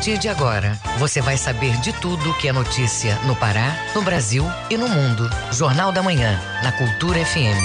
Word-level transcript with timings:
partir 0.00 0.16
de 0.16 0.30
agora, 0.30 0.80
você 0.98 1.20
vai 1.20 1.36
saber 1.36 1.76
de 1.82 1.92
tudo 2.00 2.32
que 2.38 2.48
é 2.48 2.52
notícia 2.54 3.16
no 3.26 3.36
Pará, 3.36 3.76
no 3.94 4.00
Brasil 4.00 4.42
e 4.70 4.76
no 4.78 4.88
mundo. 4.88 5.28
Jornal 5.52 5.92
da 5.92 6.02
Manhã, 6.02 6.40
na 6.64 6.72
Cultura 6.72 7.22
FM. 7.22 7.60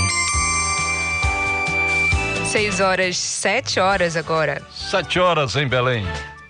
6 2.43 2.81
horas, 2.81 3.17
7 3.17 3.79
horas 3.79 4.17
agora. 4.17 4.61
7 4.69 5.17
horas 5.17 5.55
em 5.55 5.65
Belém. 5.65 6.05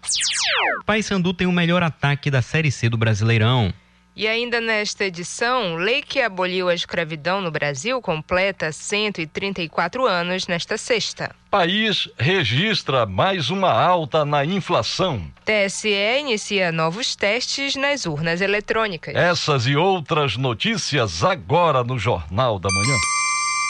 Paysandu 0.85 1.33
tem 1.33 1.47
o 1.47 1.51
melhor 1.51 1.83
ataque 1.83 2.31
da 2.31 2.41
Série 2.41 2.71
C 2.71 2.87
do 2.87 2.97
Brasileirão. 2.97 3.73
E 4.15 4.29
ainda 4.29 4.61
nesta 4.61 5.03
edição, 5.03 5.75
lei 5.75 6.01
que 6.01 6.21
aboliu 6.21 6.69
a 6.69 6.73
escravidão 6.73 7.41
no 7.41 7.51
Brasil 7.51 8.01
completa 8.01 8.71
134 8.71 10.05
anos 10.05 10.47
nesta 10.47 10.77
sexta. 10.77 11.35
País 11.51 12.07
registra 12.17 13.05
mais 13.05 13.49
uma 13.49 13.69
alta 13.69 14.23
na 14.23 14.45
inflação. 14.45 15.21
TSE 15.43 15.89
inicia 16.17 16.71
novos 16.71 17.13
testes 17.13 17.75
nas 17.75 18.05
urnas 18.05 18.39
eletrônicas. 18.39 19.13
Essas 19.13 19.67
e 19.67 19.75
outras 19.75 20.37
notícias 20.37 21.21
agora 21.21 21.83
no 21.83 21.99
Jornal 21.99 22.57
da 22.57 22.69
Manhã. 22.69 22.97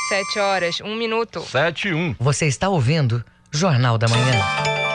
Sete 0.10 0.38
horas, 0.38 0.80
um 0.82 0.96
minuto. 0.96 1.42
Sete 1.42 1.88
e 1.88 1.94
um. 1.96 2.16
Você 2.20 2.46
está 2.46 2.70
ouvindo 2.70 3.26
Jornal 3.52 3.98
da 3.98 4.08
Manhã. 4.08 4.40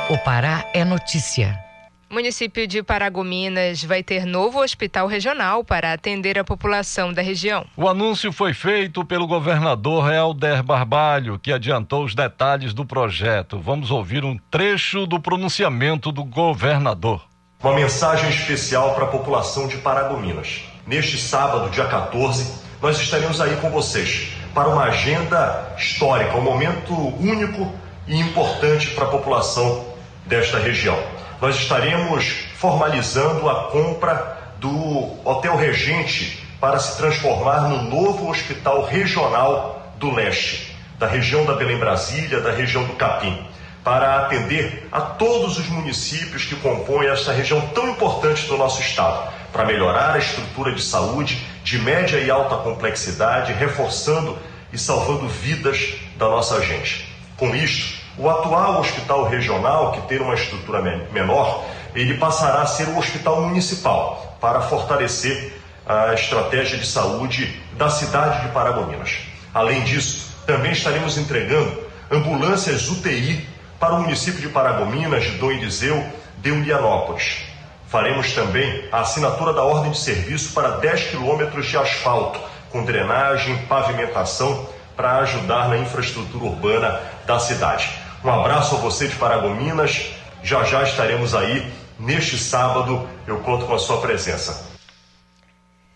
O 0.08 0.16
Pará 0.18 0.64
é 0.72 0.84
notícia. 0.84 1.69
O 2.10 2.14
município 2.14 2.66
de 2.66 2.82
Paragominas 2.82 3.84
vai 3.84 4.02
ter 4.02 4.26
novo 4.26 4.60
hospital 4.60 5.06
regional 5.06 5.62
para 5.62 5.92
atender 5.92 6.36
a 6.40 6.42
população 6.42 7.12
da 7.12 7.22
região. 7.22 7.64
O 7.76 7.88
anúncio 7.88 8.32
foi 8.32 8.52
feito 8.52 9.04
pelo 9.04 9.28
governador 9.28 10.12
Helder 10.12 10.60
Barbalho, 10.64 11.38
que 11.38 11.52
adiantou 11.52 12.02
os 12.02 12.12
detalhes 12.12 12.74
do 12.74 12.84
projeto. 12.84 13.60
Vamos 13.60 13.92
ouvir 13.92 14.24
um 14.24 14.36
trecho 14.50 15.06
do 15.06 15.20
pronunciamento 15.20 16.10
do 16.10 16.24
governador. 16.24 17.24
Uma 17.62 17.74
mensagem 17.76 18.28
especial 18.28 18.92
para 18.96 19.04
a 19.04 19.08
população 19.08 19.68
de 19.68 19.76
Paragominas. 19.76 20.64
Neste 20.84 21.16
sábado, 21.16 21.70
dia 21.70 21.86
14, 21.86 22.60
nós 22.82 22.98
estaremos 22.98 23.40
aí 23.40 23.54
com 23.58 23.70
vocês 23.70 24.32
para 24.52 24.68
uma 24.68 24.82
agenda 24.82 25.76
histórica, 25.78 26.36
um 26.36 26.42
momento 26.42 26.92
único 26.92 27.72
e 28.08 28.18
importante 28.18 28.88
para 28.96 29.04
a 29.04 29.10
população 29.10 29.86
desta 30.26 30.58
região. 30.58 31.19
Nós 31.40 31.56
estaremos 31.56 32.26
formalizando 32.56 33.48
a 33.48 33.70
compra 33.70 34.52
do 34.58 35.16
Hotel 35.24 35.56
Regente 35.56 36.46
para 36.60 36.78
se 36.78 36.98
transformar 36.98 37.62
no 37.62 37.82
novo 37.84 38.28
Hospital 38.28 38.84
Regional 38.84 39.94
do 39.96 40.14
Leste, 40.14 40.76
da 40.98 41.06
região 41.06 41.46
da 41.46 41.54
Belém 41.54 41.78
Brasília, 41.78 42.40
da 42.40 42.52
região 42.52 42.84
do 42.84 42.92
Capim, 42.92 43.42
para 43.82 44.16
atender 44.16 44.86
a 44.92 45.00
todos 45.00 45.58
os 45.58 45.66
municípios 45.68 46.44
que 46.44 46.56
compõem 46.56 47.08
essa 47.08 47.32
região 47.32 47.62
tão 47.68 47.88
importante 47.88 48.46
do 48.46 48.58
nosso 48.58 48.82
estado, 48.82 49.32
para 49.50 49.64
melhorar 49.64 50.16
a 50.16 50.18
estrutura 50.18 50.74
de 50.74 50.82
saúde 50.82 51.42
de 51.64 51.78
média 51.78 52.18
e 52.18 52.30
alta 52.30 52.56
complexidade, 52.56 53.54
reforçando 53.54 54.38
e 54.70 54.76
salvando 54.76 55.26
vidas 55.26 55.94
da 56.18 56.28
nossa 56.28 56.60
gente. 56.60 57.08
Com 57.38 57.56
isto, 57.56 57.99
o 58.18 58.28
atual 58.28 58.80
hospital 58.80 59.28
regional, 59.28 59.92
que 59.92 60.00
tem 60.02 60.20
uma 60.20 60.34
estrutura 60.34 60.80
menor, 61.12 61.64
ele 61.94 62.14
passará 62.18 62.62
a 62.62 62.66
ser 62.66 62.88
um 62.88 62.98
hospital 62.98 63.42
municipal 63.42 64.36
para 64.40 64.60
fortalecer 64.62 65.60
a 65.86 66.14
estratégia 66.14 66.78
de 66.78 66.86
saúde 66.86 67.60
da 67.72 67.88
cidade 67.90 68.42
de 68.42 68.52
Paragominas. 68.52 69.18
Além 69.52 69.82
disso, 69.82 70.30
também 70.46 70.72
estaremos 70.72 71.18
entregando 71.18 71.82
ambulâncias 72.10 72.88
UTI 72.88 73.48
para 73.78 73.94
o 73.94 74.02
município 74.02 74.40
de 74.40 74.48
Paragominas, 74.48 75.24
de 75.24 75.38
Dom 75.38 75.50
Eliseu, 75.50 76.04
de 76.38 76.50
Unianópolis. 76.50 77.44
Faremos 77.88 78.32
também 78.32 78.88
a 78.92 79.00
assinatura 79.00 79.52
da 79.52 79.64
ordem 79.64 79.90
de 79.90 79.98
serviço 79.98 80.52
para 80.52 80.76
10 80.76 81.10
quilômetros 81.10 81.66
de 81.66 81.76
asfalto, 81.76 82.38
com 82.70 82.84
drenagem, 82.84 83.56
pavimentação, 83.66 84.68
para 84.96 85.18
ajudar 85.18 85.68
na 85.68 85.78
infraestrutura 85.78 86.44
urbana 86.44 87.00
da 87.30 87.38
cidade. 87.38 87.88
Um 88.24 88.30
abraço 88.30 88.74
a 88.74 88.78
você 88.78 89.06
de 89.06 89.14
Paragominas. 89.14 90.10
Já 90.42 90.64
já 90.64 90.82
estaremos 90.82 91.32
aí 91.32 91.72
neste 91.96 92.36
sábado. 92.36 93.08
Eu 93.24 93.38
conto 93.38 93.66
com 93.66 93.74
a 93.74 93.78
sua 93.78 94.00
presença. 94.00 94.68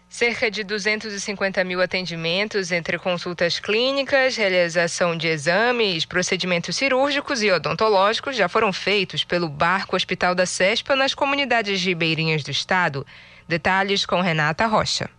Cerca 0.09 0.49
de 0.49 0.63
250 0.63 1.65
mil 1.65 1.83
atendimentos 1.83 2.71
entre 2.71 3.01
consultas 3.01 3.59
clínicas, 3.59 4.37
realização 4.37 5.17
de 5.17 5.27
exames, 5.27 6.05
procedimentos 6.05 6.77
cirúrgicos 6.77 7.43
e 7.43 7.51
odontológicos 7.51 8.37
já 8.37 8.49
foram 8.49 8.73
feitos 8.73 9.25
pelo 9.25 9.49
Barco 9.49 9.97
Hospital 9.97 10.37
da 10.37 10.47
CESPA 10.47 10.95
nas 10.95 11.15
comunidades 11.15 11.83
ribeirinhas 11.83 12.45
do 12.45 12.53
estado. 12.53 13.05
Detalhes 13.49 14.07
com 14.07 14.21
Renata 14.21 14.67
Rocha. 14.67 15.11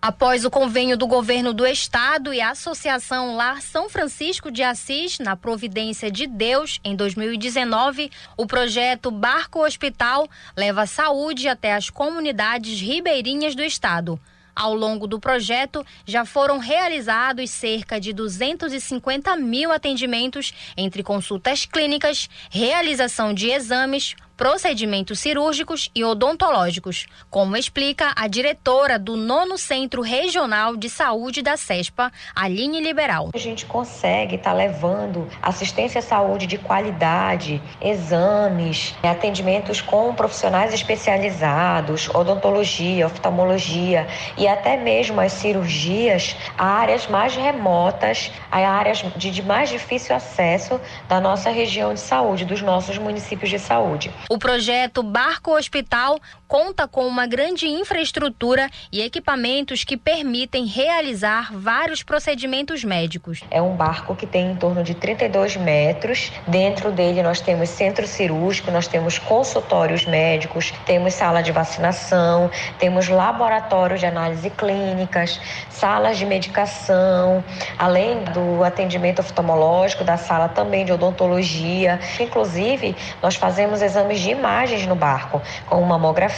Após 0.00 0.44
o 0.44 0.50
convênio 0.50 0.96
do 0.96 1.08
governo 1.08 1.52
do 1.52 1.66
estado 1.66 2.32
e 2.32 2.40
a 2.40 2.50
Associação 2.50 3.34
Lar 3.34 3.60
São 3.60 3.90
Francisco 3.90 4.48
de 4.48 4.62
Assis 4.62 5.18
na 5.18 5.34
Providência 5.34 6.08
de 6.08 6.24
Deus 6.24 6.78
em 6.84 6.94
2019, 6.94 8.08
o 8.36 8.46
projeto 8.46 9.10
Barco 9.10 9.58
Hospital 9.66 10.28
leva 10.56 10.86
saúde 10.86 11.48
até 11.48 11.74
as 11.74 11.90
comunidades 11.90 12.80
ribeirinhas 12.80 13.56
do 13.56 13.62
estado. 13.64 14.20
Ao 14.54 14.72
longo 14.72 15.08
do 15.08 15.18
projeto, 15.18 15.84
já 16.06 16.24
foram 16.24 16.58
realizados 16.58 17.50
cerca 17.50 18.00
de 18.00 18.12
250 18.12 19.34
mil 19.34 19.72
atendimentos 19.72 20.52
entre 20.76 21.02
consultas 21.02 21.64
clínicas, 21.64 22.30
realização 22.50 23.34
de 23.34 23.50
exames, 23.50 24.14
procedimentos 24.38 25.18
cirúrgicos 25.18 25.90
e 25.96 26.04
odontológicos, 26.04 27.06
como 27.28 27.56
explica 27.56 28.12
a 28.14 28.28
diretora 28.28 28.96
do 28.96 29.16
nono 29.16 29.58
Centro 29.58 30.00
Regional 30.00 30.76
de 30.76 30.88
Saúde 30.88 31.42
da 31.42 31.56
CESPA, 31.56 32.12
Aline 32.36 32.80
Liberal. 32.80 33.30
A 33.34 33.38
gente 33.38 33.66
consegue 33.66 34.36
estar 34.36 34.52
tá 34.52 34.56
levando 34.56 35.28
assistência 35.42 35.98
à 35.98 36.02
saúde 36.02 36.46
de 36.46 36.56
qualidade, 36.56 37.60
exames, 37.82 38.94
atendimentos 39.02 39.80
com 39.80 40.14
profissionais 40.14 40.72
especializados, 40.72 42.08
odontologia, 42.10 43.06
oftalmologia 43.06 44.06
e 44.36 44.46
até 44.46 44.76
mesmo 44.76 45.20
as 45.20 45.32
cirurgias 45.32 46.36
a 46.56 46.64
áreas 46.64 47.08
mais 47.08 47.34
remotas, 47.34 48.30
a 48.52 48.58
áreas 48.58 49.04
de 49.16 49.42
mais 49.42 49.68
difícil 49.68 50.14
acesso 50.14 50.80
da 51.08 51.20
nossa 51.20 51.50
região 51.50 51.92
de 51.92 51.98
saúde, 51.98 52.44
dos 52.44 52.62
nossos 52.62 52.98
municípios 52.98 53.50
de 53.50 53.58
saúde. 53.58 54.12
O 54.28 54.38
projeto 54.38 55.02
Barco 55.02 55.56
Hospital 55.56 56.20
conta 56.48 56.88
com 56.88 57.06
uma 57.06 57.26
grande 57.26 57.68
infraestrutura 57.68 58.70
e 58.90 59.02
equipamentos 59.02 59.84
que 59.84 59.98
permitem 59.98 60.64
realizar 60.64 61.52
vários 61.52 62.02
procedimentos 62.02 62.82
médicos. 62.82 63.44
É 63.50 63.60
um 63.60 63.76
barco 63.76 64.16
que 64.16 64.26
tem 64.26 64.52
em 64.52 64.56
torno 64.56 64.82
de 64.82 64.94
32 64.94 65.58
metros. 65.58 66.32
Dentro 66.46 66.90
dele 66.90 67.22
nós 67.22 67.40
temos 67.42 67.68
centro 67.68 68.06
cirúrgico, 68.06 68.70
nós 68.70 68.88
temos 68.88 69.18
consultórios 69.18 70.06
médicos, 70.06 70.72
temos 70.86 71.12
sala 71.12 71.42
de 71.42 71.52
vacinação, 71.52 72.50
temos 72.78 73.08
laboratórios 73.08 74.00
de 74.00 74.06
análise 74.06 74.48
clínicas, 74.48 75.38
salas 75.68 76.16
de 76.16 76.24
medicação, 76.24 77.44
além 77.78 78.24
do 78.24 78.64
atendimento 78.64 79.18
oftalmológico, 79.18 80.02
da 80.02 80.16
sala 80.16 80.48
também 80.48 80.86
de 80.86 80.92
odontologia. 80.92 82.00
Inclusive, 82.18 82.96
nós 83.22 83.34
fazemos 83.34 83.82
exames 83.82 84.20
de 84.20 84.30
imagens 84.30 84.86
no 84.86 84.94
barco, 84.94 85.42
com 85.66 85.82
mamografia, 85.82 86.37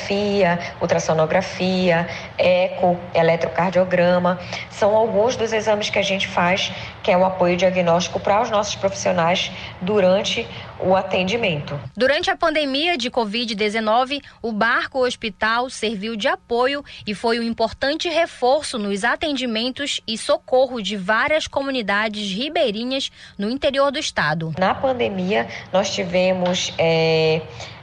ultrassonografia, 0.81 2.09
eco, 2.39 2.99
eletrocardiograma. 3.15 4.39
São 4.71 4.95
alguns 4.97 5.37
dos 5.37 5.53
exames 5.53 5.91
que 5.91 5.99
a 5.99 6.03
gente 6.03 6.27
faz, 6.27 6.73
que 7.03 7.11
é 7.11 7.17
o 7.17 7.25
apoio 7.25 7.57
diagnóstico 7.57 8.19
para 8.21 8.43
os 8.43 8.51
nossos 8.51 8.75
profissionais 8.75 9.51
durante 9.81 10.47
o 10.83 10.97
atendimento. 10.97 11.79
Durante 11.97 12.31
a 12.31 12.37
pandemia 12.37 12.97
de 12.97 13.11
Covid-19, 13.11 14.23
o 14.43 14.53
barco 14.53 15.05
hospital 15.05 15.69
serviu 15.69 16.17
de 16.17 16.29
apoio 16.29 16.85
e 17.07 17.15
foi 17.15 17.39
um 17.39 17.43
importante 17.43 18.09
reforço 18.09 18.79
nos 18.79 19.05
atendimentos 19.05 20.01
e 20.07 20.17
socorro 20.17 20.81
de 20.81 20.97
várias 20.97 21.47
comunidades 21.47 22.33
ribeirinhas 22.33 23.11
no 23.37 23.51
interior 23.51 23.91
do 23.91 23.99
estado. 23.99 24.55
Na 24.59 24.75
pandemia, 24.75 25.47
nós 25.73 25.91
tivemos. 25.91 26.73
É 26.79 27.43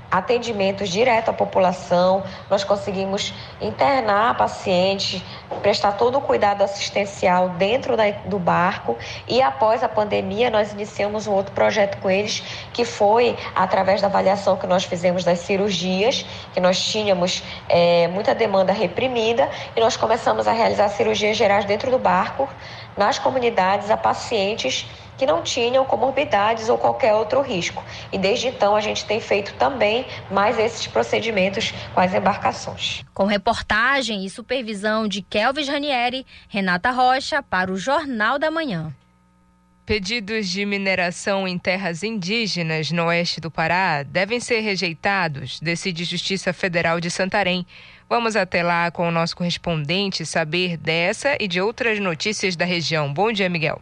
atendimentos 0.09 0.89
direto 0.89 1.29
à 1.29 1.33
população, 1.33 2.23
nós 2.49 2.63
conseguimos 2.63 3.33
internar 3.61 4.35
pacientes, 4.37 5.21
prestar 5.61 5.93
todo 5.93 6.17
o 6.17 6.21
cuidado 6.21 6.63
assistencial 6.63 7.49
dentro 7.49 7.97
da, 7.97 8.09
do 8.25 8.39
barco. 8.39 8.97
E 9.27 9.41
após 9.41 9.83
a 9.83 9.89
pandemia 9.89 10.49
nós 10.49 10.71
iniciamos 10.71 11.27
um 11.27 11.33
outro 11.33 11.53
projeto 11.53 11.99
com 11.99 12.09
eles 12.09 12.43
que 12.73 12.85
foi 12.85 13.37
através 13.55 14.01
da 14.01 14.07
avaliação 14.07 14.55
que 14.55 14.67
nós 14.67 14.83
fizemos 14.85 15.23
das 15.23 15.39
cirurgias, 15.39 16.25
que 16.53 16.59
nós 16.59 16.79
tínhamos 16.79 17.43
é, 17.67 18.07
muita 18.07 18.33
demanda 18.33 18.71
reprimida 18.71 19.49
e 19.75 19.79
nós 19.79 19.97
começamos 19.97 20.47
a 20.47 20.51
realizar 20.51 20.89
cirurgias 20.89 21.35
gerais 21.35 21.65
dentro 21.65 21.91
do 21.91 21.99
barco, 21.99 22.47
nas 22.97 23.19
comunidades, 23.19 23.89
a 23.89 23.97
pacientes 23.97 24.85
que 25.17 25.25
não 25.25 25.41
tinham 25.41 25.83
comorbidades 25.83 26.69
ou 26.69 26.77
qualquer 26.77 27.13
outro 27.13 27.41
risco. 27.41 27.83
E 28.11 28.17
desde 28.17 28.47
então 28.47 28.75
a 28.75 28.81
gente 28.81 29.05
tem 29.05 29.19
feito 29.19 29.53
também 29.55 30.05
mais 30.29 30.59
esses 30.59 30.87
procedimentos 30.87 31.73
com 31.93 31.99
as 31.99 32.13
embarcações. 32.13 33.03
Com 33.13 33.25
reportagem 33.25 34.25
e 34.25 34.29
supervisão 34.29 35.07
de 35.07 35.21
Kelvis 35.21 35.67
Ranieri, 35.67 36.25
Renata 36.47 36.91
Rocha 36.91 37.41
para 37.41 37.71
o 37.71 37.77
Jornal 37.77 38.37
da 38.37 38.51
Manhã. 38.51 38.93
Pedidos 39.87 40.49
de 40.49 40.65
mineração 40.65 41.47
em 41.47 41.57
terras 41.57 42.03
indígenas 42.03 42.91
no 42.91 43.05
oeste 43.05 43.39
do 43.39 43.49
Pará 43.49 44.03
devem 44.03 44.37
ser 44.37 44.59
rejeitados, 44.59 45.61
decide 45.61 46.03
Justiça 46.03 46.51
Federal 46.51 46.99
de 46.99 47.09
Santarém. 47.09 47.65
Vamos 48.09 48.37
até 48.37 48.63
lá 48.63 48.89
com 48.89 49.05
o 49.09 49.11
nosso 49.11 49.35
correspondente 49.35 50.25
saber 50.25 50.77
dessa 50.77 51.35
e 51.41 51.47
de 51.47 51.59
outras 51.59 51.99
notícias 51.99 52.55
da 52.55 52.63
região. 52.63 53.13
Bom 53.13 53.33
dia, 53.33 53.49
Miguel. 53.49 53.81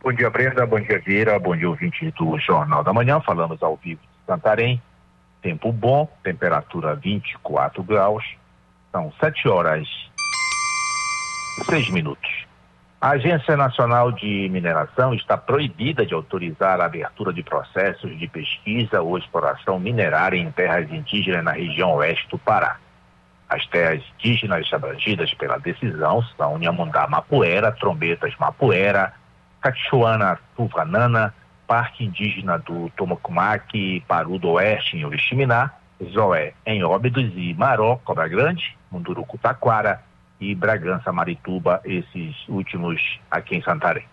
Bom 0.00 0.12
dia, 0.12 0.30
Brenda. 0.30 0.64
Bom 0.64 0.78
dia, 0.78 1.00
Vieira. 1.00 1.36
Bom 1.36 1.56
dia, 1.56 1.68
ouvinte 1.68 2.08
do 2.12 2.38
Jornal 2.38 2.84
da 2.84 2.92
Manhã. 2.92 3.20
Falamos 3.20 3.60
ao 3.60 3.76
vivo 3.76 4.00
de 4.00 4.26
Santarém. 4.26 4.80
Tempo 5.42 5.72
bom, 5.72 6.08
temperatura 6.22 6.94
24 6.94 7.82
graus. 7.82 8.24
São 8.92 9.12
7 9.18 9.48
horas 9.48 9.88
e 11.60 11.64
6 11.64 11.90
minutos. 11.90 12.46
A 13.00 13.10
Agência 13.10 13.56
Nacional 13.56 14.12
de 14.12 14.48
Mineração 14.48 15.12
está 15.12 15.36
proibida 15.36 16.06
de 16.06 16.14
autorizar 16.14 16.80
a 16.80 16.84
abertura 16.84 17.32
de 17.32 17.42
processos 17.42 18.16
de 18.16 18.28
pesquisa 18.28 19.02
ou 19.02 19.18
exploração 19.18 19.78
minerária 19.78 20.38
em 20.38 20.50
terras 20.52 20.88
indígenas 20.90 21.44
na 21.44 21.52
região 21.52 21.94
oeste 21.94 22.28
do 22.28 22.38
Pará. 22.38 22.78
As 23.48 23.66
terras 23.66 24.02
indígenas 24.18 24.70
abrangidas 24.72 25.32
pela 25.34 25.58
decisão 25.58 26.22
são 26.36 26.58
Nhamundá 26.58 27.06
Mapuera, 27.08 27.72
Trombetas 27.72 28.34
Mapuera, 28.38 29.14
Cachuana 29.60 30.38
Tuvanana, 30.56 31.34
Parque 31.66 32.04
Indígena 32.04 32.58
do 32.58 32.90
Tomocumaque, 32.90 34.02
Paru 34.06 34.38
do 34.38 34.50
Oeste, 34.50 34.96
em 34.96 35.04
Oriximiná, 35.04 35.70
Zoé, 36.12 36.52
em 36.64 36.84
Óbidos 36.84 37.32
e 37.34 37.54
Maró, 37.54 37.96
Cobra 38.04 38.28
Grande, 38.28 38.76
Munduruku 38.90 39.38
Taquara 39.38 40.02
e 40.40 40.54
Bragança 40.54 41.12
Marituba, 41.12 41.80
esses 41.84 42.36
últimos 42.48 43.00
aqui 43.30 43.56
em 43.56 43.62
Santarém. 43.62 44.04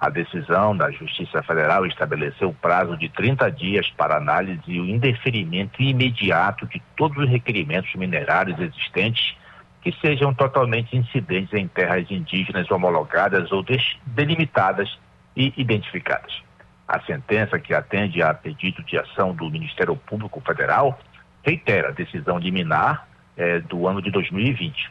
A 0.00 0.08
decisão 0.08 0.74
da 0.74 0.90
Justiça 0.90 1.42
Federal 1.42 1.84
estabeleceu 1.84 2.48
o 2.48 2.54
prazo 2.54 2.96
de 2.96 3.10
30 3.10 3.50
dias 3.50 3.90
para 3.90 4.16
análise 4.16 4.62
e 4.66 4.80
o 4.80 4.86
indeferimento 4.86 5.82
imediato 5.82 6.66
de 6.66 6.80
todos 6.96 7.22
os 7.22 7.28
requerimentos 7.28 7.94
minerários 7.94 8.58
existentes 8.58 9.36
que 9.82 9.92
sejam 10.00 10.32
totalmente 10.32 10.96
incidentes 10.96 11.52
em 11.52 11.68
terras 11.68 12.10
indígenas 12.10 12.70
homologadas 12.70 13.52
ou 13.52 13.62
delimitadas 14.06 14.98
e 15.36 15.52
identificadas. 15.56 16.42
A 16.88 17.00
sentença, 17.02 17.58
que 17.58 17.74
atende 17.74 18.22
a 18.22 18.32
pedido 18.32 18.82
de 18.82 18.98
ação 18.98 19.34
do 19.34 19.50
Ministério 19.50 19.94
Público 19.96 20.40
Federal, 20.40 20.98
reitera 21.42 21.88
a 21.88 21.92
decisão 21.92 22.38
liminar 22.38 23.06
eh, 23.36 23.60
do 23.60 23.86
ano 23.86 24.00
de 24.02 24.10
2020. 24.10 24.90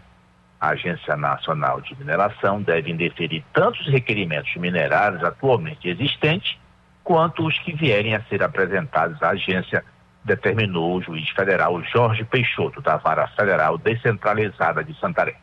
A 0.59 0.69
Agência 0.69 1.15
Nacional 1.15 1.79
de 1.81 1.97
Mineração 1.97 2.61
deve 2.61 2.91
indeferir 2.91 3.43
tanto 3.53 3.79
os 3.79 3.87
requerimentos 3.87 4.53
minerários 4.57 5.23
atualmente 5.23 5.87
existentes, 5.87 6.57
quanto 7.03 7.45
os 7.45 7.57
que 7.59 7.73
vierem 7.73 8.13
a 8.13 8.21
ser 8.23 8.43
apresentados 8.43 9.21
à 9.23 9.29
agência 9.29 9.83
determinou 10.23 10.97
o 10.97 11.01
juiz 11.01 11.29
federal 11.29 11.81
Jorge 11.83 12.23
Peixoto, 12.25 12.81
da 12.81 12.97
Vara 12.97 13.27
Federal 13.29 13.77
Descentralizada 13.77 14.83
de 14.83 14.93
Santarém. 14.99 15.35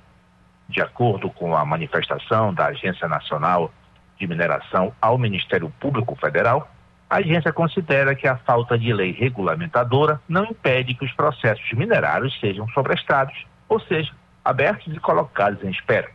De 0.68 0.82
acordo 0.82 1.30
com 1.30 1.56
a 1.56 1.64
manifestação 1.64 2.52
da 2.52 2.66
Agência 2.66 3.08
Nacional 3.08 3.72
de 4.18 4.26
Mineração 4.26 4.92
ao 5.00 5.16
Ministério 5.16 5.72
Público 5.80 6.14
Federal, 6.16 6.68
a 7.08 7.16
agência 7.16 7.52
considera 7.52 8.14
que 8.14 8.26
a 8.26 8.36
falta 8.36 8.76
de 8.76 8.92
lei 8.92 9.12
regulamentadora 9.12 10.20
não 10.28 10.44
impede 10.44 10.94
que 10.94 11.04
os 11.04 11.12
processos 11.12 11.72
minerários 11.72 12.38
sejam 12.40 12.68
sobrestados, 12.70 13.46
ou 13.68 13.78
seja, 13.80 14.12
abertos 14.48 14.94
e 14.94 15.00
colocados 15.00 15.62
em 15.62 15.70
espera. 15.70 16.10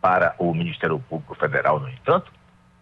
Para 0.00 0.34
o 0.38 0.54
Ministério 0.54 0.98
Público 0.98 1.34
Federal, 1.34 1.78
no 1.78 1.88
entanto, 1.88 2.32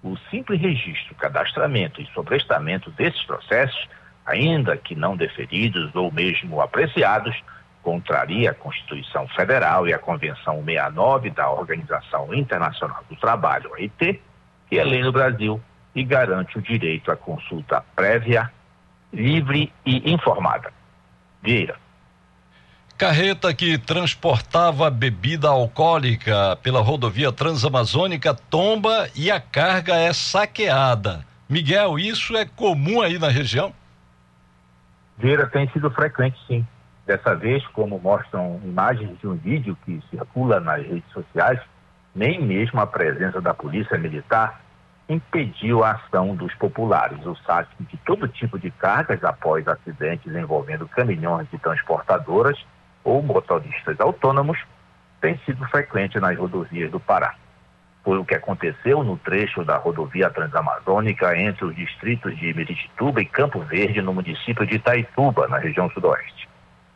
o 0.02 0.16
simples 0.30 0.60
registro, 0.60 1.14
cadastramento 1.16 2.00
e 2.00 2.06
sobrestamento 2.12 2.90
desses 2.92 3.22
processos 3.24 3.88
ainda 4.28 4.76
que 4.76 4.94
não 4.94 5.16
deferidos 5.16 5.94
ou 5.94 6.12
mesmo 6.12 6.60
apreciados, 6.60 7.34
contraria 7.82 8.50
a 8.50 8.54
Constituição 8.54 9.26
Federal 9.28 9.88
e 9.88 9.94
a 9.94 9.98
Convenção 9.98 10.62
69 10.62 11.30
da 11.30 11.50
Organização 11.50 12.34
Internacional 12.34 13.02
do 13.08 13.16
Trabalho, 13.16 13.70
OIT, 13.72 14.20
que 14.68 14.78
é 14.78 14.84
lei 14.84 15.02
no 15.02 15.10
Brasil 15.10 15.58
e 15.94 16.04
garante 16.04 16.58
o 16.58 16.62
direito 16.62 17.10
à 17.10 17.16
consulta 17.16 17.82
prévia, 17.96 18.52
livre 19.10 19.72
e 19.86 20.12
informada. 20.12 20.70
Vieira. 21.42 21.76
Carreta 22.98 23.54
que 23.54 23.78
transportava 23.78 24.90
bebida 24.90 25.48
alcoólica 25.48 26.58
pela 26.64 26.80
rodovia 26.80 27.30
transamazônica 27.30 28.34
tomba 28.34 29.08
e 29.14 29.30
a 29.30 29.40
carga 29.40 29.94
é 29.94 30.12
saqueada. 30.12 31.24
Miguel, 31.48 31.96
isso 31.96 32.36
é 32.36 32.44
comum 32.44 33.00
aí 33.00 33.16
na 33.16 33.28
região? 33.28 33.72
Vieira 35.16 35.46
tem 35.46 35.68
sido 35.70 35.88
frequente, 35.92 36.36
sim. 36.48 36.66
Dessa 37.06 37.36
vez, 37.36 37.64
como 37.68 38.00
mostram 38.00 38.60
imagens 38.64 39.16
de 39.20 39.28
um 39.28 39.36
vídeo 39.36 39.78
que 39.86 40.02
circula 40.10 40.58
nas 40.58 40.84
redes 40.84 41.12
sociais, 41.12 41.60
nem 42.12 42.42
mesmo 42.42 42.80
a 42.80 42.86
presença 42.86 43.40
da 43.40 43.54
polícia 43.54 43.96
militar 43.96 44.60
impediu 45.08 45.84
a 45.84 45.92
ação 45.92 46.34
dos 46.34 46.52
populares. 46.54 47.24
O 47.24 47.36
saque 47.46 47.80
de 47.84 47.96
todo 47.98 48.26
tipo 48.26 48.58
de 48.58 48.72
cargas 48.72 49.22
após 49.22 49.68
acidentes 49.68 50.34
envolvendo 50.34 50.88
caminhões 50.88 51.48
de 51.48 51.58
transportadoras 51.58 52.58
ou 53.04 53.22
motoristas 53.22 53.98
autônomos 54.00 54.58
tem 55.20 55.38
sido 55.44 55.66
frequente 55.68 56.18
nas 56.20 56.36
rodovias 56.36 56.90
do 56.90 57.00
Pará 57.00 57.34
foi 58.08 58.16
o 58.16 58.24
que 58.24 58.34
aconteceu 58.34 59.04
no 59.04 59.18
trecho 59.18 59.62
da 59.62 59.76
rodovia 59.76 60.30
transamazônica 60.30 61.36
entre 61.36 61.66
os 61.66 61.76
distritos 61.76 62.34
de 62.38 62.54
Miritituba 62.54 63.20
e 63.20 63.26
Campo 63.26 63.60
Verde, 63.60 64.00
no 64.00 64.14
município 64.14 64.66
de 64.66 64.76
Itaituba, 64.76 65.46
na 65.46 65.58
região 65.58 65.90
sudoeste. 65.90 66.48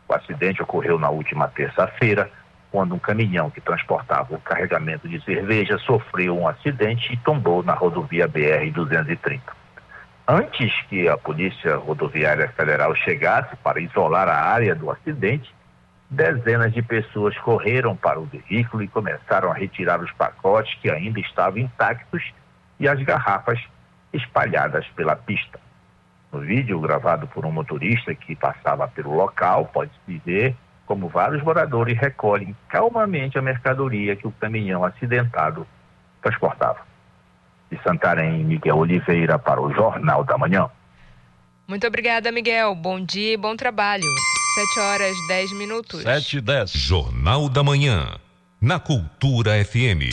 O 0.09 0.14
acidente 0.14 0.62
ocorreu 0.62 0.99
na 0.99 1.11
última 1.11 1.49
terça-feira, 1.49 2.30
quando 2.71 2.94
um 2.94 2.99
caminhão 2.99 3.50
que 3.50 3.61
transportava 3.61 4.35
o 4.35 4.40
carregamento 4.40 5.06
de 5.06 5.23
cerveja 5.23 5.76
sofreu 5.80 6.35
um 6.38 6.49
acidente 6.49 7.12
e 7.12 7.16
tombou 7.18 7.62
na 7.62 7.75
rodovia 7.75 8.26
BR-230. 8.26 9.40
Antes 10.26 10.73
que 10.88 11.11
a 11.11 11.18
Polícia 11.18 11.76
Rodoviária 11.76 12.49
Federal 12.56 12.94
chegasse 12.94 13.54
para 13.56 13.80
isolar 13.80 14.28
a 14.30 14.40
área 14.50 14.75
do 14.75 14.90
acidente, 14.90 15.54
dezenas 16.12 16.73
de 16.75 16.83
pessoas 16.83 17.37
correram 17.38 17.97
para 17.97 18.21
o 18.21 18.26
veículo 18.26 18.83
e 18.83 18.88
começaram 18.88 19.50
a 19.50 19.54
retirar 19.54 20.00
os 20.00 20.12
pacotes 20.12 20.75
que 20.81 20.90
ainda 20.90 21.19
estavam 21.21 21.59
intactos 21.59 22.23
e 22.78 22.87
as 22.87 23.02
garrafas 23.02 23.59
espalhadas 24.12 24.87
pela 24.95 25.16
pista. 25.16 25.59
No 26.31 26.40
vídeo 26.40 26.78
gravado 26.81 27.26
por 27.26 27.47
um 27.47 27.50
motorista 27.50 28.14
que 28.14 28.37
passava 28.37 28.87
pelo 28.88 29.14
local, 29.14 29.71
pode-se 29.73 30.19
ver 30.25 30.54
como 30.87 31.09
vários 31.09 31.42
moradores 31.42 31.99
recolhem 31.99 32.54
calmamente 32.69 33.38
a 33.38 33.42
mercadoria 33.42 34.14
que 34.14 34.26
o 34.26 34.33
caminhão 34.33 34.85
acidentado 34.85 35.66
transportava 36.21 36.81
de 37.71 37.83
Santarém, 37.83 38.45
Miguel 38.45 38.76
Oliveira, 38.76 39.38
para 39.38 39.62
o 39.62 39.73
Jornal 39.73 40.25
da 40.25 40.37
Manhã. 40.37 40.69
Muito 41.66 41.87
obrigada, 41.87 42.31
Miguel. 42.31 42.75
Bom 42.75 43.00
dia 43.00 43.33
e 43.33 43.37
bom 43.37 43.57
trabalho. 43.57 44.04
7 44.54 44.80
horas 44.80 45.16
10 45.28 45.52
minutos. 45.52 46.02
7 46.02 46.37
e 46.37 46.40
10. 46.42 46.73
Jornal 46.73 47.49
da 47.49 47.62
Manhã, 47.62 48.18
na 48.61 48.78
Cultura 48.78 49.52
FM. 49.64 50.12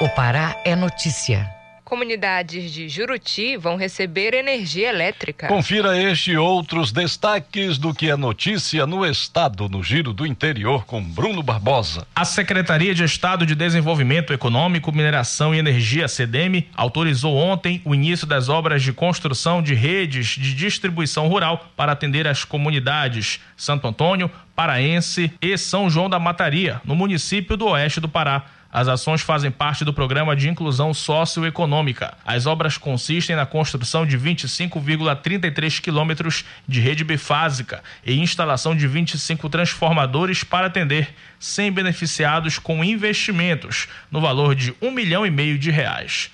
O 0.00 0.08
Pará 0.08 0.60
é 0.64 0.74
notícia 0.74 1.46
comunidades 1.94 2.72
de 2.72 2.88
Juruti 2.88 3.56
vão 3.56 3.76
receber 3.76 4.34
energia 4.34 4.88
elétrica. 4.88 5.46
Confira 5.46 5.96
este 5.96 6.32
e 6.32 6.36
outros 6.36 6.90
destaques 6.90 7.78
do 7.78 7.94
que 7.94 8.10
é 8.10 8.16
notícia 8.16 8.84
no 8.84 9.06
estado, 9.06 9.68
no 9.68 9.80
Giro 9.80 10.12
do 10.12 10.26
Interior, 10.26 10.84
com 10.86 11.00
Bruno 11.00 11.40
Barbosa. 11.40 12.04
A 12.12 12.24
Secretaria 12.24 12.92
de 12.92 13.04
Estado 13.04 13.46
de 13.46 13.54
Desenvolvimento 13.54 14.32
Econômico, 14.32 14.90
Mineração 14.90 15.54
e 15.54 15.58
Energia, 15.58 16.08
CDM, 16.08 16.66
autorizou 16.74 17.36
ontem 17.36 17.80
o 17.84 17.94
início 17.94 18.26
das 18.26 18.48
obras 18.48 18.82
de 18.82 18.92
construção 18.92 19.62
de 19.62 19.72
redes 19.72 20.30
de 20.30 20.52
distribuição 20.52 21.28
rural 21.28 21.70
para 21.76 21.92
atender 21.92 22.26
as 22.26 22.42
comunidades 22.42 23.38
Santo 23.56 23.86
Antônio, 23.86 24.28
Paraense 24.56 25.32
e 25.40 25.56
São 25.56 25.88
João 25.88 26.10
da 26.10 26.18
Mataria, 26.18 26.80
no 26.84 26.96
município 26.96 27.56
do 27.56 27.66
Oeste 27.66 28.00
do 28.00 28.08
Pará. 28.08 28.46
As 28.74 28.88
ações 28.88 29.20
fazem 29.20 29.52
parte 29.52 29.84
do 29.84 29.94
programa 29.94 30.34
de 30.34 30.48
inclusão 30.48 30.92
socioeconômica. 30.92 32.14
As 32.24 32.44
obras 32.44 32.76
consistem 32.76 33.36
na 33.36 33.46
construção 33.46 34.04
de 34.04 34.18
25,33 34.18 35.80
quilômetros 35.80 36.44
de 36.66 36.80
rede 36.80 37.04
bifásica 37.04 37.84
e 38.04 38.18
instalação 38.18 38.74
de 38.74 38.88
25 38.88 39.48
transformadores 39.48 40.42
para 40.42 40.66
atender 40.66 41.14
100 41.44 41.72
beneficiados 41.72 42.58
com 42.58 42.82
investimentos 42.82 43.86
no 44.10 44.18
valor 44.18 44.54
de 44.54 44.74
um 44.80 44.90
milhão 44.90 45.26
e 45.26 45.30
meio 45.30 45.58
de 45.58 45.70
reais. 45.70 46.30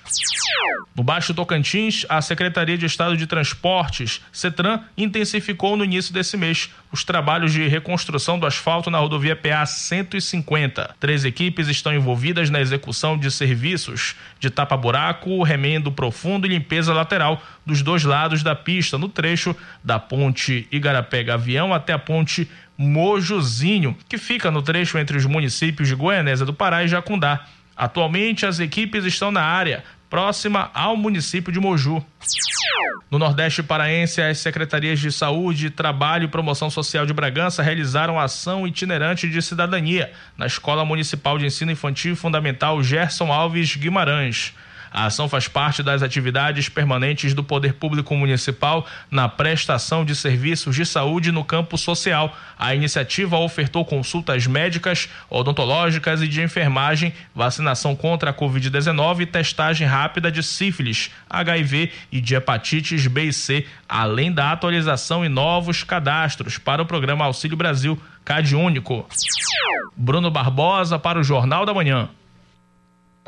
No 0.95 1.03
Baixo 1.03 1.33
Tocantins, 1.33 2.05
a 2.07 2.21
Secretaria 2.21 2.77
de 2.77 2.85
Estado 2.85 3.17
de 3.17 3.27
Transportes, 3.27 4.21
CETRAN, 4.31 4.81
intensificou 4.97 5.75
no 5.75 5.83
início 5.83 6.13
desse 6.13 6.37
mês 6.37 6.69
os 6.91 7.03
trabalhos 7.03 7.51
de 7.51 7.67
reconstrução 7.67 8.39
do 8.39 8.45
asfalto 8.45 8.89
na 8.89 8.99
rodovia 8.99 9.35
PA 9.35 9.65
150. 9.65 10.95
Três 10.99 11.25
equipes 11.25 11.67
estão 11.67 11.93
envolvidas 11.93 12.49
na 12.49 12.61
execução 12.61 13.17
de 13.17 13.29
serviços 13.31 14.15
de 14.39 14.49
tapa-buraco, 14.49 15.43
remendo 15.43 15.91
profundo 15.91 16.45
e 16.45 16.49
limpeza 16.49 16.93
lateral 16.93 17.41
dos 17.65 17.81
dois 17.81 18.03
lados 18.03 18.43
da 18.43 18.55
pista, 18.55 18.97
no 18.97 19.09
trecho 19.09 19.55
da 19.83 19.99
ponte 19.99 20.67
Igarapé-Gavião 20.71 21.73
até 21.73 21.93
a 21.93 21.99
ponte 21.99 22.49
Mojuzinho, 22.81 23.95
que 24.09 24.17
fica 24.17 24.49
no 24.49 24.63
trecho 24.63 24.97
entre 24.97 25.15
os 25.15 25.25
municípios 25.25 25.87
de 25.87 25.93
Goianésia 25.93 26.45
do 26.45 26.53
Pará 26.53 26.83
e 26.83 26.87
Jacundá. 26.87 27.45
Atualmente, 27.77 28.45
as 28.45 28.59
equipes 28.59 29.05
estão 29.05 29.31
na 29.31 29.43
área, 29.43 29.83
próxima 30.09 30.71
ao 30.73 30.97
município 30.97 31.53
de 31.53 31.59
Moju. 31.59 32.03
No 33.09 33.19
Nordeste 33.19 33.61
Paraense, 33.61 34.21
as 34.21 34.39
secretarias 34.39 34.99
de 34.99 35.11
Saúde, 35.11 35.69
Trabalho 35.69 36.25
e 36.25 36.27
Promoção 36.27 36.71
Social 36.71 37.05
de 37.05 37.13
Bragança 37.13 37.61
realizaram 37.61 38.19
ação 38.19 38.65
itinerante 38.65 39.29
de 39.29 39.41
cidadania 39.41 40.11
na 40.35 40.47
Escola 40.47 40.83
Municipal 40.83 41.37
de 41.37 41.45
Ensino 41.45 41.71
Infantil 41.71 42.15
Fundamental 42.15 42.81
Gerson 42.81 43.31
Alves 43.31 43.75
Guimarães. 43.75 44.53
A 44.91 45.05
ação 45.05 45.29
faz 45.29 45.47
parte 45.47 45.81
das 45.81 46.03
atividades 46.03 46.67
permanentes 46.67 47.33
do 47.33 47.43
Poder 47.43 47.73
Público 47.73 48.13
Municipal 48.13 48.85
na 49.09 49.29
prestação 49.29 50.03
de 50.03 50.13
serviços 50.13 50.75
de 50.75 50.85
saúde 50.85 51.31
no 51.31 51.45
campo 51.45 51.77
social. 51.77 52.35
A 52.59 52.75
iniciativa 52.75 53.37
ofertou 53.37 53.85
consultas 53.85 54.45
médicas, 54.45 55.07
odontológicas 55.29 56.21
e 56.21 56.27
de 56.27 56.41
enfermagem, 56.41 57.13
vacinação 57.33 57.95
contra 57.95 58.31
a 58.31 58.33
Covid-19 58.33 59.21
e 59.21 59.25
testagem 59.25 59.87
rápida 59.87 60.29
de 60.29 60.43
sífilis, 60.43 61.09
HIV 61.29 61.91
e 62.11 62.19
de 62.19 62.35
hepatites 62.35 63.07
B 63.07 63.25
e 63.25 63.33
C, 63.33 63.65
além 63.87 64.31
da 64.31 64.51
atualização 64.51 65.23
e 65.23 65.29
novos 65.29 65.83
cadastros 65.83 66.57
para 66.57 66.81
o 66.81 66.85
programa 66.85 67.23
Auxílio 67.23 67.55
Brasil, 67.55 67.97
CAD 68.25 68.55
Único. 68.55 69.07
Bruno 69.95 70.29
Barbosa 70.29 70.99
para 70.99 71.19
o 71.19 71.23
Jornal 71.23 71.65
da 71.65 71.73
Manhã. 71.73 72.09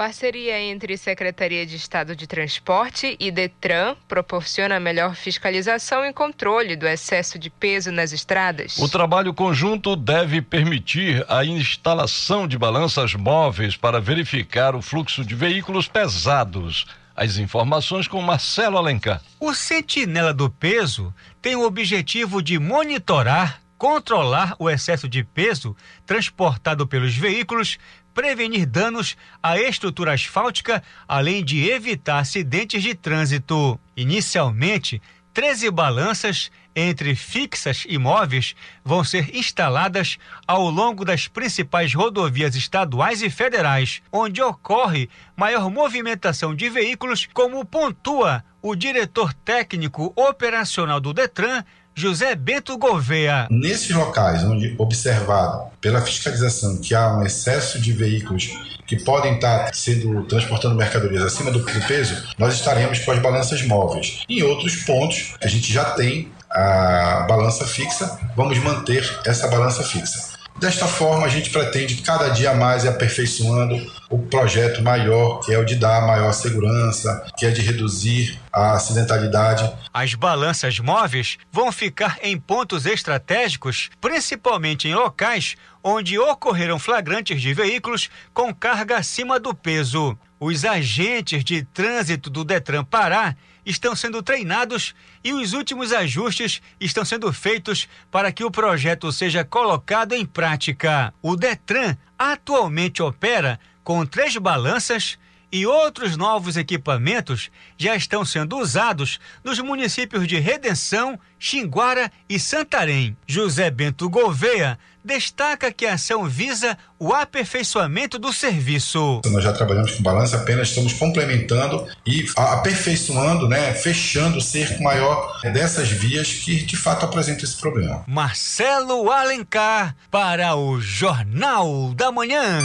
Parceria 0.04 0.60
entre 0.60 0.98
Secretaria 0.98 1.66
de 1.66 1.78
Estado 1.78 2.14
de 2.14 2.28
Transporte 2.28 3.16
e 3.18 3.32
Detran 3.32 3.96
proporciona 4.06 4.78
melhor 4.78 5.16
fiscalização 5.16 6.06
e 6.06 6.12
controle 6.12 6.76
do 6.76 6.86
excesso 6.86 7.40
de 7.40 7.50
peso 7.50 7.90
nas 7.90 8.12
estradas. 8.12 8.78
O 8.80 8.90
trabalho 8.90 9.34
conjunto 9.34 9.96
deve 9.96 10.42
permitir 10.42 11.26
a 11.30 11.46
instalação 11.46 12.46
de 12.46 12.58
balanças 12.58 13.16
móveis 13.16 13.78
para 13.78 14.02
verificar 14.02 14.76
o 14.76 14.82
fluxo 14.82 15.24
de 15.24 15.36
veículos 15.36 15.88
pesados. 15.88 16.86
As 17.16 17.38
informações 17.38 18.06
com 18.06 18.22
Marcelo 18.22 18.78
Alencar. 18.78 19.22
O 19.40 19.54
Sentinela 19.54 20.34
do 20.34 20.50
Peso 20.50 21.14
tem 21.42 21.56
o 21.56 21.66
objetivo 21.66 22.44
de 22.44 22.60
monitorar 22.60 23.64
controlar 23.84 24.56
o 24.60 24.70
excesso 24.70 25.10
de 25.10 25.26
peso 25.26 25.76
transportado 26.06 26.88
pelos 26.88 27.18
veículos, 27.18 27.78
prevenir 28.14 28.66
danos 28.66 29.18
à 29.42 29.58
estrutura 29.60 30.14
asfáltica, 30.14 30.84
além 31.08 31.44
de 31.44 31.70
evitar 31.70 32.20
acidentes 32.20 32.82
de 32.84 32.94
trânsito. 32.94 33.80
Inicialmente, 33.96 35.02
13 35.34 35.72
balanças 35.72 36.52
entre 36.76 37.16
fixas 37.16 37.86
e 37.88 37.98
móveis 37.98 38.56
vão 38.84 39.04
ser 39.04 39.36
instaladas 39.36 40.18
ao 40.48 40.70
longo 40.70 41.04
das 41.04 41.28
principais 41.28 41.94
rodovias 41.94 42.56
estaduais 42.56 43.22
e 43.22 43.30
federais, 43.30 44.02
onde 44.12 44.42
ocorre 44.42 45.10
maior 45.36 45.70
movimentação 45.70 46.56
de 46.56 46.70
veículos, 46.70 47.28
como 47.34 47.66
pontua 47.66 48.44
o 48.62 48.76
diretor 48.76 49.34
técnico 49.34 50.14
operacional 50.16 51.00
do 51.00 51.14
Detran, 51.14 51.64
José 51.96 52.36
Bento 52.36 52.78
Gouveia. 52.78 53.48
Nesses 53.52 53.92
locais 53.92 54.44
onde 54.44 54.74
observado 54.78 55.72
pela 55.80 56.02
fiscalização 56.02 56.78
que 56.78 56.96
há 56.96 57.16
um 57.16 57.24
excesso 57.24 57.80
de 57.80 57.94
veículos 57.94 58.50
que 58.88 58.98
podem 59.04 59.36
estar 59.36 59.74
sendo 59.74 60.24
transportando 60.24 60.76
mercadorias 60.76 61.24
acima 61.24 61.52
do 61.52 61.64
peso, 61.88 62.22
nós 62.38 62.56
estaremos 62.56 63.00
com 63.00 63.12
as 63.12 63.20
balanças 63.20 63.62
móveis. 63.64 64.24
Em 64.28 64.42
outros 64.42 64.78
pontos, 64.78 65.36
a 65.42 65.48
gente 65.48 65.72
já 65.72 65.86
tem 65.92 66.32
a 66.50 67.26
balança 67.28 67.66
fixa, 67.66 68.20
vamos 68.36 68.58
manter 68.60 69.08
essa 69.26 69.48
balança 69.48 69.84
fixa. 69.84 70.33
Desta 70.60 70.88
forma, 70.88 71.26
a 71.26 71.30
gente 71.30 71.50
pretende 71.50 71.96
cada 72.02 72.30
dia 72.30 72.54
mais 72.54 72.84
ir 72.84 72.88
aperfeiçoando 72.88 73.76
o 74.10 74.20
projeto 74.20 74.82
maior, 74.82 75.40
que 75.40 75.54
é 75.54 75.58
o 75.58 75.66
de 75.66 75.76
dar 75.76 76.06
maior 76.06 76.32
segurança, 76.32 77.26
que 77.38 77.46
é 77.46 77.52
de 77.52 77.62
reduzir 77.62 78.40
a 78.52 78.74
acidentalidade. 78.74 79.70
As 79.94 80.14
balanças 80.14 80.80
móveis 80.80 81.38
vão 81.52 81.72
ficar 81.72 82.18
em 82.22 82.38
pontos 82.38 82.86
estratégicos, 82.86 83.90
principalmente 84.00 84.88
em 84.88 84.94
locais 84.94 85.56
onde 85.84 86.18
ocorreram 86.18 86.80
flagrantes 86.80 87.42
de 87.42 87.54
veículos 87.54 88.10
com 88.34 88.54
carga 88.54 88.98
acima 88.98 89.40
do 89.40 89.54
peso. 89.54 90.18
Os 90.40 90.64
agentes 90.64 91.44
de 91.44 91.64
trânsito 91.64 92.30
do 92.30 92.44
Detran 92.44 92.84
Pará 92.84 93.36
estão 93.66 93.96
sendo 93.96 94.22
treinados 94.22 94.94
e 95.24 95.34
os 95.34 95.54
últimos 95.54 95.92
ajustes 95.94 96.62
estão 96.80 97.06
sendo 97.06 97.32
feitos 97.32 97.88
para 98.12 98.32
que 98.32 98.44
o 98.44 98.52
projeto 98.52 99.12
seja 99.12 99.44
colocado 99.44 100.14
em 100.14 100.26
prática. 100.26 101.14
O 101.22 101.36
Detran 101.36 101.98
atualmente 102.18 103.02
opera 103.02 103.60
com 103.84 104.06
três 104.06 104.36
balanças 104.38 105.18
e 105.54 105.68
outros 105.68 106.18
novos 106.18 106.58
equipamentos 106.58 107.52
já 107.78 107.96
estão 107.96 108.26
sendo 108.26 108.58
usados 108.58 109.20
nos 109.44 109.60
municípios 109.60 110.28
de 110.28 110.40
Redenção, 110.40 111.20
Xinguara 111.38 112.12
e 112.28 112.40
Santarém. 112.40 113.16
José 113.28 113.70
Bento 113.70 114.10
Gouveia 114.10 114.80
destaca 115.06 115.72
que 115.72 115.86
a 115.86 115.94
ação 115.94 116.26
visa 116.26 116.76
o 116.98 117.14
aperfeiçoamento 117.14 118.18
do 118.18 118.34
serviço. 118.34 119.22
Nós 119.26 119.44
já 119.44 119.54
trabalhamos 119.54 119.92
com 119.92 120.02
balança, 120.02 120.38
apenas 120.38 120.70
estamos 120.70 120.94
complementando 120.94 121.86
e 122.04 122.26
aperfeiçoando, 122.36 123.48
né, 123.48 123.76
fechando 123.76 124.40
o 124.40 124.42
cerco 124.42 124.82
maior 124.82 125.40
dessas 125.44 125.90
vias 125.90 126.34
que 126.34 126.64
de 126.64 126.78
fato 126.78 127.06
apresentam 127.06 127.44
esse 127.44 127.58
problema. 127.58 128.04
Marcelo 128.08 129.12
Alencar 129.12 129.96
para 130.10 130.56
o 130.56 130.82
Jornal 130.82 131.94
da 131.94 132.12
Manhã. 132.12 132.60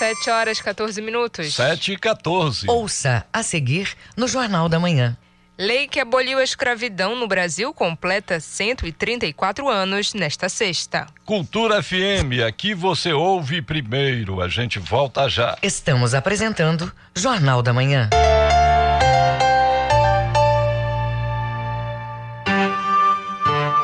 7 0.00 0.30
horas 0.30 0.60
14 0.62 1.02
minutos. 1.02 1.54
7 1.54 1.92
e 1.92 1.96
14. 1.98 2.70
Ouça 2.70 3.26
a 3.30 3.42
seguir 3.42 3.94
no 4.16 4.26
Jornal 4.26 4.66
da 4.66 4.80
Manhã. 4.80 5.14
Lei 5.58 5.86
que 5.86 6.00
aboliu 6.00 6.38
a 6.38 6.42
escravidão 6.42 7.14
no 7.14 7.28
Brasil 7.28 7.74
completa 7.74 8.40
134 8.40 9.68
anos 9.68 10.14
nesta 10.14 10.48
sexta. 10.48 11.06
Cultura 11.26 11.82
FM, 11.82 12.40
aqui 12.48 12.72
você 12.72 13.12
ouve 13.12 13.60
primeiro. 13.60 14.40
A 14.40 14.48
gente 14.48 14.78
volta 14.78 15.28
já. 15.28 15.58
Estamos 15.62 16.14
apresentando 16.14 16.90
Jornal 17.14 17.60
da 17.60 17.74
Manhã. 17.74 18.08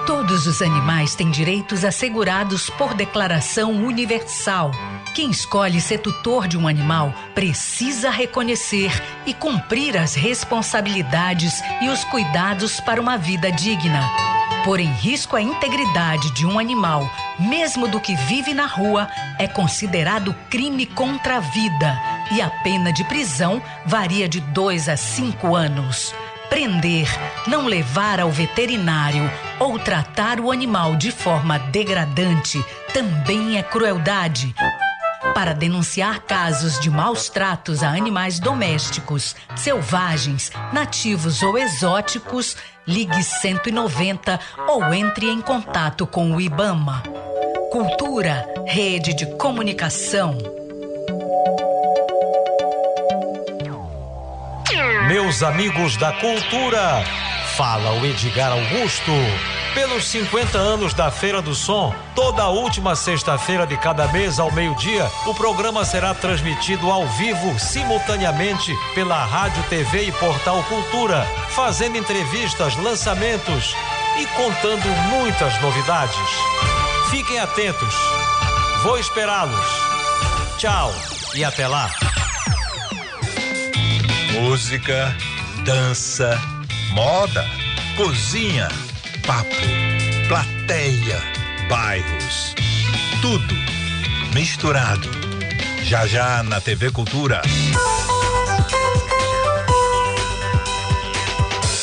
Todos 0.07 0.47
os 0.47 0.63
animais 0.63 1.15
têm 1.15 1.31
direitos 1.31 1.85
assegurados 1.85 2.71
por 2.71 2.95
declaração 2.95 3.73
universal. 3.73 4.71
Quem 5.17 5.31
escolhe 5.31 5.81
ser 5.81 6.01
tutor 6.01 6.47
de 6.47 6.59
um 6.59 6.69
animal 6.69 7.11
precisa 7.35 8.11
reconhecer 8.11 8.93
e 9.25 9.33
cumprir 9.33 9.97
as 9.97 10.15
responsabilidades 10.15 11.63
e 11.81 11.89
os 11.89 12.05
cuidados 12.05 12.81
para 12.81 13.01
uma 13.01 13.17
vida 13.17 13.51
digna. 13.51 14.07
Pôr 14.63 14.79
em 14.79 14.93
risco 14.93 15.35
a 15.35 15.41
integridade 15.41 16.35
de 16.35 16.45
um 16.45 16.59
animal, 16.59 17.11
mesmo 17.39 17.89
do 17.89 17.99
que 17.99 18.15
vive 18.15 18.53
na 18.53 18.67
rua, 18.67 19.09
é 19.39 19.49
considerado 19.49 20.37
crime 20.51 20.85
contra 20.85 21.39
a 21.39 21.41
vida 21.41 21.99
e 22.31 22.43
a 22.43 22.51
pena 22.51 22.93
de 22.93 23.03
prisão 23.05 23.63
varia 23.87 24.29
de 24.29 24.43
dois 24.43 24.87
a 24.87 24.99
cinco 24.99 25.57
anos. 25.57 26.15
Prender, 26.51 27.09
não 27.47 27.65
levar 27.65 28.21
ao 28.21 28.31
veterinário 28.31 29.31
ou 29.59 29.79
tratar 29.79 30.39
o 30.41 30.53
animal 30.53 30.95
de 30.95 31.11
forma 31.11 31.59
degradante 31.59 32.63
também 32.93 33.57
é 33.57 33.63
crueldade. 33.63 34.55
Para 35.35 35.53
denunciar 35.53 36.21
casos 36.21 36.81
de 36.81 36.91
maus 36.91 37.29
tratos 37.29 37.83
a 37.83 37.89
animais 37.89 38.39
domésticos, 38.39 39.37
selvagens, 39.55 40.51
nativos 40.73 41.43
ou 41.43 41.59
exóticos, 41.59 42.57
ligue 42.87 43.23
190 43.23 44.39
ou 44.69 44.95
entre 44.95 45.29
em 45.29 45.41
contato 45.41 46.07
com 46.07 46.33
o 46.33 46.41
IBAMA. 46.41 47.03
Cultura, 47.71 48.47
rede 48.67 49.15
de 49.15 49.27
comunicação. 49.37 50.39
Meus 55.09 55.43
amigos 55.43 55.97
da 55.97 56.13
cultura, 56.13 57.05
fala 57.57 57.93
o 58.01 58.05
Edgar 58.05 58.53
Augusto. 58.53 59.13
Pelos 59.77 60.07
50 60.07 60.57
anos 60.57 60.95
da 60.95 61.11
Feira 61.11 61.43
do 61.43 61.55
Som, 61.55 61.95
toda 62.15 62.49
última 62.49 62.97
sexta-feira 62.97 63.67
de 63.67 63.77
cada 63.77 64.09
mês 64.09 64.39
ao 64.39 64.51
meio-dia, 64.51 65.07
o 65.27 65.35
programa 65.35 65.85
será 65.85 66.15
transmitido 66.15 66.91
ao 66.91 67.07
vivo, 67.07 67.59
simultaneamente, 67.59 68.75
pela 68.95 69.23
Rádio, 69.23 69.63
TV 69.65 70.05
e 70.05 70.13
Portal 70.13 70.63
Cultura, 70.63 71.27
fazendo 71.51 71.99
entrevistas, 71.99 72.75
lançamentos 72.77 73.77
e 74.19 74.25
contando 74.29 74.89
muitas 75.11 75.61
novidades. 75.61 76.27
Fiquem 77.11 77.39
atentos. 77.39 77.95
Vou 78.83 78.99
esperá-los. 78.99 79.67
Tchau 80.57 80.91
e 81.35 81.45
até 81.45 81.69
lá. 81.69 81.91
Música, 84.41 85.15
dança, 85.67 86.41
moda, 86.95 87.45
cozinha, 87.95 88.69
papo, 89.27 89.57
plateia, 90.29 91.21
bairros. 91.69 92.55
Tudo 93.21 93.55
misturado. 94.33 95.11
Já 95.83 96.07
já 96.07 96.43
na 96.43 96.61
TV 96.61 96.91
Cultura. 96.93 97.43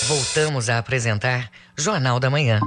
Voltamos 0.08 0.70
a 0.70 0.78
apresentar 0.78 1.50
Jornal 1.78 2.20
da 2.20 2.30
Manhã. 2.30 2.60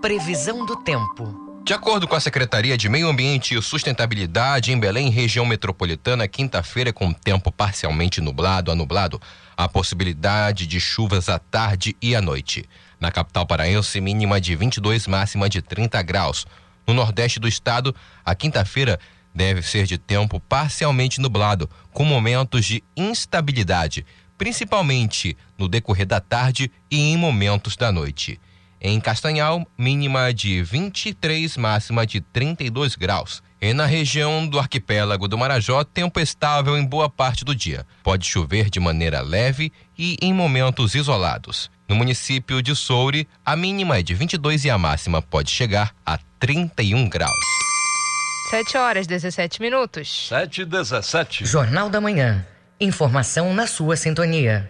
Previsão 0.00 0.64
do 0.64 0.76
tempo. 0.76 1.41
De 1.64 1.72
acordo 1.72 2.08
com 2.08 2.16
a 2.16 2.20
Secretaria 2.20 2.76
de 2.76 2.88
Meio 2.88 3.08
Ambiente 3.08 3.54
e 3.54 3.62
Sustentabilidade, 3.62 4.72
em 4.72 4.80
Belém, 4.80 5.10
região 5.10 5.46
metropolitana, 5.46 6.26
quinta-feira 6.26 6.92
com 6.92 7.12
tempo 7.12 7.52
parcialmente 7.52 8.20
nublado 8.20 8.72
a 8.72 8.74
nublado, 8.74 9.22
há 9.56 9.68
possibilidade 9.68 10.66
de 10.66 10.80
chuvas 10.80 11.28
à 11.28 11.38
tarde 11.38 11.96
e 12.02 12.16
à 12.16 12.20
noite. 12.20 12.64
Na 12.98 13.12
capital 13.12 13.46
paraense, 13.46 14.00
mínima 14.00 14.40
de 14.40 14.56
22, 14.56 15.06
máxima 15.06 15.48
de 15.48 15.62
30 15.62 16.02
graus. 16.02 16.48
No 16.84 16.92
nordeste 16.92 17.38
do 17.38 17.46
estado, 17.46 17.94
a 18.24 18.34
quinta-feira 18.34 18.98
deve 19.32 19.62
ser 19.62 19.86
de 19.86 19.98
tempo 19.98 20.40
parcialmente 20.40 21.20
nublado, 21.20 21.70
com 21.92 22.04
momentos 22.04 22.64
de 22.64 22.82
instabilidade, 22.96 24.04
principalmente 24.36 25.36
no 25.56 25.68
decorrer 25.68 26.06
da 26.06 26.18
tarde 26.18 26.72
e 26.90 27.12
em 27.12 27.16
momentos 27.16 27.76
da 27.76 27.92
noite. 27.92 28.40
Em 28.84 28.98
Castanhal, 28.98 29.64
mínima 29.78 30.34
de 30.34 30.60
23, 30.60 31.56
máxima 31.56 32.04
de 32.04 32.20
32 32.20 32.96
graus. 32.96 33.40
E 33.60 33.72
na 33.72 33.86
região 33.86 34.44
do 34.44 34.58
arquipélago 34.58 35.28
do 35.28 35.38
Marajó, 35.38 35.84
tempo 35.84 36.18
estável 36.18 36.76
em 36.76 36.84
boa 36.84 37.08
parte 37.08 37.44
do 37.44 37.54
dia. 37.54 37.86
Pode 38.02 38.26
chover 38.26 38.68
de 38.68 38.80
maneira 38.80 39.20
leve 39.20 39.72
e 39.96 40.16
em 40.20 40.34
momentos 40.34 40.96
isolados. 40.96 41.70
No 41.88 41.94
município 41.94 42.60
de 42.60 42.74
Soure, 42.74 43.28
a 43.46 43.54
mínima 43.54 43.98
é 43.98 44.02
de 44.02 44.14
22 44.14 44.64
e 44.64 44.70
a 44.70 44.76
máxima 44.76 45.22
pode 45.22 45.52
chegar 45.52 45.94
a 46.04 46.18
31 46.40 47.08
graus. 47.08 47.32
7 48.50 48.76
horas 48.76 49.06
17 49.06 49.62
minutos. 49.62 50.26
7 50.28 50.62
e 50.62 50.64
17. 50.64 51.46
Jornal 51.46 51.88
da 51.88 52.00
Manhã. 52.00 52.44
Informação 52.80 53.54
na 53.54 53.68
sua 53.68 53.96
sintonia. 53.96 54.68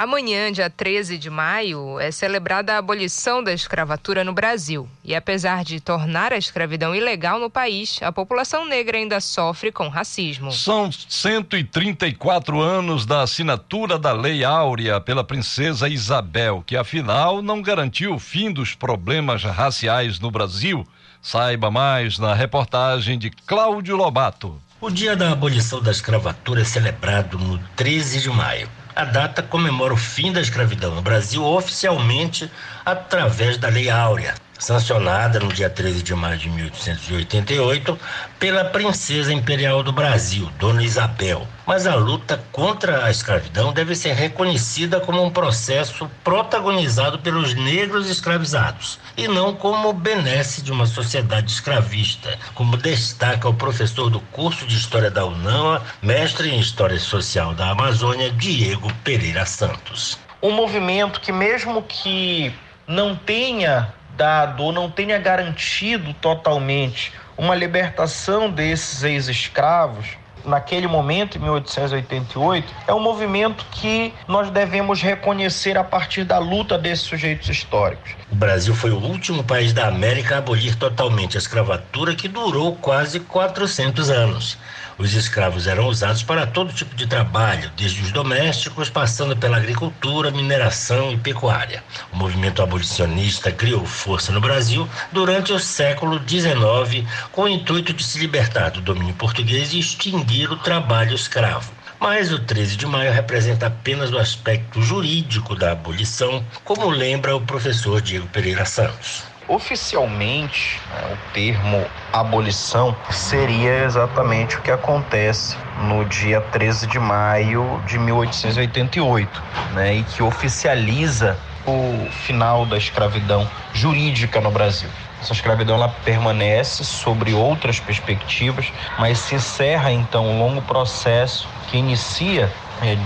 Amanhã, 0.00 0.50
dia 0.50 0.70
13 0.70 1.18
de 1.18 1.28
maio, 1.28 2.00
é 2.00 2.10
celebrada 2.10 2.72
a 2.72 2.78
abolição 2.78 3.44
da 3.44 3.52
escravatura 3.52 4.24
no 4.24 4.32
Brasil. 4.32 4.88
E 5.04 5.14
apesar 5.14 5.62
de 5.62 5.78
tornar 5.78 6.32
a 6.32 6.38
escravidão 6.38 6.94
ilegal 6.94 7.38
no 7.38 7.50
país, 7.50 7.98
a 8.00 8.10
população 8.10 8.64
negra 8.64 8.96
ainda 8.96 9.20
sofre 9.20 9.70
com 9.70 9.88
racismo. 9.88 10.52
São 10.52 10.90
134 10.90 12.58
anos 12.62 13.04
da 13.04 13.20
assinatura 13.20 13.98
da 13.98 14.10
Lei 14.10 14.42
Áurea 14.42 15.02
pela 15.02 15.22
princesa 15.22 15.86
Isabel, 15.86 16.64
que 16.66 16.78
afinal 16.78 17.42
não 17.42 17.60
garantiu 17.60 18.14
o 18.14 18.18
fim 18.18 18.50
dos 18.50 18.74
problemas 18.74 19.44
raciais 19.44 20.18
no 20.18 20.30
Brasil. 20.30 20.88
Saiba 21.20 21.70
mais 21.70 22.18
na 22.18 22.32
reportagem 22.32 23.18
de 23.18 23.28
Cláudio 23.28 23.96
Lobato. 23.96 24.58
O 24.80 24.88
dia 24.88 25.14
da 25.14 25.32
abolição 25.32 25.82
da 25.82 25.90
escravatura 25.90 26.62
é 26.62 26.64
celebrado 26.64 27.38
no 27.38 27.58
13 27.76 28.22
de 28.22 28.30
maio. 28.30 28.79
A 29.00 29.04
data 29.06 29.42
comemora 29.42 29.94
o 29.94 29.96
fim 29.96 30.30
da 30.30 30.42
escravidão 30.42 30.94
no 30.94 31.00
Brasil 31.00 31.42
oficialmente 31.42 32.50
através 32.84 33.56
da 33.56 33.66
Lei 33.66 33.88
Áurea, 33.88 34.34
sancionada 34.58 35.40
no 35.40 35.50
dia 35.50 35.70
13 35.70 36.02
de 36.02 36.14
maio 36.14 36.36
de 36.36 36.50
1888 36.50 37.98
pela 38.38 38.62
princesa 38.62 39.32
imperial 39.32 39.82
do 39.82 39.90
Brasil, 39.90 40.50
Dona 40.58 40.82
Isabel. 40.82 41.48
Mas 41.66 41.86
a 41.86 41.94
luta 41.94 42.44
contra 42.52 43.06
a 43.06 43.10
escravidão 43.10 43.72
deve 43.72 43.94
ser 43.94 44.12
reconhecida 44.12 45.00
como 45.00 45.24
um 45.24 45.30
processo 45.30 46.06
protagonizado 46.22 47.20
pelos 47.20 47.54
negros 47.54 48.06
escravizados 48.10 48.98
e 49.16 49.28
não 49.28 49.54
como 49.54 49.92
benesse 49.92 50.62
de 50.62 50.72
uma 50.72 50.86
sociedade 50.86 51.50
escravista, 51.50 52.38
como 52.54 52.76
destaca 52.76 53.48
o 53.48 53.54
professor 53.54 54.10
do 54.10 54.20
curso 54.20 54.66
de 54.66 54.76
História 54.76 55.10
da 55.10 55.24
UNAMA, 55.24 55.82
mestre 56.02 56.50
em 56.50 56.58
História 56.58 56.98
Social 56.98 57.54
da 57.54 57.70
Amazônia, 57.70 58.30
Diego 58.30 58.92
Pereira 59.04 59.44
Santos. 59.44 60.18
Um 60.42 60.52
movimento 60.52 61.20
que 61.20 61.32
mesmo 61.32 61.82
que 61.82 62.52
não 62.86 63.14
tenha 63.14 63.92
dado 64.16 64.64
ou 64.64 64.72
não 64.72 64.90
tenha 64.90 65.18
garantido 65.18 66.12
totalmente 66.14 67.12
uma 67.36 67.54
libertação 67.54 68.50
desses 68.50 69.02
ex-escravos, 69.02 70.06
naquele 70.44 70.86
momento, 70.86 71.36
em 71.36 71.40
1888, 71.40 72.72
é 72.86 72.94
um 72.94 73.00
movimento 73.00 73.64
que 73.70 74.12
nós 74.26 74.50
devemos 74.50 75.00
reconhecer 75.02 75.76
a 75.76 75.84
partir 75.84 76.24
da 76.24 76.38
luta 76.38 76.78
desses 76.78 77.04
sujeitos 77.04 77.48
históricos. 77.48 78.12
O 78.30 78.34
Brasil 78.34 78.74
foi 78.74 78.90
o 78.90 78.98
último 78.98 79.42
país 79.42 79.72
da 79.72 79.88
América 79.88 80.36
a 80.36 80.38
abolir 80.38 80.76
totalmente 80.76 81.36
a 81.36 81.40
escravatura, 81.40 82.14
que 82.14 82.28
durou 82.28 82.76
quase 82.76 83.20
400 83.20 84.10
anos. 84.10 84.58
Os 85.00 85.14
escravos 85.14 85.66
eram 85.66 85.86
usados 85.86 86.22
para 86.22 86.46
todo 86.46 86.74
tipo 86.74 86.94
de 86.94 87.06
trabalho, 87.06 87.72
desde 87.74 88.02
os 88.02 88.12
domésticos, 88.12 88.90
passando 88.90 89.34
pela 89.34 89.56
agricultura, 89.56 90.30
mineração 90.30 91.10
e 91.10 91.16
pecuária. 91.16 91.82
O 92.12 92.18
movimento 92.18 92.60
abolicionista 92.60 93.50
criou 93.50 93.86
força 93.86 94.30
no 94.30 94.42
Brasil 94.42 94.86
durante 95.10 95.54
o 95.54 95.58
século 95.58 96.20
XIX, 96.28 97.08
com 97.32 97.44
o 97.44 97.48
intuito 97.48 97.94
de 97.94 98.04
se 98.04 98.18
libertar 98.18 98.72
do 98.72 98.82
domínio 98.82 99.14
português 99.14 99.72
e 99.72 99.78
extinguir 99.78 100.52
o 100.52 100.58
trabalho 100.58 101.14
escravo. 101.14 101.72
Mas 101.98 102.30
o 102.30 102.38
13 102.38 102.76
de 102.76 102.84
maio 102.84 103.10
representa 103.10 103.68
apenas 103.68 104.12
o 104.12 104.18
aspecto 104.18 104.82
jurídico 104.82 105.54
da 105.54 105.72
abolição, 105.72 106.44
como 106.62 106.90
lembra 106.90 107.34
o 107.34 107.40
professor 107.40 108.02
Diego 108.02 108.26
Pereira 108.26 108.66
Santos. 108.66 109.29
Oficialmente, 109.50 110.80
né, 110.94 111.12
o 111.12 111.32
termo 111.34 111.84
abolição 112.12 112.94
seria 113.10 113.82
exatamente 113.82 114.56
o 114.56 114.62
que 114.62 114.70
acontece 114.70 115.56
no 115.88 116.04
dia 116.04 116.40
13 116.40 116.86
de 116.86 117.00
maio 117.00 117.82
de 117.84 117.98
1888, 117.98 119.42
né, 119.72 119.96
e 119.96 120.04
que 120.04 120.22
oficializa 120.22 121.36
o 121.66 122.08
final 122.12 122.64
da 122.64 122.78
escravidão 122.78 123.44
jurídica 123.74 124.40
no 124.40 124.52
Brasil. 124.52 124.88
Essa 125.20 125.32
escravidão 125.32 125.74
ela 125.74 125.88
permanece 126.04 126.84
sobre 126.84 127.34
outras 127.34 127.80
perspectivas, 127.80 128.72
mas 129.00 129.18
se 129.18 129.34
encerra 129.34 129.90
então 129.90 130.28
um 130.28 130.38
longo 130.38 130.62
processo 130.62 131.48
que 131.68 131.76
inicia 131.76 132.52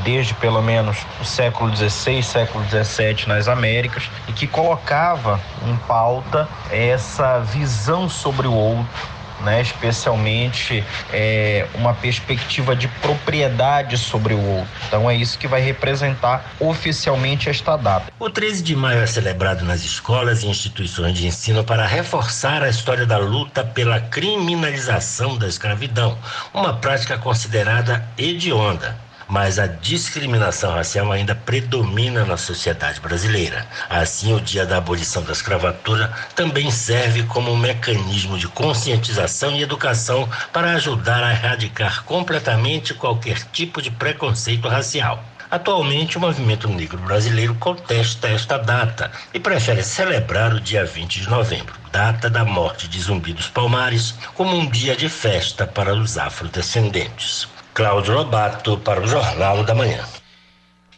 desde 0.05 0.35
pelo 0.35 0.63
menos 0.63 0.99
o 1.21 1.25
século 1.25 1.75
XVI, 1.75 2.23
século 2.23 2.65
XVII 2.65 3.27
nas 3.27 3.49
Américas 3.49 4.09
e 4.29 4.33
que 4.33 4.47
colocava 4.47 5.41
em 5.67 5.77
pauta 5.89 6.49
essa 6.71 7.41
visão 7.41 8.09
sobre 8.09 8.47
o 8.47 8.53
outro 8.53 9.15
né, 9.45 9.61
especialmente 9.61 10.83
é, 11.13 11.67
uma 11.75 11.95
perspectiva 11.95 12.75
de 12.75 12.89
propriedade 12.89 13.97
sobre 13.99 14.35
o 14.35 14.41
outro. 14.41 14.69
Então 14.89 15.09
é 15.09 15.15
isso 15.15 15.39
que 15.39 15.47
vai 15.47 15.61
representar 15.61 16.55
oficialmente 16.59 17.49
esta 17.49 17.77
data. 17.77 18.13
O 18.19 18.31
13 18.31 18.63
de 18.63 18.75
maio 18.75 19.01
é 19.01 19.07
celebrado 19.07 19.65
nas 19.65 19.85
escolas 19.85 20.43
e 20.43 20.47
instituições 20.47 21.17
de 21.17 21.27
ensino 21.27 21.63
para 21.63 21.87
reforçar 21.87 22.63
a 22.63 22.69
história 22.69 23.07
da 23.07 23.19
luta 23.19 23.63
pela 23.63 24.01
criminalização 24.01 25.37
da 25.37 25.47
escravidão, 25.47 26.17
uma 26.53 26.75
prática 26.75 27.19
considerada 27.19 28.09
hedionda 28.17 29.04
mas 29.29 29.59
a 29.59 29.67
discriminação 29.67 30.73
racial 30.73 31.11
ainda 31.13 31.35
predomina 31.35 32.25
na 32.25 32.37
sociedade 32.37 33.01
brasileira. 33.01 33.67
Assim, 33.89 34.33
o 34.33 34.41
dia 34.41 34.67
da 34.67 34.79
abolição 34.79 35.23
da 35.23 35.33
escravatura 35.33 36.13
também 36.35 36.71
serve 36.71 37.23
como 37.25 37.53
um 37.53 37.57
mecanismo 37.57 38.39
de 38.39 38.49
conscientização 38.49 39.53
e 39.57 39.63
educação 39.63 40.29
para 40.53 40.73
ajudar 40.73 41.23
a 41.23 41.33
erradicar 41.33 42.05
completamente 42.05 42.95
qualquer 42.95 43.43
tipo 43.53 43.81
de 43.81 43.91
preconceito 43.91 44.69
racial. 44.69 45.23
Atualmente, 45.51 46.17
o 46.17 46.21
movimento 46.21 46.69
negro 46.69 46.99
brasileiro 46.99 47.55
contesta 47.55 48.29
esta 48.29 48.59
data 48.59 49.11
e 49.33 49.39
prefere 49.39 49.85
celebrar 49.85 50.53
o 50.53 50.61
dia 50.61 50.85
20 50.85 51.21
de 51.21 51.29
novembro, 51.29 51.75
data 51.93 52.29
da 52.29 52.45
morte 52.45 52.89
de 52.89 53.01
Zumbi 53.01 53.33
dos 53.33 53.49
Palmares, 53.49 54.15
como 54.35 54.57
um 54.57 54.69
dia 54.69 54.97
de 54.97 55.09
festa 55.09 55.65
para 55.65 55.95
os 55.95 56.19
afrodescendentes. 56.19 57.54
Cláudio 57.75 58.15
Lobato 58.15 58.79
para 58.79 59.01
o 59.01 59.07
Jornal 59.07 59.65
da 59.65 59.75
Manhã. 59.75 60.14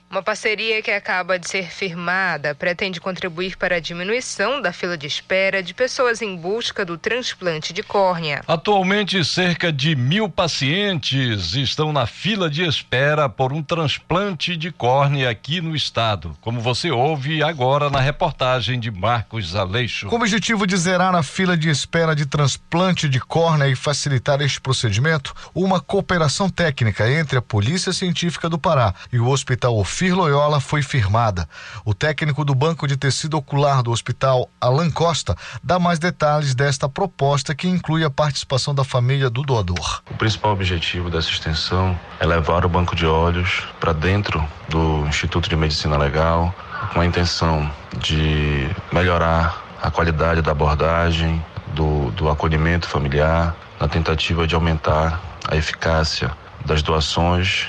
Uma 0.09 0.23
parceria 0.23 0.81
que 0.81 0.90
acaba 0.90 1.37
de 1.37 1.49
ser 1.49 1.69
firmada 1.69 2.55
pretende 2.55 3.01
contribuir 3.01 3.57
para 3.57 3.77
a 3.77 3.81
diminuição 3.81 4.62
da 4.62 4.73
fila 4.73 4.97
de 4.97 5.07
espera 5.07 5.62
de 5.62 5.75
pessoas 5.75 6.23
em 6.23 6.37
busca 6.37 6.85
do 6.85 6.97
transplante 6.97 7.73
de 7.73 7.83
córnea. 7.83 8.40
Atualmente, 8.47 9.23
cerca 9.25 9.73
de 9.73 9.97
mil 9.97 10.29
pacientes 10.29 11.55
estão 11.55 11.92
na 11.92 12.07
fila 12.07 12.49
de 12.49 12.62
espera 12.62 13.29
por 13.29 13.53
um 13.53 13.62
transplante 13.62 14.57
de 14.57 14.71
córnea 14.71 15.29
aqui 15.29 15.61
no 15.61 15.75
estado, 15.75 16.37
como 16.40 16.61
você 16.61 16.90
ouve 16.90 17.42
agora 17.42 17.90
na 17.90 18.01
reportagem 18.01 18.79
de 18.79 18.92
Marcos 18.92 19.57
Aleixo. 19.57 20.07
Com 20.07 20.14
o 20.16 20.21
objetivo 20.21 20.69
de 20.69 20.77
zerar 20.77 21.16
a 21.16 21.23
fila 21.23 21.57
de 21.57 21.69
espera 21.69 22.14
de 22.14 22.27
transplante 22.27 23.09
de 23.09 23.19
córnea 23.19 23.69
e 23.69 23.75
facilitar 23.75 24.40
este 24.40 24.61
procedimento, 24.61 25.35
uma 25.53 25.81
cooperação 25.81 26.49
técnica 26.49 27.11
entre 27.11 27.37
a 27.37 27.42
Polícia 27.42 27.92
Científica 27.92 28.49
do 28.49 28.59
Pará 28.59 28.95
e 29.12 29.19
o 29.19 29.29
Hospital 29.29 29.77
Ofir 29.96 30.14
Loyola 30.14 30.61
foi 30.61 30.82
firmada. 30.82 31.48
O 31.82 31.94
técnico 31.94 32.44
do 32.44 32.54
Banco 32.54 32.87
de 32.87 32.98
Tecido 32.98 33.38
Ocular 33.38 33.82
do 33.82 33.90
Hospital, 33.90 34.46
Alan 34.61 34.90
Costa, 34.90 35.35
dá 35.64 35.78
mais 35.78 35.98
detalhes 35.98 36.54
desta 36.54 36.87
proposta 36.87 37.54
que 37.54 37.66
inclui 37.66 38.04
a 38.04 38.11
participação 38.11 38.74
da 38.74 38.85
família 38.85 39.30
do 39.30 39.40
doador. 39.40 40.02
O 40.11 40.14
principal 40.14 40.52
objetivo 40.52 41.09
dessa 41.09 41.30
extensão 41.30 41.98
é 42.20 42.26
levar 42.26 42.66
o 42.66 42.68
banco 42.68 42.94
de 42.94 43.06
olhos 43.06 43.66
para 43.80 43.94
dentro 43.94 44.46
do 44.68 45.06
Instituto 45.06 45.48
de 45.48 45.56
Medicina 45.56 45.96
Legal, 45.96 46.54
com 46.92 47.00
a 47.00 47.06
intenção 47.06 47.66
de 47.96 48.68
melhorar 48.92 49.64
a 49.80 49.90
qualidade 49.90 50.42
da 50.42 50.50
abordagem, 50.50 51.42
do, 51.68 52.11
do 52.11 52.28
acolhimento 52.28 52.87
familiar, 52.87 53.56
na 53.80 53.88
tentativa 53.88 54.46
de 54.46 54.54
aumentar 54.54 55.22
a 55.48 55.56
eficácia 55.56 56.30
das 56.66 56.82
doações 56.82 57.66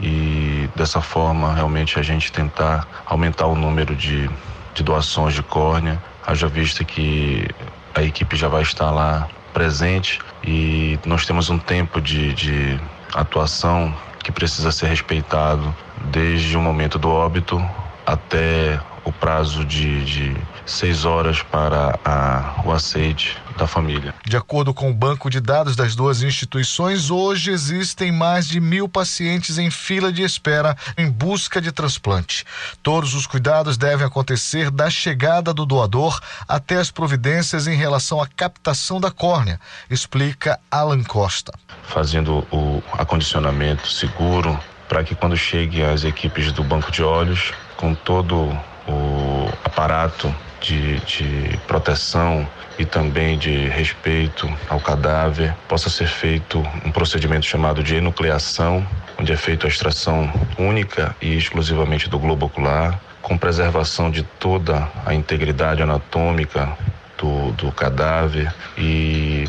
e 0.00 0.68
dessa 0.74 1.00
forma 1.00 1.54
realmente 1.54 1.98
a 1.98 2.02
gente 2.02 2.32
tentar 2.32 2.86
aumentar 3.06 3.46
o 3.46 3.54
número 3.54 3.94
de, 3.94 4.28
de 4.74 4.82
doações 4.82 5.34
de 5.34 5.42
córnea, 5.42 6.02
haja 6.26 6.46
vista 6.46 6.84
que 6.84 7.46
a 7.94 8.02
equipe 8.02 8.36
já 8.36 8.48
vai 8.48 8.62
estar 8.62 8.90
lá 8.90 9.28
presente 9.52 10.18
e 10.42 10.98
nós 11.04 11.26
temos 11.26 11.50
um 11.50 11.58
tempo 11.58 12.00
de, 12.00 12.32
de 12.32 12.80
atuação 13.14 13.94
que 14.22 14.32
precisa 14.32 14.72
ser 14.72 14.86
respeitado 14.86 15.74
desde 16.10 16.56
o 16.56 16.60
momento 16.60 16.98
do 16.98 17.10
óbito 17.10 17.62
até 18.06 18.80
o 19.04 19.12
prazo 19.12 19.64
de, 19.64 20.04
de 20.04 20.36
seis 20.64 21.04
horas 21.04 21.42
para 21.42 21.98
a, 22.04 22.62
o 22.64 22.72
aceite 22.72 23.36
da 23.56 23.66
família. 23.66 24.14
De 24.24 24.36
acordo 24.36 24.72
com 24.72 24.90
o 24.90 24.94
banco 24.94 25.28
de 25.28 25.40
dados 25.40 25.76
das 25.76 25.94
duas 25.94 26.22
instituições, 26.22 27.10
hoje 27.10 27.50
existem 27.50 28.10
mais 28.10 28.46
de 28.46 28.60
mil 28.60 28.88
pacientes 28.88 29.58
em 29.58 29.70
fila 29.70 30.12
de 30.12 30.22
espera 30.22 30.76
em 30.96 31.10
busca 31.10 31.60
de 31.60 31.72
transplante. 31.72 32.44
Todos 32.82 33.14
os 33.14 33.26
cuidados 33.26 33.76
devem 33.76 34.06
acontecer 34.06 34.70
da 34.70 34.88
chegada 34.88 35.52
do 35.52 35.66
doador 35.66 36.20
até 36.48 36.76
as 36.76 36.90
providências 36.90 37.66
em 37.66 37.76
relação 37.76 38.20
à 38.20 38.26
captação 38.26 39.00
da 39.00 39.10
córnea, 39.10 39.60
explica 39.90 40.58
Alan 40.70 41.02
Costa. 41.02 41.52
Fazendo 41.82 42.46
o 42.50 42.82
acondicionamento 42.92 43.88
seguro 43.88 44.58
para 44.88 45.04
que 45.04 45.14
quando 45.14 45.36
chegue 45.36 45.82
as 45.82 46.04
equipes 46.04 46.52
do 46.52 46.62
banco 46.62 46.90
de 46.90 47.02
olhos, 47.02 47.52
com 47.76 47.94
todo 47.94 48.54
o 48.88 49.48
aparato 49.64 50.34
de, 50.60 50.98
de 51.00 51.58
proteção 51.66 52.46
e 52.78 52.84
também 52.84 53.36
de 53.36 53.68
respeito 53.68 54.50
ao 54.68 54.80
cadáver, 54.80 55.54
possa 55.68 55.90
ser 55.90 56.06
feito 56.06 56.58
um 56.84 56.90
procedimento 56.90 57.46
chamado 57.46 57.82
de 57.82 57.96
enucleação, 57.96 58.86
onde 59.18 59.32
é 59.32 59.36
feita 59.36 59.66
a 59.66 59.68
extração 59.68 60.32
única 60.58 61.14
e 61.20 61.36
exclusivamente 61.36 62.08
do 62.08 62.18
globo 62.18 62.46
ocular, 62.46 62.98
com 63.20 63.36
preservação 63.36 64.10
de 64.10 64.22
toda 64.22 64.88
a 65.06 65.14
integridade 65.14 65.82
anatômica 65.82 66.76
do, 67.18 67.52
do 67.52 67.70
cadáver 67.70 68.52
e 68.76 69.44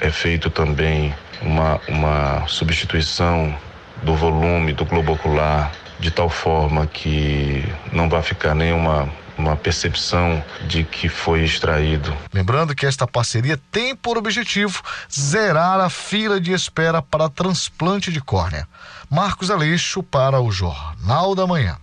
é 0.00 0.10
feito 0.10 0.48
também 0.48 1.14
uma, 1.42 1.80
uma 1.88 2.46
substituição 2.46 3.54
do 4.02 4.14
volume 4.14 4.72
do 4.72 4.84
globo 4.84 5.12
ocular 5.12 5.70
de 5.98 6.10
tal 6.10 6.28
forma 6.28 6.86
que 6.86 7.64
não 7.92 8.08
vai 8.08 8.22
ficar 8.22 8.54
nenhuma 8.54 9.08
uma 9.38 9.56
percepção 9.56 10.42
de 10.66 10.82
que 10.82 11.08
foi 11.08 11.44
extraído. 11.44 12.14
Lembrando 12.32 12.74
que 12.74 12.84
esta 12.84 13.06
parceria 13.06 13.58
tem 13.70 13.94
por 13.94 14.18
objetivo 14.18 14.82
zerar 15.10 15.80
a 15.80 15.88
fila 15.88 16.40
de 16.40 16.52
espera 16.52 17.00
para 17.00 17.28
transplante 17.28 18.12
de 18.12 18.20
córnea. 18.20 18.66
Marcos 19.08 19.50
Aleixo 19.50 20.02
para 20.02 20.40
o 20.40 20.50
Jornal 20.50 21.34
da 21.34 21.46
Manhã. 21.46 21.78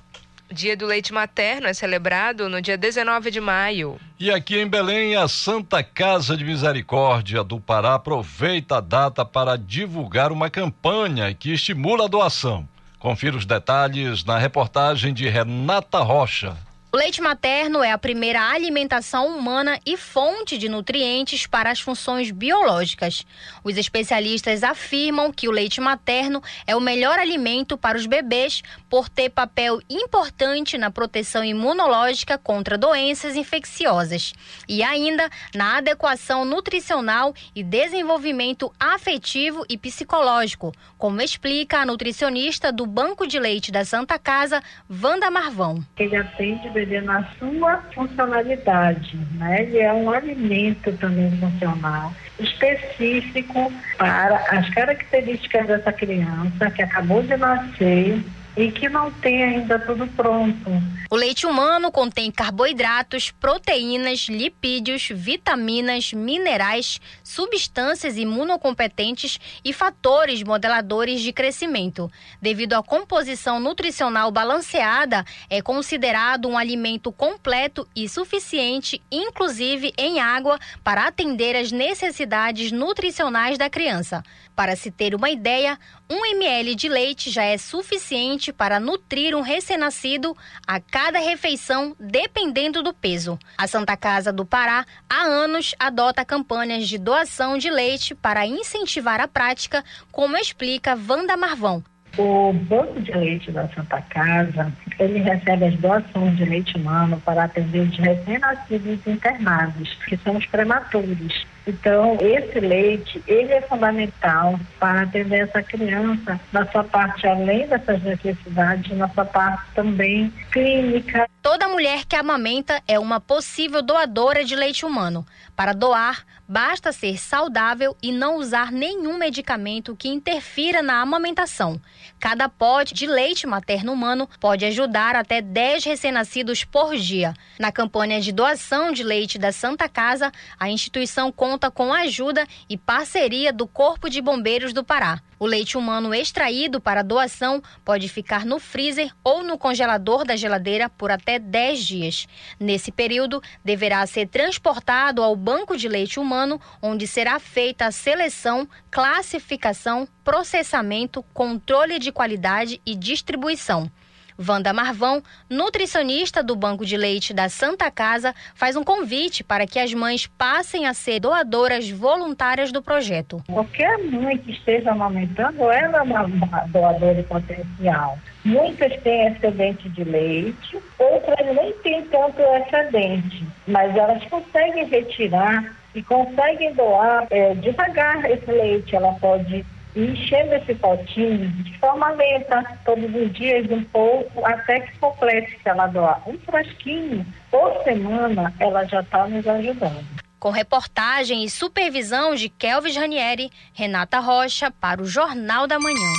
O 0.52 0.54
Dia 0.54 0.78
do 0.78 0.86
Leite 0.86 1.12
Materno 1.12 1.66
é 1.66 1.74
celebrado 1.74 2.48
no 2.48 2.62
dia 2.62 2.78
19 2.78 3.32
de 3.32 3.42
maio. 3.42 4.00
E 4.20 4.30
aqui 4.30 4.60
em 4.60 4.68
Belém, 4.68 5.16
a 5.16 5.28
Santa 5.28 5.82
Casa 5.82 6.38
de 6.38 6.46
Misericórdia 6.46 7.44
do 7.44 7.60
Pará 7.60 7.96
aproveita 7.96 8.78
a 8.78 8.82
data 8.82 9.26
para 9.26 9.58
divulgar 9.58 10.32
uma 10.32 10.50
campanha 10.50 11.34
que 11.34 11.52
estimula 11.52 12.06
a 12.06 12.08
doação. 12.08 12.68
Confira 13.00 13.38
os 13.38 13.46
detalhes 13.46 14.24
na 14.24 14.38
reportagem 14.38 15.14
de 15.14 15.28
Renata 15.28 16.00
Rocha. 16.00 16.56
O 16.96 16.98
leite 16.98 17.22
materno 17.22 17.84
é 17.84 17.92
a 17.92 17.98
primeira 17.98 18.42
alimentação 18.42 19.28
humana 19.28 19.78
e 19.86 19.98
fonte 19.98 20.58
de 20.58 20.70
nutrientes 20.70 21.46
para 21.46 21.70
as 21.70 21.82
funções 21.82 22.32
biológicas. 22.32 23.26
Os 23.66 23.76
especialistas 23.76 24.64
afirmam 24.64 25.30
que 25.30 25.50
o 25.50 25.52
leite 25.52 25.82
materno 25.82 26.42
é 26.66 26.74
o 26.74 26.80
melhor 26.80 27.20
alimento 27.20 27.78
para 27.78 27.98
os 27.98 28.06
bebês 28.06 28.64
por 28.90 29.10
ter 29.10 29.30
papel 29.30 29.82
importante 29.90 30.78
na 30.78 30.90
proteção 30.90 31.44
imunológica 31.44 32.38
contra 32.38 32.78
doenças 32.78 33.36
infecciosas 33.36 34.32
e 34.66 34.82
ainda 34.82 35.30
na 35.54 35.80
adequação 35.80 36.46
nutricional 36.46 37.34
e 37.54 37.62
desenvolvimento 37.62 38.72
afetivo 38.80 39.66
e 39.68 39.78
psicológico, 39.78 40.72
como 40.98 41.22
explica 41.22 41.80
a 41.80 41.86
nutricionista 41.86 42.72
do 42.72 42.86
Banco 42.86 43.28
de 43.28 43.38
Leite 43.38 43.70
da 43.70 43.84
Santa 43.84 44.18
Casa, 44.18 44.64
Wanda 44.90 45.30
Marvão. 45.30 45.84
Ele 45.98 46.16
atende 46.16 46.70
bebê 46.86 47.02
na 47.02 47.24
sua 47.40 47.78
funcionalidade, 47.94 49.18
né? 49.34 49.64
Ele 49.64 49.80
é 49.80 49.92
um 49.92 50.10
alimento 50.12 50.92
também 50.98 51.32
funcional 51.40 52.14
específico 52.40 53.72
para 53.98 54.36
as 54.50 54.70
características 54.70 55.68
dessa 55.68 55.92
criança 55.92 56.70
que 56.72 56.82
acabou 56.82 57.22
de 57.24 57.36
nascer 57.36 58.22
e 58.58 58.72
que 58.72 58.88
não 58.88 59.12
tem 59.12 59.44
ainda 59.44 59.78
tudo 59.80 60.08
pronto. 60.08 60.70
O 61.10 61.16
leite 61.16 61.46
humano 61.46 61.92
contém 61.92 62.32
carboidratos, 62.32 63.32
proteínas, 63.32 64.28
lipídios, 64.28 65.10
vitaminas, 65.14 66.14
minerais, 66.14 67.00
substâncias 67.24 68.18
imunocompetentes 68.18 69.40
e 69.64 69.72
fatores 69.72 70.42
modeladores 70.42 71.22
de 71.22 71.32
crescimento. 71.32 72.12
Devido 72.42 72.74
à 72.74 72.84
composição 72.84 73.60
nutricional 73.60 74.32
balanceada, 74.32 75.24
é 75.50 75.62
considerado 75.62 76.48
um 76.48 76.58
alimento 76.58 77.12
completo 77.12 77.88
e 77.96 78.10
suficiente, 78.10 79.02
inclusive 79.12 79.94
em 79.98 80.20
água, 80.20 80.60
para 80.84 81.08
atender 81.08 81.56
às 81.56 81.72
necessidades 81.72 82.72
nutricionais 82.72 83.58
da 83.58 83.70
criança. 83.70 84.24
Para 84.56 84.76
se 84.76 84.90
ter 84.90 85.14
uma 85.14 85.30
ideia, 85.30 85.78
1 86.08 86.26
ml 86.38 86.76
de 86.76 86.88
leite 86.88 87.32
já 87.32 87.44
é 87.44 87.58
suficiente 87.58 88.54
para 88.54 88.80
nutrir 88.80 89.36
um 89.36 89.42
recém-nascido 89.42 90.38
a 90.68 90.80
cada 90.80 91.18
refeição, 91.18 91.96
dependendo 92.00 92.84
do 92.84 92.94
peso. 92.94 93.40
A 93.58 93.66
Santa 93.66 93.98
Casa 93.98 94.32
do 94.32 94.46
Pará, 94.46 94.86
há 95.10 95.24
anos, 95.24 95.74
adota 95.80 96.24
campanhas 96.24 96.88
de 96.88 97.00
doação 97.00 97.58
de 97.58 97.72
leite 97.72 98.14
para 98.14 98.46
incentivar 98.46 99.20
a 99.20 99.28
prática, 99.28 99.84
como 100.12 100.38
explica 100.38 100.96
Wanda 100.96 101.36
Marvão. 101.36 101.84
O 102.18 102.54
Banco 102.54 103.02
de 103.02 103.12
Leite 103.12 103.52
da 103.52 103.68
Santa 103.70 104.02
Casa, 104.04 104.72
ele 105.00 105.20
recebe 105.20 105.66
as 105.66 105.76
doações 105.76 106.38
de 106.38 106.46
leite 106.46 106.78
humano 106.78 107.20
para 107.26 107.44
atender 107.44 107.80
os 107.80 107.98
recém-nascidos 107.98 109.06
internados, 109.06 109.94
que 110.08 110.16
são 110.18 110.38
os 110.38 110.46
prematuros. 110.46 111.46
Então, 111.68 112.18
esse 112.22 112.60
leite, 112.60 113.24
ele 113.28 113.52
é 113.52 113.62
fundamental 113.62 114.60
para 114.80 115.02
atender 115.02 115.48
essa 115.48 115.64
criança 115.64 116.40
na 116.52 116.66
sua 116.68 116.84
parte, 116.84 117.28
além 117.28 117.68
dessas 117.68 118.02
necessidades, 118.04 118.96
na 118.96 119.10
sua 119.10 119.26
parte 119.26 119.64
também 119.74 120.32
clínica. 120.52 121.28
Toda 121.42 121.68
mulher 121.68 122.06
que 122.06 122.16
amamenta 122.16 122.82
é 122.88 123.00
uma 123.00 123.20
possível 123.20 123.82
doadora 123.82 124.44
de 124.44 124.56
leite 124.56 124.86
humano. 124.86 125.26
Para 125.56 125.74
doar, 125.74 126.24
basta 126.48 126.92
ser 126.92 127.18
saudável 127.18 127.96
e 128.02 128.12
não 128.12 128.38
usar 128.38 128.72
nenhum 128.72 129.18
medicamento 129.18 129.96
que 129.96 130.08
interfira 130.08 130.82
na 130.82 131.02
amamentação. 131.02 131.80
Cada 132.20 132.48
pote 132.48 132.94
de 132.94 133.08
leite 133.08 133.48
materno 133.48 133.92
humano 133.92 134.30
pode 134.40 134.66
ajudar 134.66 135.16
até 135.16 135.42
10 135.42 135.84
recém-nascidos 135.84 136.64
por 136.64 136.96
dia. 136.96 137.34
Na 137.60 137.72
campanha 137.72 138.22
de 138.22 138.32
doação 138.32 138.92
de 138.92 139.04
leite 139.04 139.38
da 139.38 139.52
Santa 139.52 139.90
Casa, 139.90 140.32
a 140.60 140.70
instituição 140.70 141.32
conta 141.32 141.70
com 141.70 141.94
a 141.94 142.02
ajuda 142.02 142.48
e 142.70 142.78
parceria 142.78 143.52
do 143.52 143.68
Corpo 143.68 144.10
de 144.10 144.22
Bombeiros 144.22 144.74
do 144.74 144.84
Pará. 144.84 145.22
O 145.38 145.46
leite 145.46 145.78
humano 145.78 146.14
extraído 146.14 146.80
para 146.80 147.04
doação 147.04 147.62
pode 147.84 148.08
ficar 148.08 148.46
no 148.46 148.60
freezer 148.60 149.14
ou 149.24 149.44
no 149.44 149.58
congelador 149.58 150.24
da 150.24 150.36
geladeira 150.36 150.90
por 150.90 151.12
até 151.12 151.38
10 151.38 151.84
dias. 151.84 152.28
Nesse 152.60 152.92
período, 152.92 153.42
deverá 153.64 154.06
ser 154.08 154.28
transportado 154.28 155.22
ao 155.22 155.36
banco 155.36 155.76
de 155.76 155.88
leite 155.88 156.20
humano, 156.20 156.60
onde 156.82 157.06
será 157.06 157.40
feita 157.40 157.86
a 157.86 157.92
seleção, 157.92 158.68
classificação, 158.90 160.08
processamento, 160.24 161.24
controle 161.34 162.00
de 162.00 162.12
qualidade 162.12 162.82
e 162.86 162.96
distribuição. 162.96 163.92
Wanda 164.38 164.74
Marvão, 164.74 165.22
nutricionista 165.50 166.44
do 166.44 166.56
Banco 166.56 166.86
de 166.86 166.98
Leite 166.98 167.34
da 167.34 167.50
Santa 167.50 167.90
Casa, 167.90 168.34
faz 168.54 168.76
um 168.76 168.84
convite 168.84 169.44
para 169.44 169.66
que 169.66 169.80
as 169.80 169.94
mães 169.94 170.28
passem 170.28 170.86
a 170.86 170.94
ser 170.94 171.20
doadoras 171.20 171.90
voluntárias 171.90 172.72
do 172.72 172.82
projeto. 172.82 173.42
Qualquer 173.48 173.98
mãe 174.06 174.38
que 174.38 174.52
esteja 174.52 174.92
amamentando, 174.92 175.70
ela 175.72 176.00
é 176.00 176.02
uma 176.02 176.24
doadora 176.68 177.24
potencial. 177.24 178.18
Muitas 178.44 178.96
têm 179.02 179.28
excedente 179.28 179.90
de 179.90 180.04
leite, 180.04 180.78
outras 181.00 181.56
nem 181.56 181.74
têm 181.84 182.04
tanto 182.06 182.42
excedente, 182.42 183.46
mas 183.68 183.96
elas 183.96 184.24
conseguem 184.26 184.86
retirar 184.86 185.74
e 185.96 186.04
conseguem 186.04 186.74
doar 186.74 187.26
é, 187.32 187.56
devagar 187.56 188.30
esse 188.30 188.52
leite. 188.52 188.96
Ela 188.96 189.14
pode 189.14 189.66
e 189.96 190.02
enchendo 190.02 190.54
esse 190.56 190.76
potinho 190.76 191.48
de 191.64 191.78
forma 191.80 192.10
lenta, 192.12 192.64
todos 192.84 193.14
os 193.16 193.34
dias 193.34 193.70
um 193.70 193.84
pouco, 193.86 194.46
até 194.46 194.82
que 194.82 194.98
complete, 195.00 195.58
se 195.62 195.70
ela 195.70 195.88
doar 195.88 196.22
um 196.28 196.38
frasquinho 196.40 197.26
por 197.50 197.84
semana, 197.84 198.54
ela 198.60 198.84
já 198.86 199.00
está 199.00 199.28
nos 199.28 199.48
ajudando. 199.48 200.06
Com 200.40 200.52
reportagem 200.52 201.44
e 201.44 201.50
supervisão 201.50 202.36
de 202.36 202.50
Kelvis 202.50 202.96
Ranieri, 202.96 203.50
Renata 203.74 204.20
Rocha, 204.20 204.70
para 204.70 205.02
o 205.02 205.06
Jornal 205.06 205.66
da 205.66 205.80
Manhã. 205.80 206.14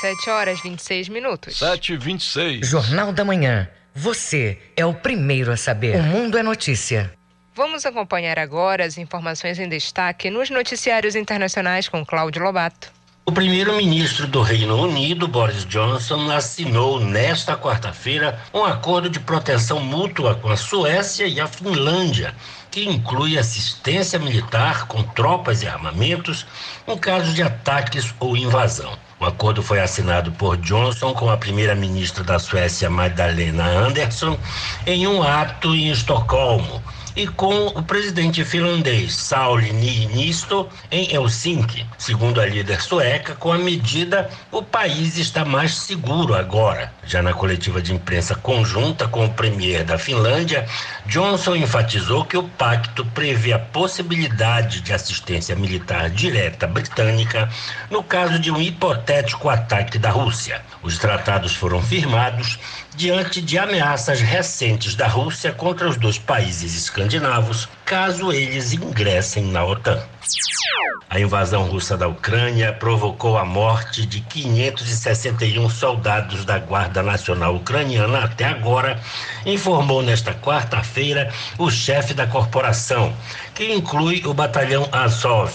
7 0.00 0.30
horas 0.30 0.60
26 0.60 1.08
minutos. 1.08 1.58
7 1.58 1.92
e 1.92 1.96
26 1.96 2.68
Jornal 2.68 3.12
da 3.12 3.24
Manhã. 3.24 3.68
Você 3.94 4.58
é 4.76 4.84
o 4.84 4.92
primeiro 4.92 5.52
a 5.52 5.56
saber. 5.56 6.00
O 6.00 6.02
mundo 6.02 6.36
é 6.36 6.42
notícia. 6.42 7.12
Vamos 7.56 7.86
acompanhar 7.86 8.36
agora 8.36 8.84
as 8.84 8.98
informações 8.98 9.60
em 9.60 9.68
destaque 9.68 10.28
nos 10.28 10.50
noticiários 10.50 11.14
internacionais 11.14 11.88
com 11.88 12.04
Cláudio 12.04 12.42
Lobato. 12.42 12.90
O 13.24 13.30
primeiro-ministro 13.30 14.26
do 14.26 14.42
Reino 14.42 14.76
Unido, 14.76 15.28
Boris 15.28 15.64
Johnson, 15.64 16.32
assinou 16.32 16.98
nesta 16.98 17.56
quarta-feira 17.56 18.40
um 18.52 18.64
acordo 18.64 19.08
de 19.08 19.20
proteção 19.20 19.78
mútua 19.78 20.34
com 20.34 20.48
a 20.48 20.56
Suécia 20.56 21.28
e 21.28 21.40
a 21.40 21.46
Finlândia, 21.46 22.34
que 22.72 22.84
inclui 22.88 23.38
assistência 23.38 24.18
militar 24.18 24.88
com 24.88 25.04
tropas 25.04 25.62
e 25.62 25.68
armamentos 25.68 26.44
em 26.88 26.98
caso 26.98 27.32
de 27.32 27.42
ataques 27.44 28.12
ou 28.18 28.36
invasão. 28.36 28.98
O 29.20 29.24
acordo 29.24 29.62
foi 29.62 29.78
assinado 29.78 30.32
por 30.32 30.56
Johnson 30.56 31.14
com 31.14 31.30
a 31.30 31.36
primeira-ministra 31.36 32.24
da 32.24 32.40
Suécia, 32.40 32.90
Magdalena 32.90 33.64
Andersson, 33.64 34.36
em 34.84 35.06
um 35.06 35.22
ato 35.22 35.72
em 35.72 35.92
Estocolmo 35.92 36.82
e 37.16 37.26
com 37.26 37.66
o 37.68 37.82
presidente 37.82 38.44
finlandês 38.44 39.14
Sauli 39.14 39.72
Niinisto 39.72 40.68
em 40.90 41.14
Helsinki. 41.14 41.86
Segundo 41.96 42.40
a 42.40 42.46
líder 42.46 42.80
sueca, 42.80 43.34
com 43.34 43.52
a 43.52 43.58
medida, 43.58 44.28
o 44.50 44.62
país 44.62 45.16
está 45.16 45.44
mais 45.44 45.74
seguro 45.76 46.34
agora. 46.34 46.92
Já 47.06 47.22
na 47.22 47.32
coletiva 47.32 47.80
de 47.80 47.92
imprensa 47.92 48.34
conjunta 48.34 49.06
com 49.06 49.24
o 49.24 49.32
premier 49.32 49.84
da 49.84 49.98
Finlândia, 49.98 50.66
Johnson 51.06 51.54
enfatizou 51.54 52.24
que 52.24 52.36
o 52.36 52.42
pacto 52.42 53.04
prevê 53.06 53.52
a 53.52 53.58
possibilidade 53.58 54.80
de 54.80 54.92
assistência 54.92 55.54
militar 55.54 56.10
direta 56.10 56.66
britânica 56.66 57.48
no 57.90 58.02
caso 58.02 58.38
de 58.38 58.50
um 58.50 58.60
hipotético 58.60 59.48
ataque 59.48 59.98
da 59.98 60.10
Rússia. 60.10 60.62
Os 60.82 60.98
tratados 60.98 61.54
foram 61.54 61.80
firmados 61.80 62.58
diante 62.96 63.42
de 63.42 63.58
ameaças 63.58 64.20
recentes 64.20 64.94
da 64.94 65.06
Rússia 65.06 65.52
contra 65.52 65.88
os 65.88 65.96
dois 65.96 66.18
países 66.18 66.74
escandinavos, 66.74 67.68
caso 67.84 68.32
eles 68.32 68.72
ingressem 68.72 69.44
na 69.44 69.64
OTAN. 69.64 70.00
A 71.10 71.20
invasão 71.20 71.64
russa 71.64 71.96
da 71.96 72.08
Ucrânia 72.08 72.72
provocou 72.72 73.36
a 73.36 73.44
morte 73.44 74.06
de 74.06 74.20
561 74.20 75.68
soldados 75.68 76.44
da 76.44 76.58
Guarda 76.58 77.02
Nacional 77.02 77.56
Ucraniana 77.56 78.24
até 78.24 78.46
agora, 78.46 79.00
informou 79.44 80.02
nesta 80.02 80.32
quarta-feira 80.32 81.32
o 81.58 81.70
chefe 81.70 82.14
da 82.14 82.26
corporação, 82.26 83.14
que 83.54 83.72
inclui 83.72 84.22
o 84.24 84.32
batalhão 84.32 84.88
Azov 84.90 85.52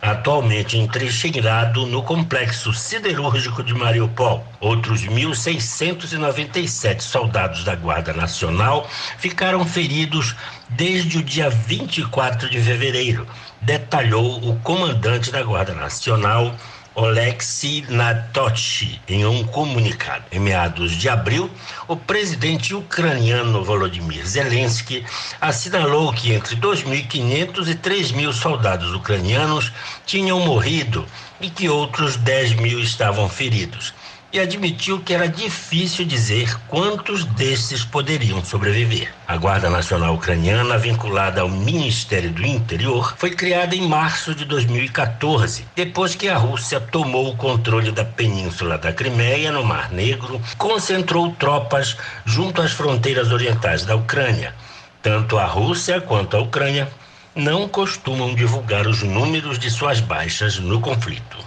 atualmente 0.00 0.76
entrincheirado 0.76 1.86
no 1.86 2.02
complexo 2.02 2.72
siderúrgico 2.72 3.62
de 3.62 3.74
Mariupol. 3.74 4.44
Outros 4.60 5.02
1.697 5.02 7.00
soldados 7.00 7.64
da 7.64 7.74
Guarda 7.74 8.12
Nacional 8.12 8.88
ficaram 9.18 9.64
feridos 9.64 10.36
desde 10.68 11.18
o 11.18 11.22
dia 11.22 11.48
24 11.48 12.48
de 12.50 12.60
fevereiro, 12.60 13.26
detalhou 13.62 14.48
o 14.48 14.58
comandante 14.60 15.30
da 15.30 15.42
Guarda 15.42 15.74
Nacional, 15.74 16.54
Oleksiy 16.96 17.84
Natochi 17.90 18.98
em 19.06 19.26
um 19.26 19.44
comunicado. 19.44 20.24
Em 20.32 20.40
meados 20.40 20.92
de 20.92 21.10
abril, 21.10 21.50
o 21.86 21.94
presidente 21.94 22.74
ucraniano 22.74 23.62
Volodymyr 23.62 24.26
Zelensky 24.26 25.04
assinalou 25.38 26.10
que 26.14 26.32
entre 26.32 26.56
2.500 26.56 27.68
e 27.68 27.74
3.000 27.74 28.32
soldados 28.32 28.94
ucranianos 28.94 29.70
tinham 30.06 30.40
morrido 30.40 31.06
e 31.38 31.50
que 31.50 31.68
outros 31.68 32.16
10 32.16 32.54
mil 32.54 32.80
estavam 32.80 33.28
feridos 33.28 33.92
e 34.36 34.40
admitiu 34.40 35.00
que 35.00 35.14
era 35.14 35.26
difícil 35.26 36.04
dizer 36.04 36.54
quantos 36.68 37.24
desses 37.24 37.84
poderiam 37.84 38.44
sobreviver. 38.44 39.10
A 39.26 39.34
Guarda 39.34 39.70
Nacional 39.70 40.14
Ucraniana, 40.14 40.76
vinculada 40.76 41.40
ao 41.40 41.48
Ministério 41.48 42.30
do 42.30 42.44
Interior, 42.44 43.14
foi 43.16 43.30
criada 43.30 43.74
em 43.74 43.88
março 43.88 44.34
de 44.34 44.44
2014, 44.44 45.66
depois 45.74 46.14
que 46.14 46.28
a 46.28 46.36
Rússia 46.36 46.78
tomou 46.78 47.30
o 47.30 47.36
controle 47.36 47.90
da 47.90 48.04
península 48.04 48.76
da 48.76 48.92
Crimeia, 48.92 49.50
no 49.50 49.64
Mar 49.64 49.90
Negro, 49.90 50.38
concentrou 50.58 51.32
tropas 51.32 51.96
junto 52.26 52.60
às 52.60 52.72
fronteiras 52.72 53.32
orientais 53.32 53.86
da 53.86 53.96
Ucrânia. 53.96 54.54
Tanto 55.00 55.38
a 55.38 55.46
Rússia 55.46 55.98
quanto 55.98 56.36
a 56.36 56.40
Ucrânia 56.40 56.90
não 57.34 57.66
costumam 57.66 58.34
divulgar 58.34 58.86
os 58.86 59.02
números 59.02 59.58
de 59.58 59.70
suas 59.70 59.98
baixas 60.00 60.58
no 60.58 60.78
conflito. 60.80 61.38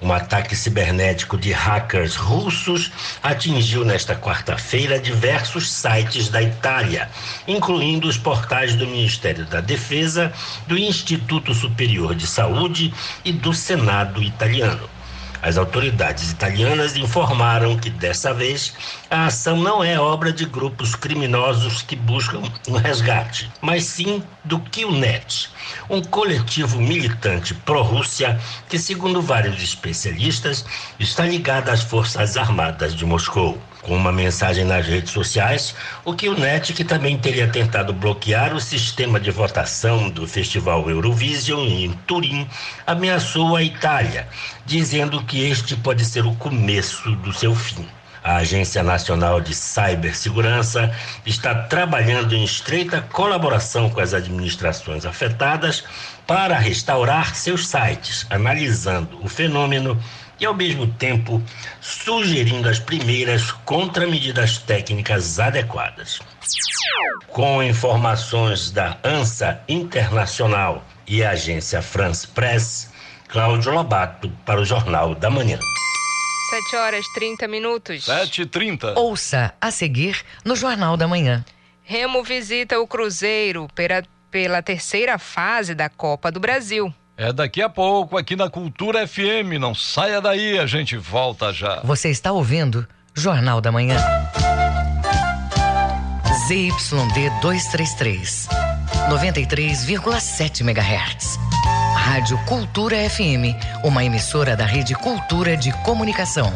Um 0.00 0.12
ataque 0.12 0.56
cibernético 0.56 1.38
de 1.38 1.52
hackers 1.52 2.16
russos 2.16 2.90
atingiu 3.22 3.84
nesta 3.84 4.16
quarta-feira 4.16 4.98
diversos 4.98 5.70
sites 5.70 6.28
da 6.28 6.42
Itália, 6.42 7.08
incluindo 7.46 8.08
os 8.08 8.18
portais 8.18 8.74
do 8.74 8.86
Ministério 8.86 9.44
da 9.46 9.60
Defesa, 9.60 10.32
do 10.66 10.76
Instituto 10.76 11.54
Superior 11.54 12.14
de 12.16 12.26
Saúde 12.26 12.92
e 13.24 13.32
do 13.32 13.52
Senado 13.52 14.22
italiano. 14.22 14.88
As 15.42 15.58
autoridades 15.58 16.30
italianas 16.30 16.96
informaram 16.96 17.76
que 17.76 17.90
dessa 17.90 18.32
vez 18.32 18.72
a 19.10 19.26
ação 19.26 19.56
não 19.56 19.82
é 19.82 19.98
obra 19.98 20.32
de 20.32 20.44
grupos 20.44 20.94
criminosos 20.94 21.82
que 21.82 21.96
buscam 21.96 22.42
um 22.68 22.76
resgate, 22.76 23.50
mas 23.60 23.84
sim 23.84 24.22
do 24.44 24.60
QNet, 24.60 25.50
um 25.90 26.00
coletivo 26.00 26.80
militante 26.80 27.54
pró-Rússia 27.54 28.40
que, 28.68 28.78
segundo 28.78 29.20
vários 29.20 29.60
especialistas, 29.60 30.64
está 31.00 31.26
ligado 31.26 31.70
às 31.70 31.82
Forças 31.82 32.36
Armadas 32.36 32.94
de 32.94 33.04
Moscou 33.04 33.60
com 33.82 33.96
uma 33.96 34.12
mensagem 34.12 34.64
nas 34.64 34.86
redes 34.86 35.10
sociais, 35.10 35.74
o 36.04 36.14
que 36.14 36.28
o 36.28 36.38
NET, 36.38 36.72
que 36.72 36.84
também 36.84 37.18
teria 37.18 37.48
tentado 37.48 37.92
bloquear 37.92 38.54
o 38.54 38.60
sistema 38.60 39.18
de 39.18 39.30
votação 39.30 40.08
do 40.08 40.26
Festival 40.26 40.88
Eurovision 40.88 41.66
em 41.66 41.90
Turim, 42.06 42.48
ameaçou 42.86 43.56
a 43.56 43.62
Itália, 43.62 44.28
dizendo 44.64 45.22
que 45.24 45.42
este 45.42 45.76
pode 45.76 46.04
ser 46.04 46.24
o 46.24 46.34
começo 46.36 47.10
do 47.16 47.32
seu 47.32 47.54
fim. 47.54 47.86
A 48.24 48.36
Agência 48.36 48.84
Nacional 48.84 49.40
de 49.40 49.52
Cibersegurança 49.52 50.94
está 51.26 51.52
trabalhando 51.64 52.36
em 52.36 52.44
estreita 52.44 53.02
colaboração 53.12 53.90
com 53.90 54.00
as 54.00 54.14
administrações 54.14 55.04
afetadas 55.04 55.82
para 56.24 56.56
restaurar 56.56 57.34
seus 57.34 57.66
sites, 57.66 58.24
analisando 58.30 59.18
o 59.20 59.28
fenômeno 59.28 60.00
e, 60.42 60.46
ao 60.46 60.52
mesmo 60.52 60.88
tempo, 60.94 61.40
sugerindo 61.80 62.68
as 62.68 62.80
primeiras 62.80 63.52
contramedidas 63.64 64.58
técnicas 64.58 65.38
adequadas. 65.38 66.18
Com 67.28 67.62
informações 67.62 68.72
da 68.72 68.98
ANSA 69.04 69.62
Internacional 69.68 70.84
e 71.06 71.22
a 71.22 71.30
agência 71.30 71.80
France 71.80 72.26
Press, 72.26 72.90
Cláudio 73.28 73.72
Lobato 73.72 74.28
para 74.44 74.60
o 74.60 74.64
Jornal 74.64 75.14
da 75.14 75.30
Manhã. 75.30 75.58
7 76.50 76.76
horas 76.76 77.06
30 77.14 77.46
minutos. 77.46 78.04
7h30. 78.04 78.96
Ouça 78.96 79.54
a 79.60 79.70
seguir 79.70 80.22
no 80.44 80.56
Jornal 80.56 80.96
da 80.96 81.06
Manhã. 81.06 81.44
Remo 81.84 82.22
visita 82.24 82.80
o 82.80 82.86
Cruzeiro 82.86 83.68
pela, 83.74 84.02
pela 84.30 84.60
terceira 84.60 85.18
fase 85.18 85.74
da 85.74 85.88
Copa 85.88 86.32
do 86.32 86.40
Brasil. 86.40 86.92
É 87.16 87.32
daqui 87.32 87.60
a 87.60 87.68
pouco 87.68 88.16
aqui 88.16 88.34
na 88.34 88.48
Cultura 88.48 89.06
FM. 89.06 89.58
Não 89.60 89.74
saia 89.74 90.20
daí, 90.20 90.58
a 90.58 90.66
gente 90.66 90.96
volta 90.96 91.52
já. 91.52 91.80
Você 91.84 92.08
está 92.08 92.32
ouvindo 92.32 92.86
Jornal 93.14 93.60
da 93.60 93.70
Manhã. 93.70 93.96
ZYD 96.48 97.30
233, 97.40 98.48
93,7 99.08 100.60
MHz. 100.62 101.38
Rádio 101.94 102.36
Cultura 102.46 102.96
FM, 103.08 103.54
uma 103.84 104.04
emissora 104.04 104.56
da 104.56 104.64
Rede 104.66 104.94
Cultura 104.94 105.56
de 105.56 105.70
Comunicação. 105.84 106.52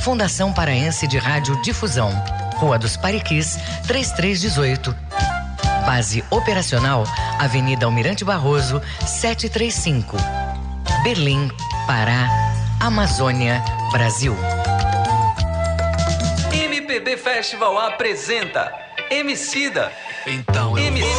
Fundação 0.00 0.52
Paraense 0.52 1.06
de 1.06 1.16
Rádio 1.18 1.60
Difusão. 1.62 2.10
Rua 2.56 2.78
dos 2.78 2.96
Pariquis, 2.96 3.58
3318. 3.86 5.39
Base 5.86 6.24
operacional, 6.30 7.04
Avenida 7.38 7.86
Almirante 7.86 8.24
Barroso, 8.24 8.80
735. 9.06 10.16
Berlim, 11.02 11.50
Pará, 11.86 12.28
Amazônia, 12.78 13.62
Brasil. 13.92 14.36
MPB 16.52 17.16
Festival 17.16 17.78
apresenta 17.78 18.72
Emicida. 19.10 19.90
Então 20.26 20.76
Emicida, 20.76 21.10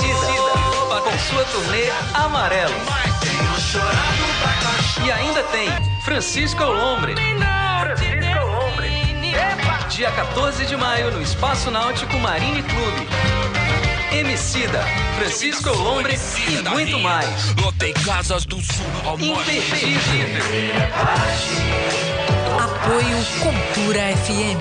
com 1.04 1.19
sua 1.19 1.43
turnê 1.45 1.89
Amarelo. 2.13 2.74
E 5.04 5.12
ainda 5.12 5.43
tem 5.43 5.69
Francisco 6.04 6.63
Lombre. 6.63 7.15
Francisco 7.15 8.45
Lombre. 8.45 8.91
Dia 9.89 10.12
14 10.12 10.65
de 10.65 10.78
maio 10.78 11.12
no 11.12 11.21
Espaço 11.21 11.69
Náutico 11.69 12.17
Marine 12.17 12.63
Clube. 12.63 13.08
Emicida, 14.12 14.84
Francisco 15.17 15.69
Lombre 15.69 16.19
e 16.50 16.62
muito 16.69 17.00
mais. 17.00 17.56
Lotei 17.56 17.93
casas 17.93 18.43
do 18.45 18.62
sul 18.62 18.86
ao. 19.06 19.17
Apoio 22.60 23.26
Cultura 23.39 24.02
FM. 24.17 24.60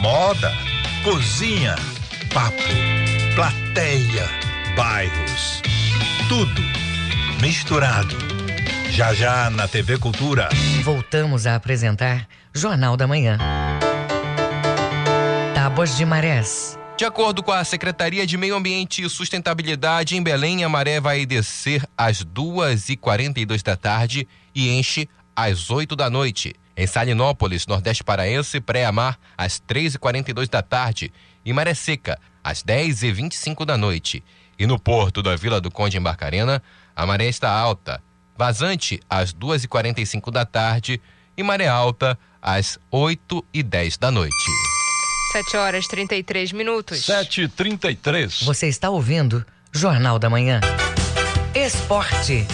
moda, 0.00 0.52
cozinha, 1.04 1.76
papo, 2.34 2.56
plateia, 3.34 4.28
bairros. 4.76 5.62
Tudo 6.28 6.60
misturado. 7.40 8.16
Já 8.90 9.14
já 9.14 9.48
na 9.50 9.68
TV 9.68 9.98
Cultura. 9.98 10.48
Voltamos 10.82 11.46
a 11.46 11.54
apresentar 11.54 12.26
Jornal 12.52 12.96
da 12.96 13.06
Manhã. 13.06 13.38
Tábuas 15.54 15.96
de 15.96 16.04
marés. 16.04 16.76
De 16.96 17.04
acordo 17.04 17.44
com 17.44 17.52
a 17.52 17.62
Secretaria 17.62 18.26
de 18.26 18.36
Meio 18.36 18.56
Ambiente 18.56 19.04
e 19.04 19.08
Sustentabilidade, 19.08 20.16
em 20.16 20.22
Belém, 20.22 20.64
a 20.64 20.68
maré 20.68 21.00
vai 21.00 21.24
descer 21.24 21.88
às 21.96 22.24
2h42 22.24 23.62
da 23.62 23.76
tarde 23.76 24.26
e 24.52 24.76
enche 24.76 25.08
às 25.36 25.70
8 25.70 25.94
da 25.94 26.10
noite. 26.10 26.56
Em 26.78 26.86
Salinópolis, 26.86 27.66
Nordeste 27.66 28.04
Paraense, 28.04 28.60
pré-amar, 28.60 29.18
às 29.36 29.60
3h42 29.60 30.48
da 30.48 30.62
tarde. 30.62 31.12
E 31.44 31.52
Maré 31.52 31.74
Seca, 31.74 32.16
às 32.42 32.62
10h25 32.62 33.64
da 33.64 33.76
noite. 33.76 34.22
E 34.56 34.64
no 34.64 34.78
porto 34.78 35.20
da 35.20 35.34
Vila 35.34 35.60
do 35.60 35.72
Conde, 35.72 35.98
em 35.98 36.00
Barcarena, 36.00 36.62
a 36.94 37.04
maré 37.04 37.26
está 37.26 37.50
alta. 37.50 38.00
Vazante, 38.36 39.00
às 39.10 39.34
2h45 39.34 40.30
da 40.30 40.46
tarde. 40.46 41.00
E 41.36 41.42
maré 41.42 41.66
alta, 41.66 42.16
às 42.40 42.78
8h10 42.92 43.98
da 43.98 44.12
noite. 44.12 44.32
7 45.32 45.56
horas 45.56 45.88
33 45.88 46.52
minutos. 46.52 47.00
7h33. 47.00 48.44
Você 48.44 48.68
está 48.68 48.88
ouvindo 48.88 49.44
Jornal 49.72 50.16
da 50.16 50.30
Manhã. 50.30 50.60
Esporte. 51.56 52.46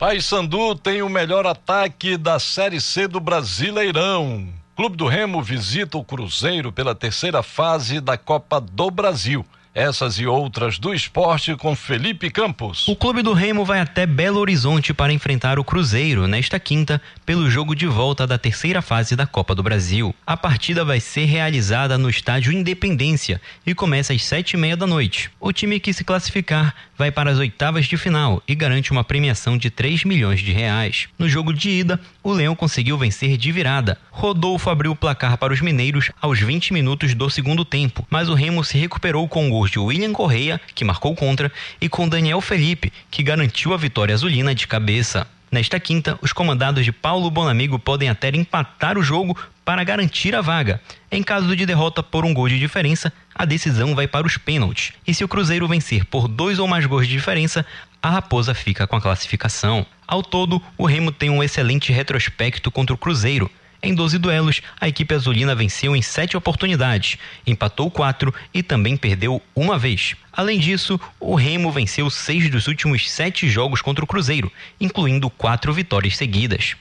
Paysandu 0.00 0.74
tem 0.76 1.02
o 1.02 1.10
melhor 1.10 1.46
ataque 1.46 2.16
da 2.16 2.38
Série 2.38 2.80
C 2.80 3.06
do 3.06 3.20
Brasileirão. 3.20 4.48
Clube 4.74 4.96
do 4.96 5.06
Remo 5.06 5.42
visita 5.42 5.98
o 5.98 6.02
Cruzeiro 6.02 6.72
pela 6.72 6.94
terceira 6.94 7.42
fase 7.42 8.00
da 8.00 8.16
Copa 8.16 8.58
do 8.62 8.90
Brasil. 8.90 9.44
Essas 9.72 10.18
e 10.18 10.26
outras 10.26 10.80
do 10.80 10.92
esporte 10.92 11.54
com 11.54 11.76
Felipe 11.76 12.28
Campos. 12.28 12.88
O 12.88 12.96
Clube 12.96 13.22
do 13.22 13.32
Remo 13.32 13.64
vai 13.64 13.78
até 13.78 14.04
Belo 14.04 14.40
Horizonte 14.40 14.92
para 14.92 15.12
enfrentar 15.12 15.60
o 15.60 15.64
Cruzeiro 15.64 16.26
nesta 16.26 16.58
quinta 16.58 17.00
pelo 17.24 17.48
jogo 17.48 17.76
de 17.76 17.86
volta 17.86 18.26
da 18.26 18.36
terceira 18.36 18.82
fase 18.82 19.14
da 19.14 19.28
Copa 19.28 19.54
do 19.54 19.62
Brasil. 19.62 20.12
A 20.26 20.36
partida 20.36 20.84
vai 20.84 20.98
ser 20.98 21.26
realizada 21.26 21.96
no 21.96 22.10
estádio 22.10 22.52
Independência 22.52 23.40
e 23.64 23.72
começa 23.72 24.12
às 24.12 24.24
sete 24.24 24.54
e 24.54 24.56
meia 24.56 24.76
da 24.76 24.88
noite. 24.88 25.30
O 25.38 25.52
time 25.52 25.78
que 25.78 25.92
se 25.92 26.02
classificar 26.02 26.74
vai 26.98 27.12
para 27.12 27.30
as 27.30 27.38
oitavas 27.38 27.86
de 27.86 27.96
final 27.96 28.42
e 28.48 28.56
garante 28.56 28.90
uma 28.90 29.04
premiação 29.04 29.56
de 29.56 29.70
3 29.70 30.02
milhões 30.02 30.40
de 30.40 30.50
reais. 30.50 31.06
No 31.16 31.28
jogo 31.28 31.52
de 31.52 31.70
ida, 31.70 32.00
o 32.24 32.32
Leão 32.32 32.56
conseguiu 32.56 32.98
vencer 32.98 33.36
de 33.36 33.52
virada. 33.52 33.96
Rodolfo 34.10 34.68
abriu 34.68 34.90
o 34.90 34.96
placar 34.96 35.38
para 35.38 35.52
os 35.52 35.60
mineiros 35.60 36.10
aos 36.20 36.40
20 36.40 36.72
minutos 36.72 37.14
do 37.14 37.30
segundo 37.30 37.64
tempo, 37.64 38.04
mas 38.10 38.28
o 38.28 38.34
Remo 38.34 38.64
se 38.64 38.76
recuperou 38.76 39.28
com 39.28 39.48
o 39.48 39.59
gols 39.60 39.70
de 39.70 39.78
William 39.78 40.12
Correia, 40.12 40.60
que 40.74 40.84
marcou 40.84 41.14
contra, 41.14 41.52
e 41.80 41.88
com 41.88 42.08
Daniel 42.08 42.40
Felipe, 42.40 42.92
que 43.10 43.22
garantiu 43.22 43.74
a 43.74 43.76
vitória 43.76 44.14
azulina 44.14 44.54
de 44.54 44.66
cabeça. 44.66 45.26
Nesta 45.52 45.78
quinta, 45.78 46.18
os 46.22 46.32
comandados 46.32 46.84
de 46.84 46.92
Paulo 46.92 47.30
Bonamigo 47.30 47.78
podem 47.78 48.08
até 48.08 48.28
empatar 48.28 48.96
o 48.96 49.02
jogo 49.02 49.36
para 49.64 49.84
garantir 49.84 50.34
a 50.34 50.40
vaga. 50.40 50.80
Em 51.10 51.22
caso 51.22 51.54
de 51.54 51.66
derrota 51.66 52.02
por 52.02 52.24
um 52.24 52.32
gol 52.32 52.48
de 52.48 52.58
diferença, 52.58 53.12
a 53.34 53.44
decisão 53.44 53.94
vai 53.94 54.06
para 54.06 54.26
os 54.26 54.38
pênaltis. 54.38 54.92
E 55.06 55.12
se 55.12 55.24
o 55.24 55.28
Cruzeiro 55.28 55.68
vencer 55.68 56.04
por 56.04 56.28
dois 56.28 56.58
ou 56.58 56.66
mais 56.66 56.86
gols 56.86 57.06
de 57.06 57.12
diferença, 57.12 57.66
a 58.02 58.10
Raposa 58.10 58.54
fica 58.54 58.86
com 58.86 58.96
a 58.96 59.00
classificação. 59.00 59.84
Ao 60.06 60.22
todo, 60.22 60.62
o 60.78 60.86
Remo 60.86 61.12
tem 61.12 61.28
um 61.28 61.42
excelente 61.42 61.92
retrospecto 61.92 62.70
contra 62.70 62.94
o 62.94 62.98
Cruzeiro. 62.98 63.50
Em 63.82 63.94
12 63.94 64.18
duelos, 64.18 64.60
a 64.78 64.88
equipe 64.88 65.14
azulina 65.14 65.54
venceu 65.54 65.96
em 65.96 66.02
7 66.02 66.36
oportunidades, 66.36 67.16
empatou 67.46 67.90
4 67.90 68.32
e 68.52 68.62
também 68.62 68.96
perdeu 68.96 69.40
uma 69.54 69.78
vez. 69.78 70.14
Além 70.32 70.58
disso, 70.58 71.00
o 71.18 71.34
Remo 71.34 71.72
venceu 71.72 72.08
seis 72.08 72.48
dos 72.48 72.66
últimos 72.66 73.10
sete 73.10 73.48
jogos 73.48 73.82
contra 73.82 74.04
o 74.04 74.06
Cruzeiro, 74.06 74.50
incluindo 74.80 75.28
quatro 75.28 75.72
vitórias 75.72 76.16
seguidas. 76.16 76.76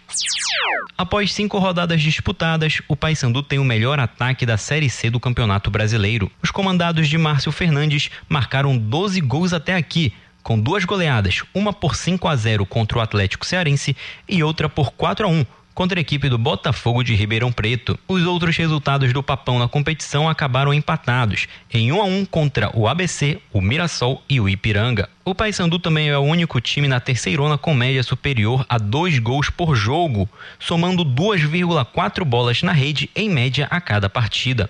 Após 0.98 1.34
cinco 1.34 1.58
rodadas 1.58 2.02
disputadas, 2.02 2.82
o 2.88 2.96
Paysandu 2.96 3.42
tem 3.42 3.58
o 3.58 3.64
melhor 3.64 4.00
ataque 4.00 4.46
da 4.46 4.58
Série 4.58 4.90
C 4.90 5.10
do 5.10 5.20
Campeonato 5.20 5.72
Brasileiro. 5.72 6.30
Os 6.44 6.52
comandados 6.52 7.08
de 7.08 7.18
Márcio 7.18 7.52
Fernandes 7.52 8.12
marcaram 8.28 8.78
12 8.78 9.20
gols 9.22 9.54
até 9.54 9.76
aqui, 9.76 10.14
com 10.44 10.60
duas 10.60 10.86
goleadas, 10.86 11.44
uma 11.54 11.74
por 11.74 11.96
5 11.96 12.28
a 12.28 12.36
0 12.36 12.66
contra 12.66 12.98
o 12.98 13.02
Atlético 13.02 13.46
Cearense 13.46 13.96
e 14.28 14.44
outra 14.44 14.70
por 14.70 14.92
4 14.92 15.26
a 15.26 15.30
1 15.30 15.46
contra 15.80 15.98
a 15.98 16.02
equipe 16.02 16.28
do 16.28 16.38
Botafogo 16.38 17.02
de 17.02 17.16
Ribeirão 17.16 17.54
Preto. 17.54 17.98
Os 18.06 18.26
outros 18.26 18.58
resultados 18.58 19.14
do 19.14 19.24
Papão 19.24 19.58
na 19.58 19.66
competição 19.66 20.28
acabaram 20.28 20.74
empatados, 20.74 21.48
em 21.74 21.90
1 21.90 22.02
a 22.02 22.04
1 22.04 22.26
contra 22.26 22.70
o 22.78 22.86
ABC, 22.86 23.40
o 23.54 23.62
Mirassol 23.62 24.22
e 24.28 24.42
o 24.42 24.50
Ipiranga. 24.50 25.08
O 25.24 25.34
Paysandu 25.34 25.80
também 25.80 26.10
é 26.10 26.18
o 26.18 26.22
único 26.22 26.60
time 26.60 26.86
na 26.86 27.00
terceirona 27.00 27.58
com 27.58 27.74
média 27.74 28.04
superior 28.04 28.66
a 28.68 28.78
dois 28.78 29.20
gols 29.20 29.50
por 29.50 29.74
jogo, 29.74 30.28
somando 30.60 31.06
2,4 31.06 32.26
bolas 32.26 32.62
na 32.62 32.74
rede 32.74 33.10
em 33.16 33.30
média 33.30 33.66
a 33.72 33.80
cada 33.80 34.10
partida. 34.10 34.70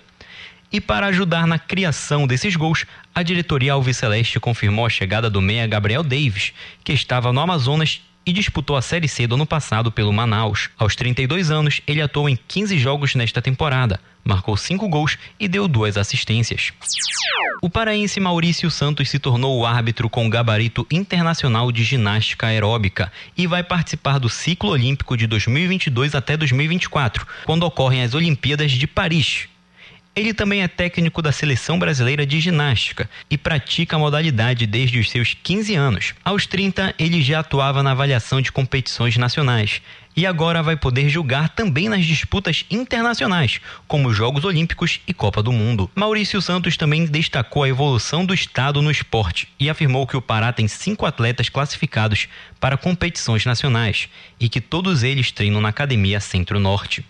E 0.72 0.80
para 0.80 1.08
ajudar 1.08 1.44
na 1.44 1.58
criação 1.58 2.24
desses 2.24 2.54
gols, 2.54 2.86
a 3.12 3.24
diretoria 3.24 3.72
Alviceleste 3.72 4.38
confirmou 4.38 4.86
a 4.86 4.88
chegada 4.88 5.28
do 5.28 5.42
meia 5.42 5.66
Gabriel 5.66 6.04
Davis, 6.04 6.52
que 6.84 6.92
estava 6.92 7.32
no 7.32 7.40
Amazonas 7.40 8.00
e 8.24 8.32
disputou 8.32 8.76
a 8.76 8.82
Série 8.82 9.08
C 9.08 9.26
do 9.26 9.34
ano 9.34 9.46
passado 9.46 9.90
pelo 9.90 10.12
Manaus. 10.12 10.70
Aos 10.78 10.94
32 10.94 11.50
anos, 11.50 11.80
ele 11.86 12.02
atuou 12.02 12.28
em 12.28 12.38
15 12.48 12.78
jogos 12.78 13.14
nesta 13.14 13.40
temporada, 13.42 14.00
marcou 14.24 14.56
5 14.56 14.88
gols 14.88 15.18
e 15.38 15.48
deu 15.48 15.66
duas 15.66 15.96
assistências. 15.96 16.72
O 17.62 17.68
paraense 17.68 18.18
Maurício 18.20 18.70
Santos 18.70 19.10
se 19.10 19.18
tornou 19.18 19.58
o 19.58 19.66
árbitro 19.66 20.08
com 20.08 20.30
gabarito 20.30 20.86
internacional 20.90 21.70
de 21.70 21.84
ginástica 21.84 22.46
aeróbica 22.46 23.12
e 23.36 23.46
vai 23.46 23.62
participar 23.62 24.18
do 24.18 24.28
ciclo 24.28 24.70
olímpico 24.70 25.16
de 25.16 25.26
2022 25.26 26.14
até 26.14 26.36
2024, 26.36 27.26
quando 27.44 27.64
ocorrem 27.64 28.02
as 28.02 28.14
Olimpíadas 28.14 28.72
de 28.72 28.86
Paris. 28.86 29.48
Ele 30.14 30.34
também 30.34 30.62
é 30.62 30.68
técnico 30.68 31.22
da 31.22 31.30
seleção 31.30 31.78
brasileira 31.78 32.26
de 32.26 32.40
ginástica 32.40 33.08
e 33.30 33.38
pratica 33.38 33.94
a 33.94 33.98
modalidade 33.98 34.66
desde 34.66 34.98
os 34.98 35.08
seus 35.08 35.34
15 35.40 35.74
anos. 35.76 36.14
Aos 36.24 36.46
30, 36.46 36.94
ele 36.98 37.22
já 37.22 37.38
atuava 37.40 37.82
na 37.82 37.92
avaliação 37.92 38.40
de 38.40 38.50
competições 38.50 39.16
nacionais 39.16 39.80
e 40.16 40.26
agora 40.26 40.62
vai 40.62 40.76
poder 40.76 41.08
julgar 41.08 41.48
também 41.50 41.88
nas 41.88 42.04
disputas 42.04 42.64
internacionais, 42.70 43.60
como 43.86 44.08
os 44.08 44.16
Jogos 44.16 44.44
Olímpicos 44.44 45.00
e 45.06 45.14
Copa 45.14 45.42
do 45.42 45.52
Mundo. 45.52 45.90
Maurício 45.94 46.42
Santos 46.42 46.76
também 46.76 47.06
destacou 47.06 47.62
a 47.62 47.68
evolução 47.68 48.26
do 48.26 48.34
Estado 48.34 48.82
no 48.82 48.90
esporte 48.90 49.48
e 49.58 49.70
afirmou 49.70 50.06
que 50.06 50.16
o 50.16 50.22
Pará 50.22 50.52
tem 50.52 50.66
cinco 50.66 51.06
atletas 51.06 51.48
classificados 51.48 52.28
para 52.60 52.76
competições 52.76 53.44
nacionais 53.46 54.08
e 54.38 54.48
que 54.48 54.60
todos 54.60 55.02
eles 55.02 55.32
treinam 55.32 55.60
na 55.60 55.70
Academia 55.70 56.20
Centro-Norte. 56.20 57.04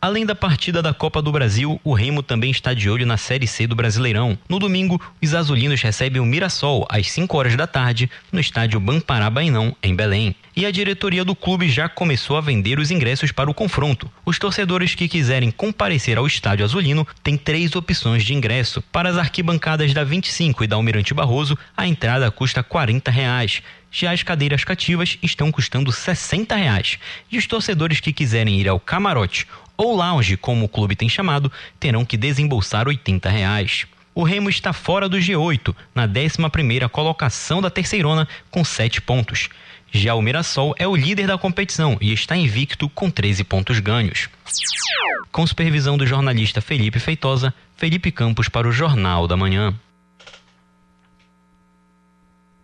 Além 0.00 0.24
da 0.24 0.34
partida 0.34 0.80
da 0.80 0.94
Copa 0.94 1.20
do 1.20 1.32
Brasil, 1.32 1.80
o 1.82 1.92
Remo 1.92 2.22
também 2.22 2.50
está 2.50 2.72
de 2.72 2.88
olho 2.88 3.04
na 3.04 3.16
Série 3.16 3.46
C 3.48 3.66
do 3.66 3.74
Brasileirão. 3.74 4.38
No 4.48 4.58
domingo, 4.60 5.00
os 5.20 5.34
azulinos 5.34 5.82
recebem 5.82 6.20
o 6.20 6.24
Mirassol 6.24 6.86
às 6.88 7.10
5 7.10 7.36
horas 7.36 7.56
da 7.56 7.66
tarde 7.66 8.08
no 8.30 8.38
estádio 8.38 8.78
Bampará 8.78 9.28
Bainão, 9.28 9.74
em 9.82 9.96
Belém. 9.96 10.36
E 10.54 10.66
a 10.66 10.70
diretoria 10.70 11.24
do 11.24 11.36
clube 11.36 11.68
já 11.68 11.88
começou 11.88 12.36
a 12.36 12.40
vender 12.40 12.78
os 12.78 12.90
ingressos 12.90 13.32
para 13.32 13.50
o 13.50 13.54
confronto. 13.54 14.10
Os 14.24 14.38
torcedores 14.38 14.94
que 14.94 15.08
quiserem 15.08 15.50
comparecer 15.50 16.18
ao 16.18 16.26
estádio 16.26 16.64
azulino 16.64 17.06
têm 17.22 17.36
três 17.36 17.74
opções 17.76 18.24
de 18.24 18.34
ingresso. 18.34 18.82
Para 18.92 19.08
as 19.08 19.16
arquibancadas 19.16 19.92
da 19.94 20.02
25 20.02 20.64
e 20.64 20.66
da 20.66 20.76
Almirante 20.76 21.14
Barroso, 21.14 21.56
a 21.76 21.86
entrada 21.86 22.30
custa 22.30 22.62
40 22.62 23.10
reais. 23.10 23.62
Já 23.90 24.12
as 24.12 24.22
cadeiras 24.22 24.64
cativas 24.64 25.18
estão 25.22 25.50
custando 25.50 25.90
60 25.90 26.54
reais. 26.54 26.98
E 27.30 27.38
os 27.38 27.46
torcedores 27.46 28.00
que 28.00 28.12
quiserem 28.12 28.60
ir 28.60 28.68
ao 28.68 28.78
camarote 28.78 29.46
ou 29.76 29.96
lounge, 29.96 30.36
como 30.36 30.64
o 30.64 30.68
clube 30.68 30.96
tem 30.96 31.08
chamado, 31.08 31.50
terão 31.78 32.04
que 32.04 32.16
desembolsar 32.16 32.88
80 32.88 33.30
reais. 33.30 33.86
O 34.14 34.24
Remo 34.24 34.50
está 34.50 34.72
fora 34.72 35.08
do 35.08 35.16
G8, 35.16 35.74
na 35.94 36.06
11ª 36.08 36.88
colocação 36.88 37.62
da 37.62 37.70
terceirona, 37.70 38.26
com 38.50 38.64
7 38.64 39.00
pontos. 39.00 39.48
Já 39.92 40.14
o 40.14 40.20
Mirassol 40.20 40.74
é 40.78 40.86
o 40.86 40.96
líder 40.96 41.28
da 41.28 41.38
competição 41.38 41.96
e 42.00 42.12
está 42.12 42.36
invicto 42.36 42.88
com 42.88 43.08
13 43.08 43.44
pontos 43.44 43.78
ganhos. 43.78 44.28
Com 45.30 45.46
supervisão 45.46 45.96
do 45.96 46.06
jornalista 46.06 46.60
Felipe 46.60 46.98
Feitosa, 46.98 47.54
Felipe 47.76 48.10
Campos 48.10 48.48
para 48.48 48.68
o 48.68 48.72
Jornal 48.72 49.28
da 49.28 49.36
Manhã. 49.36 49.72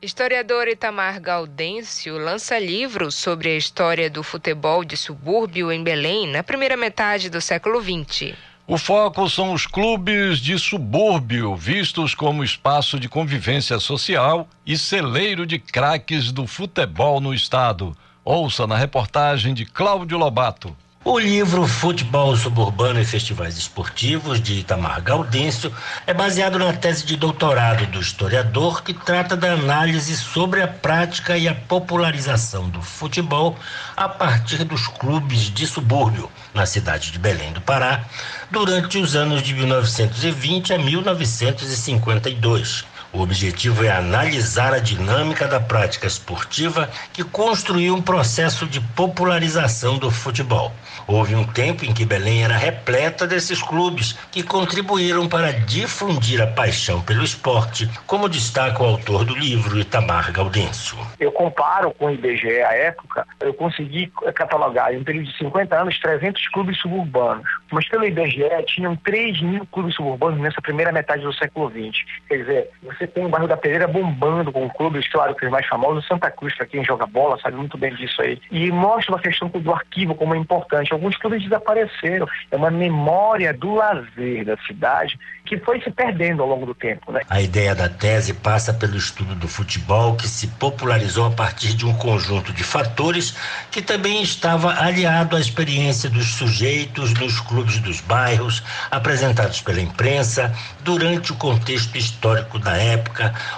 Historiador 0.04 0.68
Itamar 0.68 1.18
Gaudêncio 1.18 2.18
lança 2.18 2.58
livro 2.58 3.10
sobre 3.10 3.48
a 3.48 3.56
história 3.56 4.10
do 4.10 4.22
futebol 4.22 4.84
de 4.84 4.98
subúrbio 4.98 5.72
em 5.72 5.82
Belém 5.82 6.28
na 6.28 6.42
primeira 6.42 6.76
metade 6.76 7.30
do 7.30 7.40
século 7.40 7.80
XX. 7.82 8.34
O 8.66 8.76
foco 8.76 9.26
são 9.30 9.54
os 9.54 9.66
clubes 9.66 10.40
de 10.40 10.58
subúrbio, 10.58 11.56
vistos 11.56 12.14
como 12.14 12.44
espaço 12.44 13.00
de 13.00 13.08
convivência 13.08 13.78
social 13.78 14.46
e 14.66 14.76
celeiro 14.76 15.46
de 15.46 15.58
craques 15.58 16.30
do 16.30 16.46
futebol 16.46 17.18
no 17.18 17.32
estado. 17.32 17.96
Ouça 18.22 18.66
na 18.66 18.76
reportagem 18.76 19.54
de 19.54 19.64
Cláudio 19.64 20.18
Lobato. 20.18 20.76
O 21.06 21.18
livro 21.18 21.66
Futebol 21.66 22.34
Suburbano 22.34 22.98
e 22.98 23.04
Festivais 23.04 23.58
Esportivos, 23.58 24.40
de 24.40 24.60
Itamar 24.60 25.02
Gaudêncio, 25.02 25.70
é 26.06 26.14
baseado 26.14 26.58
na 26.58 26.72
tese 26.72 27.04
de 27.04 27.14
doutorado 27.14 27.84
do 27.88 28.00
historiador 28.00 28.82
que 28.82 28.94
trata 28.94 29.36
da 29.36 29.52
análise 29.52 30.16
sobre 30.16 30.62
a 30.62 30.66
prática 30.66 31.36
e 31.36 31.46
a 31.46 31.54
popularização 31.54 32.70
do 32.70 32.80
futebol 32.80 33.54
a 33.94 34.08
partir 34.08 34.64
dos 34.64 34.88
clubes 34.88 35.50
de 35.50 35.66
subúrbio, 35.66 36.30
na 36.54 36.64
cidade 36.64 37.10
de 37.10 37.18
Belém 37.18 37.52
do 37.52 37.60
Pará, 37.60 38.06
durante 38.50 38.96
os 38.96 39.14
anos 39.14 39.42
de 39.42 39.52
1920 39.52 40.72
a 40.72 40.78
1952. 40.78 42.93
O 43.14 43.22
objetivo 43.22 43.84
é 43.84 43.92
analisar 43.92 44.74
a 44.74 44.80
dinâmica 44.80 45.46
da 45.46 45.60
prática 45.60 46.04
esportiva 46.04 46.90
que 47.12 47.22
construiu 47.22 47.94
um 47.94 48.02
processo 48.02 48.66
de 48.66 48.80
popularização 48.80 49.96
do 49.98 50.10
futebol. 50.10 50.72
Houve 51.06 51.36
um 51.36 51.44
tempo 51.44 51.84
em 51.84 51.94
que 51.94 52.04
Belém 52.04 52.42
era 52.42 52.56
repleta 52.56 53.24
desses 53.24 53.62
clubes 53.62 54.14
que 54.32 54.42
contribuíram 54.42 55.28
para 55.28 55.52
difundir 55.52 56.42
a 56.42 56.46
paixão 56.46 57.00
pelo 57.02 57.22
esporte, 57.22 57.88
como 58.04 58.28
destaca 58.28 58.82
o 58.82 58.86
autor 58.86 59.24
do 59.24 59.34
livro, 59.34 59.78
Itamar 59.78 60.32
Gaudêncio. 60.32 60.98
Eu 61.20 61.30
comparo 61.30 61.92
com 61.92 62.06
o 62.06 62.10
IBGE 62.10 62.62
à 62.62 62.72
época, 62.72 63.24
eu 63.40 63.54
consegui 63.54 64.10
catalogar 64.34 64.92
em 64.92 64.98
um 64.98 65.04
período 65.04 65.30
de 65.30 65.38
50 65.38 65.80
anos 65.80 66.00
300 66.00 66.48
clubes 66.48 66.80
suburbanos. 66.80 67.46
Mas 67.70 67.88
pelo 67.88 68.04
IBGE 68.04 68.48
tinham 68.66 68.96
3 68.96 69.40
mil 69.42 69.66
clubes 69.66 69.94
suburbanos 69.94 70.40
nessa 70.40 70.60
primeira 70.60 70.90
metade 70.90 71.22
do 71.22 71.32
século 71.32 71.70
XX. 71.70 72.04
Quer 72.28 72.36
dizer, 72.38 72.70
você 72.82 73.03
tem 73.06 73.24
o 73.24 73.28
bairro 73.28 73.48
da 73.48 73.56
Pereira 73.56 73.86
bombando 73.86 74.52
com 74.52 74.68
clubes, 74.70 75.08
claro 75.08 75.34
que 75.34 75.44
os 75.44 75.50
mais 75.50 75.66
famosos, 75.66 76.06
Santa 76.06 76.30
Cruz, 76.30 76.54
para 76.56 76.66
quem 76.66 76.84
joga 76.84 77.06
bola, 77.06 77.38
sabe 77.40 77.56
muito 77.56 77.78
bem 77.78 77.94
disso 77.94 78.20
aí. 78.22 78.40
E 78.50 78.70
mostra 78.70 79.14
uma 79.14 79.20
questão 79.20 79.48
do 79.48 79.72
arquivo 79.72 80.14
como 80.14 80.34
é 80.34 80.38
importante 80.38 80.92
alguns 80.92 81.16
clubes 81.16 81.42
desapareceram. 81.42 82.26
É 82.50 82.56
uma 82.56 82.70
memória 82.70 83.52
do 83.52 83.74
lazer 83.74 84.44
da 84.44 84.56
cidade 84.58 85.18
que 85.44 85.58
foi 85.58 85.80
se 85.80 85.90
perdendo 85.90 86.42
ao 86.42 86.48
longo 86.48 86.64
do 86.64 86.74
tempo. 86.74 87.12
Né? 87.12 87.20
A 87.28 87.40
ideia 87.40 87.74
da 87.74 87.88
tese 87.88 88.32
passa 88.32 88.72
pelo 88.72 88.96
estudo 88.96 89.34
do 89.34 89.46
futebol 89.46 90.16
que 90.16 90.26
se 90.26 90.48
popularizou 90.48 91.26
a 91.26 91.30
partir 91.30 91.74
de 91.74 91.84
um 91.84 91.92
conjunto 91.94 92.52
de 92.52 92.64
fatores 92.64 93.36
que 93.70 93.82
também 93.82 94.22
estava 94.22 94.80
aliado 94.82 95.36
à 95.36 95.40
experiência 95.40 96.08
dos 96.08 96.34
sujeitos 96.34 97.12
nos 97.14 97.40
clubes 97.40 97.78
dos 97.78 98.00
bairros, 98.00 98.62
apresentados 98.90 99.60
pela 99.60 99.80
imprensa 99.80 100.52
durante 100.82 101.32
o 101.32 101.36
contexto 101.36 101.96
histórico 101.96 102.58
da 102.58 102.76
época, 102.76 102.93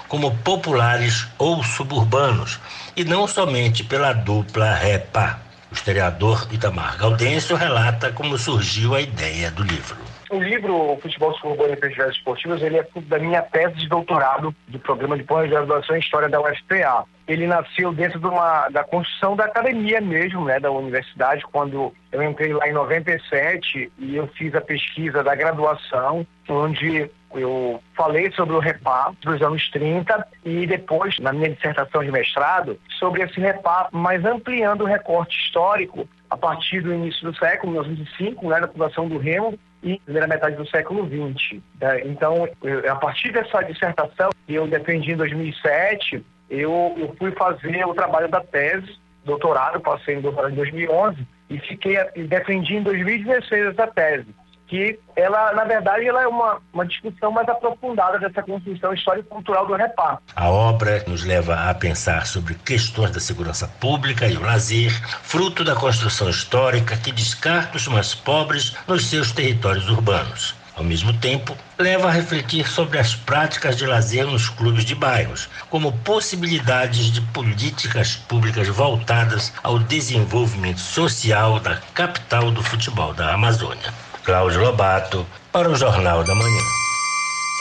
como 0.08 0.36
populares 0.38 1.26
ou 1.38 1.62
suburbanos, 1.62 2.60
e 2.96 3.04
não 3.04 3.26
somente 3.26 3.84
pela 3.84 4.12
dupla 4.12 4.74
repa. 4.74 5.40
O 5.70 5.74
historiador 5.74 6.46
Itamar 6.52 6.96
Gaudêncio 6.96 7.56
relata 7.56 8.12
como 8.12 8.38
surgiu 8.38 8.94
a 8.94 9.00
ideia 9.00 9.50
do 9.50 9.62
livro. 9.62 9.96
O 10.28 10.40
livro 10.40 10.98
Futebol 11.00 11.32
Suburbano 11.34 11.74
e 11.74 11.76
Festivais 11.76 12.12
Esportivos, 12.12 12.60
ele 12.60 12.78
é 12.78 12.84
fruto 12.84 13.06
da 13.08 13.18
minha 13.18 13.42
tese 13.42 13.76
de 13.76 13.88
doutorado 13.88 14.54
do 14.66 14.78
programa 14.78 15.16
de 15.16 15.22
pós-graduação 15.22 15.94
em 15.94 16.00
História 16.00 16.28
da 16.28 16.40
UFPA. 16.40 17.04
Ele 17.28 17.46
nasceu 17.46 17.92
dentro 17.92 18.18
de 18.18 18.26
uma, 18.26 18.68
da 18.68 18.82
construção 18.82 19.36
da 19.36 19.44
academia 19.44 20.00
mesmo, 20.00 20.44
né, 20.44 20.58
da 20.58 20.70
universidade, 20.70 21.44
quando 21.52 21.92
eu 22.10 22.22
entrei 22.22 22.52
lá 22.52 22.68
em 22.68 22.72
97 22.72 23.92
e 23.98 24.16
eu 24.16 24.26
fiz 24.28 24.52
a 24.54 24.60
pesquisa 24.60 25.22
da 25.22 25.34
graduação, 25.34 26.26
onde 26.48 27.08
eu 27.38 27.82
falei 27.94 28.30
sobre 28.32 28.54
o 28.54 28.58
REPAR 28.58 29.12
dos 29.20 29.40
anos 29.42 29.68
30 29.70 30.26
e 30.44 30.66
depois, 30.66 31.18
na 31.18 31.32
minha 31.32 31.50
dissertação 31.50 32.04
de 32.04 32.10
mestrado, 32.10 32.78
sobre 32.98 33.22
esse 33.22 33.40
REPAR, 33.40 33.88
mas 33.92 34.24
ampliando 34.24 34.82
o 34.82 34.86
recorte 34.86 35.38
histórico 35.38 36.08
a 36.30 36.36
partir 36.36 36.80
do 36.80 36.92
início 36.92 37.30
do 37.30 37.36
século, 37.38 37.72
1905, 37.72 38.48
né, 38.48 38.60
da 38.60 38.68
fundação 38.68 39.08
do 39.08 39.18
Remo, 39.18 39.58
e 39.82 40.00
primeira 40.00 40.26
metade 40.26 40.56
do 40.56 40.68
século 40.68 41.06
XX. 41.06 41.60
Né? 41.80 42.02
Então, 42.06 42.48
eu, 42.62 42.90
a 42.90 42.96
partir 42.96 43.32
dessa 43.32 43.62
dissertação 43.62 44.30
que 44.46 44.54
eu 44.54 44.66
defendi 44.66 45.12
em 45.12 45.16
2007, 45.16 46.24
eu, 46.50 46.94
eu 46.98 47.14
fui 47.18 47.30
fazer 47.32 47.84
o 47.86 47.94
trabalho 47.94 48.28
da 48.28 48.40
tese, 48.40 48.98
doutorado, 49.24 49.80
passei 49.80 50.16
em 50.16 50.20
doutorado 50.20 50.52
em 50.52 50.56
2011, 50.56 51.26
e 51.48 51.58
fiquei 51.60 51.96
e 52.16 52.24
defendi 52.24 52.76
em 52.76 52.82
2016 52.82 53.66
essa 53.66 53.86
tese 53.86 54.26
que 54.66 54.98
ela, 55.14 55.52
na 55.52 55.64
verdade, 55.64 56.06
ela 56.06 56.22
é 56.22 56.26
uma, 56.26 56.60
uma 56.72 56.86
discussão 56.86 57.30
mais 57.30 57.48
aprofundada 57.48 58.18
dessa 58.18 58.42
construção 58.42 58.92
histórico-cultural 58.92 59.66
do 59.66 59.74
reparo. 59.74 60.18
A 60.34 60.50
obra 60.50 61.04
nos 61.06 61.24
leva 61.24 61.70
a 61.70 61.74
pensar 61.74 62.26
sobre 62.26 62.54
questões 62.54 63.10
da 63.10 63.20
segurança 63.20 63.68
pública 63.80 64.26
e 64.26 64.36
o 64.36 64.42
lazer, 64.42 64.90
fruto 65.22 65.64
da 65.64 65.74
construção 65.74 66.28
histórica 66.28 66.96
que 66.96 67.12
descarta 67.12 67.76
os 67.76 67.86
mais 67.88 68.14
pobres 68.14 68.76
nos 68.86 69.06
seus 69.08 69.32
territórios 69.32 69.88
urbanos. 69.88 70.54
Ao 70.76 70.84
mesmo 70.84 71.10
tempo, 71.14 71.56
leva 71.78 72.08
a 72.08 72.10
refletir 72.10 72.68
sobre 72.68 72.98
as 72.98 73.14
práticas 73.14 73.78
de 73.78 73.86
lazer 73.86 74.26
nos 74.26 74.50
clubes 74.50 74.84
de 74.84 74.94
bairros, 74.94 75.48
como 75.70 75.90
possibilidades 76.00 77.10
de 77.10 77.22
políticas 77.22 78.14
públicas 78.14 78.68
voltadas 78.68 79.54
ao 79.62 79.78
desenvolvimento 79.78 80.80
social 80.80 81.58
da 81.60 81.76
capital 81.94 82.50
do 82.50 82.62
futebol 82.62 83.14
da 83.14 83.32
Amazônia. 83.32 84.05
Cláudio 84.26 84.60
Lobato, 84.60 85.24
para 85.52 85.70
o 85.70 85.76
Jornal 85.76 86.24
da 86.24 86.34
Manhã. 86.34 86.62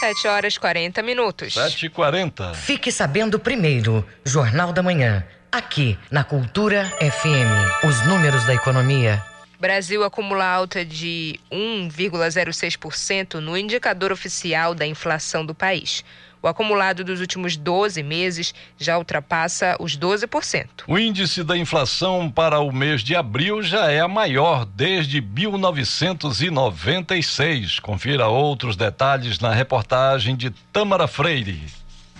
7 0.00 0.26
horas 0.26 0.58
40 0.58 1.00
minutos. 1.00 1.54
7 1.54 1.86
e 1.86 1.88
40 1.88 2.54
Fique 2.54 2.90
sabendo 2.90 3.38
primeiro, 3.38 4.04
Jornal 4.24 4.72
da 4.72 4.82
Manhã, 4.82 5.24
aqui 5.52 5.96
na 6.10 6.24
Cultura 6.24 6.92
FM. 6.98 7.86
Os 7.86 8.04
números 8.08 8.44
da 8.46 8.54
economia. 8.54 9.22
Brasil 9.60 10.02
acumula 10.02 10.44
alta 10.44 10.84
de 10.84 11.38
1,06% 11.52 13.34
no 13.34 13.56
indicador 13.56 14.10
oficial 14.10 14.74
da 14.74 14.84
inflação 14.84 15.46
do 15.46 15.54
país. 15.54 16.04
O 16.46 16.48
acumulado 16.48 17.02
dos 17.02 17.20
últimos 17.20 17.56
12 17.56 18.04
meses 18.04 18.54
já 18.78 18.96
ultrapassa 18.96 19.76
os 19.80 19.98
12%. 19.98 20.84
O 20.86 20.96
índice 20.96 21.42
da 21.42 21.58
inflação 21.58 22.30
para 22.30 22.60
o 22.60 22.70
mês 22.70 23.02
de 23.02 23.16
abril 23.16 23.64
já 23.64 23.90
é 23.90 23.98
a 23.98 24.06
maior 24.06 24.64
desde 24.64 25.20
1996. 25.20 27.80
Confira 27.80 28.28
outros 28.28 28.76
detalhes 28.76 29.40
na 29.40 29.52
reportagem 29.52 30.36
de 30.36 30.50
Tamara 30.72 31.08
Freire. 31.08 31.64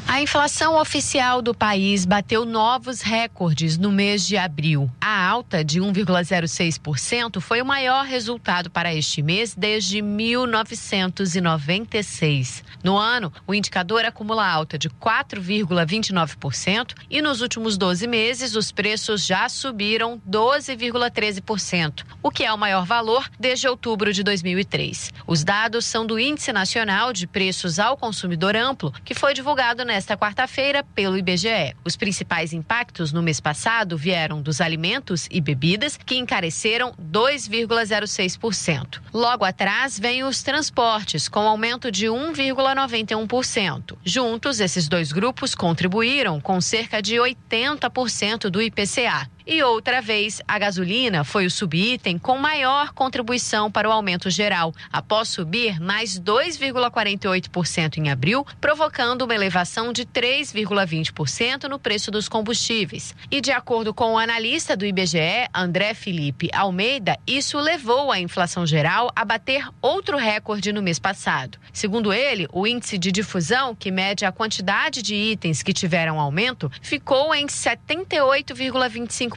A 0.08 0.20
inflação 0.20 0.80
oficial 0.80 1.42
do 1.42 1.52
país 1.52 2.04
bateu 2.04 2.44
novos 2.44 3.00
recordes 3.00 3.76
no 3.76 3.90
mês 3.90 4.24
de 4.26 4.36
abril. 4.36 4.88
A 5.00 5.26
alta 5.26 5.64
de 5.64 5.80
1,06% 5.80 7.40
foi 7.40 7.60
o 7.60 7.66
maior 7.66 8.04
resultado 8.04 8.70
para 8.70 8.94
este 8.94 9.20
mês 9.20 9.52
desde 9.54 10.00
1996. 10.00 12.62
No 12.84 12.96
ano, 12.96 13.32
o 13.46 13.54
indicador 13.54 14.04
acumula 14.04 14.46
alta 14.46 14.78
de 14.78 14.88
4,29% 14.88 16.94
e 17.10 17.20
nos 17.20 17.40
últimos 17.40 17.76
12 17.76 18.06
meses 18.06 18.54
os 18.54 18.70
preços 18.70 19.26
já 19.26 19.48
subiram 19.48 20.22
12,13%, 20.28 22.04
o 22.22 22.30
que 22.30 22.44
é 22.44 22.52
o 22.52 22.58
maior 22.58 22.86
valor 22.86 23.28
desde 23.40 23.66
outubro 23.66 24.12
de 24.12 24.22
2003. 24.22 25.12
Os 25.26 25.42
dados 25.42 25.84
são 25.84 26.06
do 26.06 26.18
Índice 26.18 26.52
Nacional 26.52 27.12
de 27.12 27.26
Preços 27.26 27.78
ao 27.78 27.96
Consumidor 27.96 28.54
Amplo, 28.54 28.92
que 29.04 29.14
foi 29.14 29.34
divulgado 29.34 29.84
nesta 29.86 30.16
quarta-feira 30.16 30.82
pelo 30.82 31.16
IBGE. 31.16 31.74
Os 31.84 31.96
principais 31.96 32.52
impactos 32.52 33.12
no 33.12 33.22
mês 33.22 33.40
passado 33.40 33.96
vieram 33.96 34.42
dos 34.42 34.60
alimentos 34.60 35.28
e 35.30 35.40
bebidas, 35.40 35.96
que 35.96 36.16
encareceram 36.16 36.92
2,06%. 37.00 39.00
Logo 39.14 39.44
atrás 39.44 39.98
vem 39.98 40.24
os 40.24 40.42
transportes, 40.42 41.28
com 41.28 41.40
aumento 41.40 41.90
de 41.90 42.06
1,91%. 42.06 43.96
Juntos, 44.04 44.60
esses 44.60 44.88
dois 44.88 45.12
grupos 45.12 45.54
contribuíram 45.54 46.40
com 46.40 46.60
cerca 46.60 47.00
de 47.00 47.14
80% 47.14 48.50
do 48.50 48.60
IPCA. 48.60 49.30
E 49.48 49.62
outra 49.62 50.02
vez, 50.02 50.42
a 50.48 50.58
gasolina 50.58 51.22
foi 51.22 51.46
o 51.46 51.50
subitem 51.50 52.18
com 52.18 52.36
maior 52.36 52.92
contribuição 52.92 53.70
para 53.70 53.88
o 53.88 53.92
aumento 53.92 54.28
geral, 54.28 54.74
após 54.92 55.28
subir 55.28 55.78
mais 55.80 56.18
2,48% 56.18 57.98
em 57.98 58.10
abril, 58.10 58.44
provocando 58.60 59.22
uma 59.22 59.36
elevação 59.36 59.92
de 59.92 60.04
3,20% 60.04 61.68
no 61.68 61.78
preço 61.78 62.10
dos 62.10 62.28
combustíveis. 62.28 63.14
E 63.30 63.40
de 63.40 63.52
acordo 63.52 63.94
com 63.94 64.14
o 64.14 64.18
analista 64.18 64.76
do 64.76 64.84
IBGE, 64.84 65.46
André 65.54 65.94
Felipe 65.94 66.50
Almeida, 66.52 67.16
isso 67.24 67.56
levou 67.60 68.10
a 68.10 68.18
inflação 68.18 68.66
geral 68.66 69.12
a 69.14 69.24
bater 69.24 69.68
outro 69.80 70.16
recorde 70.16 70.72
no 70.72 70.82
mês 70.82 70.98
passado. 70.98 71.56
Segundo 71.72 72.12
ele, 72.12 72.48
o 72.52 72.66
índice 72.66 72.98
de 72.98 73.12
difusão, 73.12 73.76
que 73.76 73.92
mede 73.92 74.24
a 74.24 74.32
quantidade 74.32 75.00
de 75.02 75.14
itens 75.14 75.62
que 75.62 75.72
tiveram 75.72 76.18
aumento, 76.18 76.68
ficou 76.82 77.32
em 77.32 77.46
78,25 77.46 79.35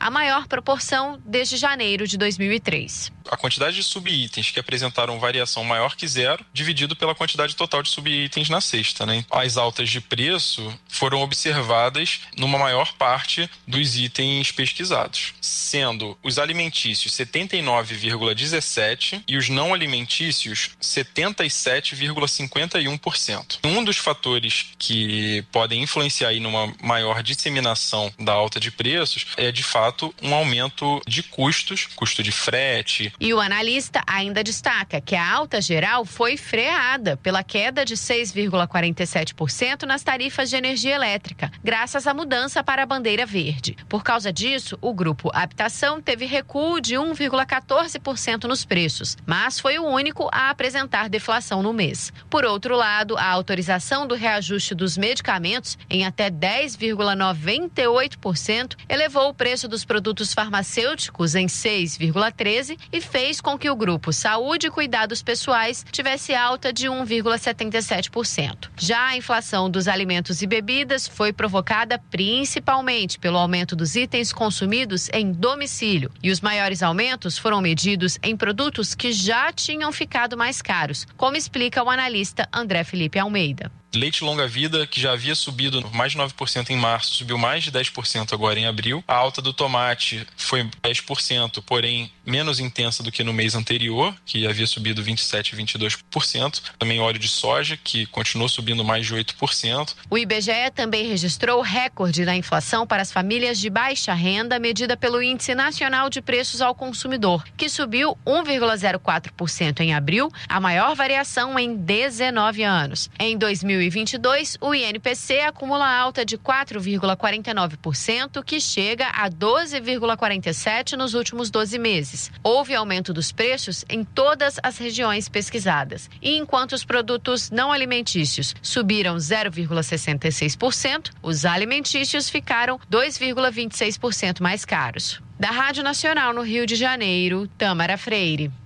a 0.00 0.10
maior 0.10 0.46
proporção 0.46 1.20
desde 1.24 1.56
janeiro 1.56 2.06
de 2.06 2.18
2003. 2.18 3.10
A 3.30 3.36
quantidade 3.36 3.76
de 3.76 3.82
subitens 3.82 4.50
que 4.50 4.60
apresentaram 4.60 5.18
variação 5.18 5.64
maior 5.64 5.96
que 5.96 6.06
zero, 6.06 6.44
dividido 6.52 6.94
pela 6.96 7.14
quantidade 7.14 7.56
total 7.56 7.82
de 7.82 7.88
subitens 7.88 8.48
na 8.48 8.60
cesta. 8.60 9.06
Né? 9.06 9.24
As 9.30 9.56
altas 9.56 9.88
de 9.88 10.00
preço 10.00 10.76
foram 10.88 11.22
observadas 11.22 12.20
numa 12.36 12.58
maior 12.58 12.92
parte 12.94 13.48
dos 13.66 13.96
itens 13.96 14.50
pesquisados, 14.50 15.34
sendo 15.40 16.18
os 16.22 16.38
alimentícios 16.38 17.14
79,17% 17.14 19.22
e 19.26 19.36
os 19.36 19.48
não 19.48 19.72
alimentícios 19.72 20.70
77,51%. 20.80 23.58
Um 23.64 23.84
dos 23.84 23.96
fatores 23.96 24.66
que 24.78 25.44
podem 25.52 25.82
influenciar 25.82 26.28
aí 26.28 26.38
numa 26.40 26.74
maior 26.82 27.22
disseminação 27.22 28.12
da 28.18 28.32
alta 28.32 28.58
de 28.58 28.70
preços 29.12 29.26
é 29.36 29.52
de 29.52 29.62
fato 29.62 30.14
um 30.22 30.34
aumento 30.34 31.00
de 31.06 31.22
custos, 31.22 31.86
custo 31.94 32.22
de 32.22 32.32
frete. 32.32 33.12
E 33.20 33.34
o 33.34 33.40
analista 33.40 34.02
ainda 34.06 34.42
destaca 34.42 35.00
que 35.00 35.14
a 35.14 35.30
alta 35.30 35.60
geral 35.60 36.04
foi 36.04 36.36
freada 36.36 37.16
pela 37.16 37.42
queda 37.42 37.84
de 37.84 37.96
6,47% 37.96 39.82
nas 39.82 40.02
tarifas 40.02 40.50
de 40.50 40.56
energia 40.56 40.94
elétrica, 40.94 41.50
graças 41.62 42.06
à 42.06 42.14
mudança 42.14 42.62
para 42.62 42.82
a 42.82 42.86
bandeira 42.86 43.26
verde. 43.26 43.76
Por 43.88 44.02
causa 44.02 44.32
disso, 44.32 44.78
o 44.80 44.94
grupo 44.94 45.30
Habitação 45.32 46.00
teve 46.00 46.26
recuo 46.26 46.80
de 46.80 46.94
1,14% 46.94 48.44
nos 48.44 48.64
preços, 48.64 49.16
mas 49.26 49.60
foi 49.60 49.78
o 49.78 49.86
único 49.86 50.28
a 50.32 50.50
apresentar 50.50 51.08
deflação 51.08 51.62
no 51.62 51.72
mês. 51.72 52.12
Por 52.30 52.44
outro 52.44 52.76
lado, 52.76 53.16
a 53.16 53.26
autorização 53.26 54.06
do 54.06 54.14
reajuste 54.14 54.74
dos 54.74 54.96
medicamentos 54.96 55.76
em 55.90 56.06
até 56.06 56.30
10,98% 56.30 58.76
elevou 59.02 59.30
o 59.30 59.34
preço 59.34 59.66
dos 59.66 59.84
produtos 59.84 60.32
farmacêuticos 60.32 61.34
em 61.34 61.46
6,13% 61.46 62.78
e 62.92 63.00
fez 63.00 63.40
com 63.40 63.58
que 63.58 63.68
o 63.68 63.74
grupo 63.74 64.12
Saúde 64.12 64.68
e 64.68 64.70
Cuidados 64.70 65.22
Pessoais 65.22 65.84
tivesse 65.90 66.32
alta 66.34 66.72
de 66.72 66.86
1,77%. 66.86 68.70
Já 68.78 69.08
a 69.08 69.16
inflação 69.16 69.68
dos 69.68 69.88
alimentos 69.88 70.40
e 70.40 70.46
bebidas 70.46 71.08
foi 71.08 71.32
provocada 71.32 71.98
principalmente 71.98 73.18
pelo 73.18 73.38
aumento 73.38 73.74
dos 73.74 73.96
itens 73.96 74.32
consumidos 74.32 75.08
em 75.12 75.32
domicílio, 75.32 76.12
e 76.22 76.30
os 76.30 76.40
maiores 76.40 76.80
aumentos 76.80 77.36
foram 77.36 77.60
medidos 77.60 78.20
em 78.22 78.36
produtos 78.36 78.94
que 78.94 79.12
já 79.12 79.52
tinham 79.52 79.90
ficado 79.90 80.36
mais 80.36 80.62
caros, 80.62 81.08
como 81.16 81.36
explica 81.36 81.82
o 81.82 81.90
analista 81.90 82.48
André 82.52 82.84
Felipe 82.84 83.18
Almeida. 83.18 83.81
Leite 83.94 84.24
longa-vida, 84.24 84.86
que 84.86 85.00
já 85.00 85.12
havia 85.12 85.34
subido 85.34 85.86
mais 85.92 86.12
de 86.12 86.18
9% 86.18 86.70
em 86.70 86.76
março, 86.76 87.14
subiu 87.14 87.36
mais 87.36 87.62
de 87.62 87.70
10% 87.70 88.32
agora 88.32 88.58
em 88.58 88.66
abril. 88.66 89.04
A 89.06 89.14
alta 89.14 89.42
do 89.42 89.52
tomate 89.52 90.26
foi 90.36 90.64
10%, 90.82 91.62
porém 91.64 92.10
menos 92.24 92.58
intensa 92.58 93.02
do 93.02 93.12
que 93.12 93.22
no 93.22 93.32
mês 93.32 93.54
anterior, 93.54 94.14
que 94.24 94.46
havia 94.46 94.66
subido 94.66 95.02
27%, 95.02 95.54
22%. 95.54 96.62
Também 96.78 97.00
óleo 97.00 97.18
de 97.18 97.28
soja, 97.28 97.76
que 97.76 98.06
continuou 98.06 98.48
subindo 98.48 98.84
mais 98.84 99.06
de 99.06 99.14
8%. 99.14 99.94
O 100.08 100.16
IBGE 100.16 100.70
também 100.74 101.06
registrou 101.06 101.60
recorde 101.60 102.24
na 102.24 102.34
inflação 102.34 102.86
para 102.86 103.02
as 103.02 103.12
famílias 103.12 103.58
de 103.58 103.68
baixa 103.68 104.14
renda, 104.14 104.58
medida 104.58 104.96
pelo 104.96 105.22
Índice 105.22 105.54
Nacional 105.54 106.08
de 106.08 106.22
Preços 106.22 106.62
ao 106.62 106.74
Consumidor, 106.74 107.44
que 107.56 107.68
subiu 107.68 108.16
1,04% 108.26 109.80
em 109.80 109.94
abril, 109.94 110.30
a 110.48 110.60
maior 110.60 110.94
variação 110.94 111.58
em 111.58 111.76
19 111.76 112.62
anos. 112.62 113.10
Em 113.18 113.36
2022, 113.82 114.58
o 114.60 114.74
INPC 114.74 115.40
acumula 115.40 115.88
alta 115.88 116.24
de 116.24 116.38
4,49%, 116.38 118.44
que 118.44 118.60
chega 118.60 119.08
a 119.08 119.28
12,47% 119.28 120.92
nos 120.92 121.14
últimos 121.14 121.50
12 121.50 121.78
meses. 121.78 122.30
Houve 122.44 122.74
aumento 122.74 123.12
dos 123.12 123.32
preços 123.32 123.84
em 123.88 124.04
todas 124.04 124.60
as 124.62 124.78
regiões 124.78 125.28
pesquisadas. 125.28 126.08
E 126.20 126.36
enquanto 126.36 126.72
os 126.72 126.84
produtos 126.84 127.50
não 127.50 127.72
alimentícios 127.72 128.54
subiram 128.62 129.16
0,66%, 129.16 131.10
os 131.22 131.44
alimentícios 131.44 132.30
ficaram 132.30 132.78
2,26% 132.90 134.40
mais 134.40 134.64
caros. 134.64 135.20
Da 135.40 135.50
Rádio 135.50 135.82
Nacional 135.82 136.32
no 136.32 136.42
Rio 136.42 136.66
de 136.66 136.76
Janeiro, 136.76 137.48
Tamara 137.58 137.98
Freire. 137.98 138.61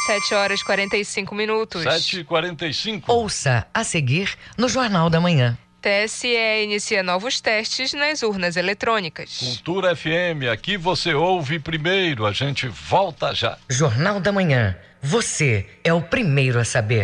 7 0.05 0.33
horas 0.33 0.61
45 0.63 1.33
minutos. 1.33 1.83
7 1.83 2.19
e 2.19 2.25
45 2.25 3.09
Ouça 3.09 3.65
a 3.73 3.85
seguir 3.85 4.37
no 4.57 4.67
Jornal 4.67 5.09
da 5.09 5.21
Manhã. 5.21 5.57
TSE 5.81 6.63
inicia 6.63 7.03
novos 7.03 7.39
testes 7.39 7.93
nas 7.93 8.23
urnas 8.23 8.57
eletrônicas. 8.57 9.37
Cultura 9.39 9.95
FM, 9.95 10.49
aqui 10.51 10.75
você 10.75 11.13
ouve 11.13 11.59
primeiro, 11.59 12.25
a 12.25 12.31
gente 12.31 12.67
volta 12.67 13.33
já. 13.33 13.57
Jornal 13.69 14.19
da 14.19 14.31
Manhã. 14.31 14.75
Você 15.01 15.67
é 15.83 15.93
o 15.93 16.01
primeiro 16.01 16.59
a 16.59 16.65
saber. 16.65 17.03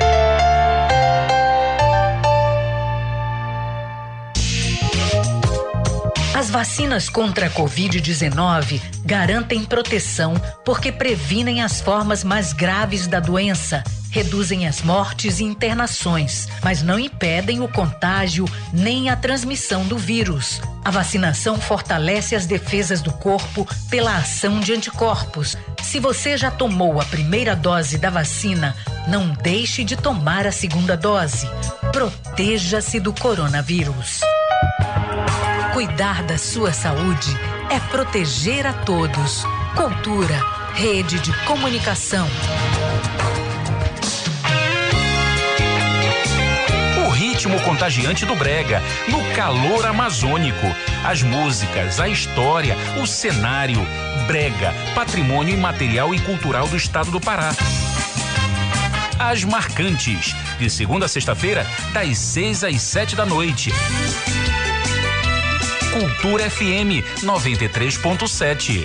As 6.35 6.49
vacinas 6.49 7.07
contra 7.07 7.45
a 7.45 7.49
Covid-19 7.49 8.81
garantem 9.05 9.63
proteção 9.63 10.33
porque 10.65 10.91
previnem 10.91 11.61
as 11.61 11.79
formas 11.79 12.23
mais 12.23 12.51
graves 12.51 13.07
da 13.07 13.21
doença, 13.21 13.81
reduzem 14.13 14.67
as 14.67 14.83
mortes 14.83 15.39
e 15.39 15.43
internações, 15.43 16.47
mas 16.63 16.83
não 16.83 16.99
impedem 16.99 17.61
o 17.61 17.67
contágio 17.67 18.45
nem 18.71 19.09
a 19.09 19.15
transmissão 19.15 19.83
do 19.85 19.97
vírus. 19.97 20.61
A 20.85 20.91
vacinação 20.91 21.59
fortalece 21.59 22.35
as 22.35 22.45
defesas 22.45 23.01
do 23.01 23.11
corpo 23.11 23.67
pela 23.89 24.15
ação 24.15 24.59
de 24.59 24.71
anticorpos. 24.71 25.57
Se 25.81 25.99
você 25.99 26.37
já 26.37 26.51
tomou 26.51 27.01
a 27.01 27.05
primeira 27.05 27.55
dose 27.55 27.97
da 27.97 28.11
vacina, 28.11 28.75
não 29.07 29.29
deixe 29.29 29.83
de 29.83 29.95
tomar 29.95 30.45
a 30.45 30.51
segunda 30.51 30.95
dose. 30.95 31.47
Proteja-se 31.91 32.99
do 32.99 33.13
coronavírus. 33.13 34.21
Cuidar 35.73 36.21
da 36.21 36.37
sua 36.37 36.71
saúde 36.71 37.35
é 37.71 37.79
proteger 37.79 38.67
a 38.67 38.73
todos. 38.73 39.43
Cultura, 39.75 40.39
rede 40.75 41.19
de 41.19 41.33
comunicação. 41.45 42.27
O 47.53 47.55
ritmo 47.55 47.61
contagiante 47.61 48.25
do 48.25 48.35
Brega, 48.35 48.81
no 49.07 49.23
calor 49.35 49.85
amazônico. 49.85 50.65
As 51.03 51.21
músicas, 51.21 51.99
a 51.99 52.07
história, 52.07 52.75
o 52.99 53.05
cenário. 53.05 53.85
Brega, 54.25 54.73
patrimônio 54.95 55.53
imaterial 55.53 56.15
e 56.15 56.19
cultural 56.19 56.67
do 56.67 56.75
estado 56.75 57.11
do 57.11 57.21
Pará. 57.21 57.51
As 59.19 59.43
Marcantes, 59.43 60.35
de 60.57 60.67
segunda 60.69 61.05
a 61.05 61.09
sexta-feira, 61.09 61.67
das 61.93 62.17
seis 62.17 62.63
às 62.63 62.81
sete 62.81 63.15
da 63.15 63.25
noite. 63.25 63.71
Cultura 65.91 66.49
FM 66.49 67.05
93.7. 67.21 68.83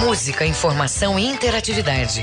Música, 0.00 0.44
informação 0.44 1.18
e 1.18 1.24
interatividade. 1.24 2.22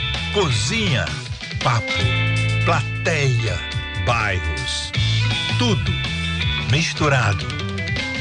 cozinha, 0.33 1.05
papo, 1.61 1.91
plateia, 2.63 3.59
bairros. 4.05 4.91
Tudo 5.59 5.91
misturado. 6.71 7.45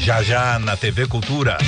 Já 0.00 0.22
já 0.22 0.58
na 0.58 0.76
TV 0.76 1.06
Cultura. 1.06 1.58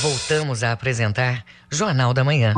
Voltamos 0.00 0.62
a 0.62 0.72
apresentar 0.72 1.44
Jornal 1.70 2.14
da 2.14 2.22
Manhã. 2.22 2.54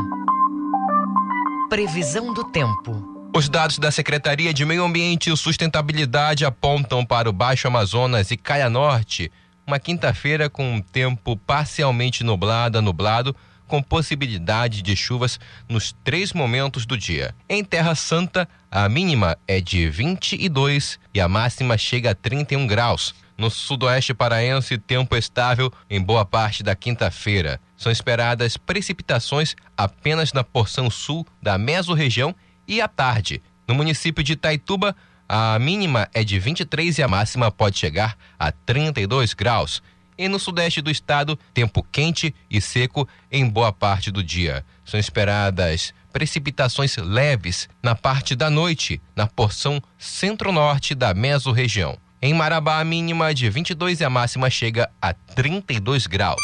Previsão 1.69 2.33
do 2.33 2.43
tempo. 2.43 3.31
Os 3.35 3.49
dados 3.49 3.79
da 3.79 3.89
Secretaria 3.89 4.53
de 4.53 4.65
Meio 4.65 4.83
Ambiente 4.83 5.31
e 5.31 5.37
Sustentabilidade 5.37 6.45
apontam 6.45 7.03
para 7.05 7.29
o 7.29 7.33
Baixo 7.33 7.67
Amazonas 7.67 8.29
e 8.31 8.37
Caia 8.37 8.69
Norte 8.69 9.31
uma 9.69 9.79
quinta-feira 9.79 10.49
com 10.49 10.73
um 10.73 10.81
tempo 10.81 11.37
parcialmente 11.37 12.23
nublado 12.23 12.79
a 12.79 12.81
nublado, 12.81 13.35
com 13.67 13.83
possibilidade 13.83 14.81
de 14.81 14.95
chuvas 14.95 15.39
nos 15.69 15.95
três 16.03 16.33
momentos 16.33 16.87
do 16.87 16.97
dia. 16.97 17.35
Em 17.47 17.63
Terra 17.63 17.93
Santa, 17.93 18.49
a 18.71 18.89
mínima 18.89 19.37
é 19.47 19.61
de 19.61 19.87
22 19.87 20.99
e 21.13 21.21
a 21.21 21.27
máxima 21.27 21.77
chega 21.77 22.09
a 22.09 22.15
31 22.15 22.65
graus. 22.65 23.13
No 23.37 23.51
sudoeste 23.51 24.11
paraense, 24.11 24.75
tempo 24.75 25.15
estável 25.15 25.71
em 25.87 26.01
boa 26.01 26.25
parte 26.25 26.63
da 26.63 26.75
quinta-feira. 26.75 27.61
São 27.77 27.91
esperadas 27.91 28.57
precipitações 28.57 29.55
apenas 29.77 30.33
na 30.33 30.43
porção 30.43 30.89
sul 30.89 31.27
da 31.39 31.59
mesorregião 31.59 32.35
e 32.67 32.81
à 32.81 32.87
tarde. 32.87 33.39
No 33.67 33.75
município 33.75 34.23
de 34.23 34.33
Itaituba, 34.33 34.95
a 35.29 35.59
mínima 35.59 36.09
é 36.11 36.23
de 36.23 36.39
23 36.39 36.97
e 36.97 37.03
a 37.03 37.07
máxima 37.07 37.51
pode 37.51 37.77
chegar 37.77 38.17
a 38.39 38.51
32 38.51 39.35
graus. 39.35 39.83
E 40.17 40.27
no 40.27 40.39
sudeste 40.39 40.81
do 40.81 40.89
estado, 40.89 41.37
tempo 41.53 41.85
quente 41.91 42.33
e 42.49 42.59
seco 42.59 43.07
em 43.31 43.47
boa 43.47 43.71
parte 43.71 44.09
do 44.09 44.23
dia. 44.23 44.65
São 44.83 44.99
esperadas 44.99 45.93
precipitações 46.11 46.97
leves 46.97 47.69
na 47.83 47.93
parte 47.93 48.35
da 48.35 48.49
noite, 48.49 48.99
na 49.15 49.27
porção 49.27 49.79
centro-norte 49.99 50.95
da 50.95 51.13
mesorregião. 51.13 51.95
Em 52.19 52.33
Marabá, 52.33 52.79
a 52.79 52.83
mínima 52.83 53.31
de 53.31 53.47
22 53.49 54.01
e 54.01 54.03
a 54.03 54.09
máxima 54.09 54.49
chega 54.49 54.89
a 54.99 55.13
32 55.13 56.07
graus. 56.07 56.41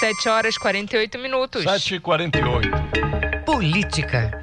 7 0.00 0.28
horas 0.28 0.58
48 0.58 1.18
minutos. 1.18 1.64
7 1.64 1.94
e 1.94 2.00
48 2.00 2.68
Política. 3.46 4.38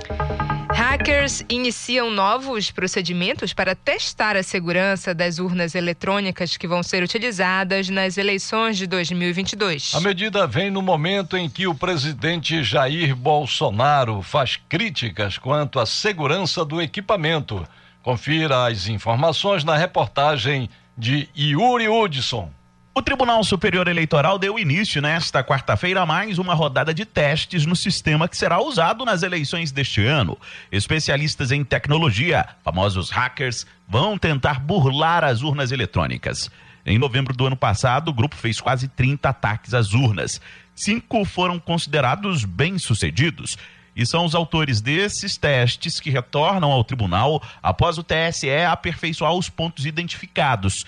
Hackers 0.93 1.43
iniciam 1.49 2.11
novos 2.11 2.69
procedimentos 2.69 3.51
para 3.51 3.73
testar 3.73 4.37
a 4.37 4.43
segurança 4.43 5.11
das 5.11 5.39
urnas 5.39 5.73
eletrônicas 5.73 6.55
que 6.55 6.67
vão 6.67 6.83
ser 6.83 7.01
utilizadas 7.01 7.89
nas 7.89 8.15
eleições 8.15 8.77
de 8.77 8.85
2022. 8.85 9.95
A 9.95 9.99
medida 9.99 10.45
vem 10.45 10.69
no 10.69 10.83
momento 10.83 11.35
em 11.35 11.49
que 11.49 11.65
o 11.65 11.73
presidente 11.73 12.63
Jair 12.63 13.15
Bolsonaro 13.15 14.21
faz 14.21 14.59
críticas 14.69 15.39
quanto 15.39 15.79
à 15.79 15.85
segurança 15.87 16.63
do 16.63 16.79
equipamento. 16.79 17.67
Confira 18.03 18.67
as 18.67 18.87
informações 18.87 19.63
na 19.63 19.75
reportagem 19.75 20.69
de 20.95 21.27
Yuri 21.35 21.89
Hudson. 21.89 22.51
O 22.95 23.01
Tribunal 23.01 23.43
Superior 23.43 23.87
Eleitoral 23.87 24.37
deu 24.37 24.59
início 24.59 25.01
nesta 25.01 25.43
quarta-feira 25.43 26.01
a 26.01 26.05
mais 26.05 26.37
uma 26.37 26.53
rodada 26.53 26.93
de 26.93 27.05
testes 27.05 27.65
no 27.65 27.75
sistema 27.75 28.27
que 28.27 28.37
será 28.37 28.61
usado 28.61 29.03
nas 29.03 29.23
eleições 29.23 29.71
deste 29.71 30.05
ano. 30.05 30.37
Especialistas 30.71 31.51
em 31.51 31.63
tecnologia, 31.63 32.47
famosos 32.63 33.09
hackers, 33.09 33.65
vão 33.89 34.15
tentar 34.15 34.59
burlar 34.59 35.23
as 35.23 35.41
urnas 35.41 35.71
eletrônicas. 35.71 36.51
Em 36.85 36.99
novembro 36.99 37.35
do 37.35 37.47
ano 37.47 37.55
passado, 37.55 38.09
o 38.09 38.13
grupo 38.13 38.35
fez 38.35 38.61
quase 38.61 38.87
30 38.87 39.27
ataques 39.27 39.73
às 39.73 39.95
urnas. 39.95 40.39
Cinco 40.75 41.25
foram 41.25 41.57
considerados 41.57 42.45
bem-sucedidos. 42.45 43.57
E 43.95 44.05
são 44.05 44.23
os 44.23 44.35
autores 44.35 44.81
desses 44.81 45.35
testes 45.35 45.99
que 45.99 46.11
retornam 46.11 46.71
ao 46.71 46.83
tribunal 46.83 47.41
após 47.61 47.97
o 47.97 48.03
TSE 48.03 48.51
aperfeiçoar 48.51 49.33
os 49.33 49.49
pontos 49.49 49.87
identificados. 49.87 50.85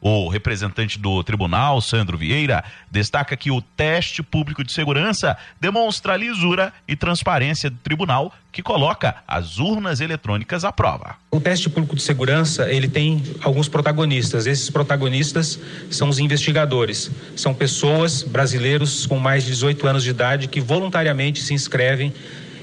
O 0.00 0.28
representante 0.28 0.98
do 0.98 1.22
tribunal, 1.24 1.80
Sandro 1.80 2.18
Vieira, 2.18 2.62
destaca 2.90 3.36
que 3.36 3.50
o 3.50 3.60
teste 3.60 4.22
público 4.22 4.62
de 4.62 4.72
segurança 4.72 5.36
demonstra 5.60 6.12
a 6.12 6.16
lisura 6.16 6.72
e 6.86 6.94
transparência 6.94 7.70
do 7.70 7.76
tribunal 7.78 8.32
que 8.52 8.62
coloca 8.62 9.16
as 9.26 9.58
urnas 9.58 10.00
eletrônicas 10.00 10.64
à 10.64 10.72
prova. 10.72 11.16
O 11.30 11.40
teste 11.40 11.68
público 11.68 11.96
de 11.96 12.02
segurança, 12.02 12.70
ele 12.70 12.88
tem 12.88 13.22
alguns 13.42 13.68
protagonistas. 13.68 14.46
Esses 14.46 14.70
protagonistas 14.70 15.58
são 15.90 16.08
os 16.08 16.18
investigadores. 16.18 17.10
São 17.34 17.52
pessoas 17.52 18.22
brasileiros 18.22 19.06
com 19.06 19.18
mais 19.18 19.44
de 19.44 19.50
18 19.50 19.86
anos 19.86 20.02
de 20.02 20.10
idade 20.10 20.48
que 20.48 20.60
voluntariamente 20.60 21.42
se 21.42 21.52
inscrevem 21.52 22.12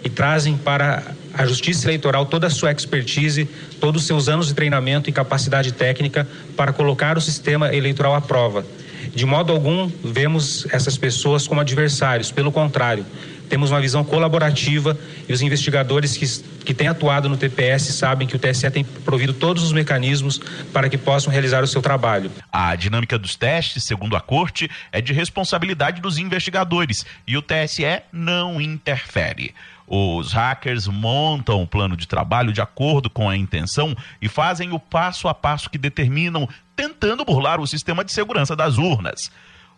e 0.04 0.10
trazem 0.10 0.58
para 0.58 1.04
a 1.34 1.45
Justiça 1.45 1.88
Eleitoral 1.88 2.26
toda 2.26 2.47
a 2.47 2.49
sua 2.49 2.72
expertise, 2.72 3.47
todos 3.80 4.01
os 4.01 4.08
seus 4.08 4.28
anos 4.28 4.47
de 4.47 4.54
treinamento 4.54 5.10
e 5.10 5.14
capacidade 5.14 5.72
técnica 5.72 6.28
para 6.56 6.74
colocar 6.74 7.18
o 7.18 7.22
sistema 7.22 7.74
eleitoral 7.74 8.14
à 8.14 8.22
prova. 8.22 8.66
De 9.14 9.26
modo 9.26 9.51
algum, 9.51 9.89
vemos 10.04 10.66
essas 10.72 10.97
pessoas 10.97 11.47
como 11.47 11.60
adversários, 11.60 12.32
pelo 12.32 12.51
contrário, 12.51 13.06
temos 13.49 13.70
uma 13.70 13.80
visão 13.80 14.04
colaborativa 14.04 14.97
e 15.28 15.34
os 15.34 15.41
investigadores 15.41 16.18
que, 16.18 16.26
que 16.64 16.74
têm 16.74 16.88
atuado 16.88 17.30
no 17.30 17.38
TPS 17.38 17.84
sabem 17.93 18.28
que 18.28 18.36
o 18.36 18.39
TSE 18.39 18.70
tem 18.72 18.84
provido 18.84 19.34
todos 19.34 19.62
os 19.62 19.72
mecanismos 19.72 20.39
para 20.74 20.89
que 20.89 20.97
possam 20.97 21.32
realizar 21.32 21.64
o 21.64 21.68
seu 21.68 21.82
trabalho. 21.82 22.32
A 22.51 22.76
dinâmica 22.76 23.16
dos 23.18 23.36
testes, 23.36 23.84
segundo 23.84 24.16
a 24.16 24.22
corte, 24.22 24.70
é 24.91 25.01
de 25.01 25.14
responsabilidade 25.14 26.01
dos 26.01 26.18
investigadores 26.18 27.06
e 27.28 27.38
o 27.38 27.43
TSE 27.43 28.01
não 28.12 28.60
interfere. 28.60 29.54
Os 29.96 30.34
hackers 30.34 30.88
montam 30.88 31.62
o 31.62 31.68
plano 31.68 31.96
de 31.96 32.08
trabalho 32.08 32.52
de 32.52 32.60
acordo 32.60 33.12
com 33.12 33.30
a 33.30 33.38
intenção 33.38 33.96
e 34.20 34.28
fazem 34.28 34.72
o 34.72 34.80
passo 34.80 35.28
a 35.28 35.36
passo 35.36 35.70
que 35.70 35.78
determinam, 35.78 36.50
tentando 36.76 37.24
burlar 37.24 37.60
o 37.60 37.68
sistema 37.68 38.04
de 38.04 38.12
segurança 38.12 38.56
das 38.56 38.80
urnas. 38.80 39.32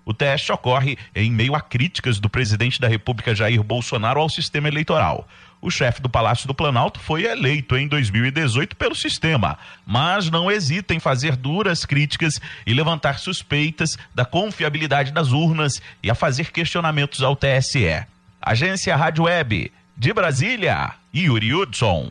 O 0.05 0.13
teste 0.13 0.53
ocorre 0.53 0.97
em 1.13 1.29
meio 1.29 1.53
a 1.53 1.59
críticas 1.59 2.17
do 2.17 2.29
presidente 2.29 2.79
da 2.79 2.87
República 2.87 3.35
Jair 3.35 3.61
Bolsonaro 3.61 4.21
ao 4.21 4.29
sistema 4.29 4.69
eleitoral. 4.69 5.27
O 5.61 5.69
chefe 5.69 6.01
do 6.01 6.07
Palácio 6.07 6.47
do 6.47 6.55
Planalto 6.55 6.97
foi 6.97 7.25
eleito 7.25 7.75
em 7.75 7.85
2018 7.85 8.73
pelo 8.77 8.95
sistema, 8.95 9.57
mas 9.85 10.31
não 10.31 10.49
hesita 10.49 10.93
em 10.93 10.99
fazer 11.01 11.35
duras 11.35 11.83
críticas 11.83 12.39
e 12.65 12.73
levantar 12.73 13.19
suspeitas 13.19 13.97
da 14.13 14.23
confiabilidade 14.23 15.11
das 15.11 15.33
urnas 15.33 15.81
e 16.01 16.09
a 16.09 16.15
fazer 16.15 16.53
questionamentos 16.53 17.21
ao 17.21 17.35
TSE. 17.35 18.05
Agência 18.41 18.95
Rádio 18.95 19.25
Web 19.25 19.73
de 19.97 20.11
Brasília, 20.13 20.97
Yuri 21.13 21.53
Hudson. 21.53 22.09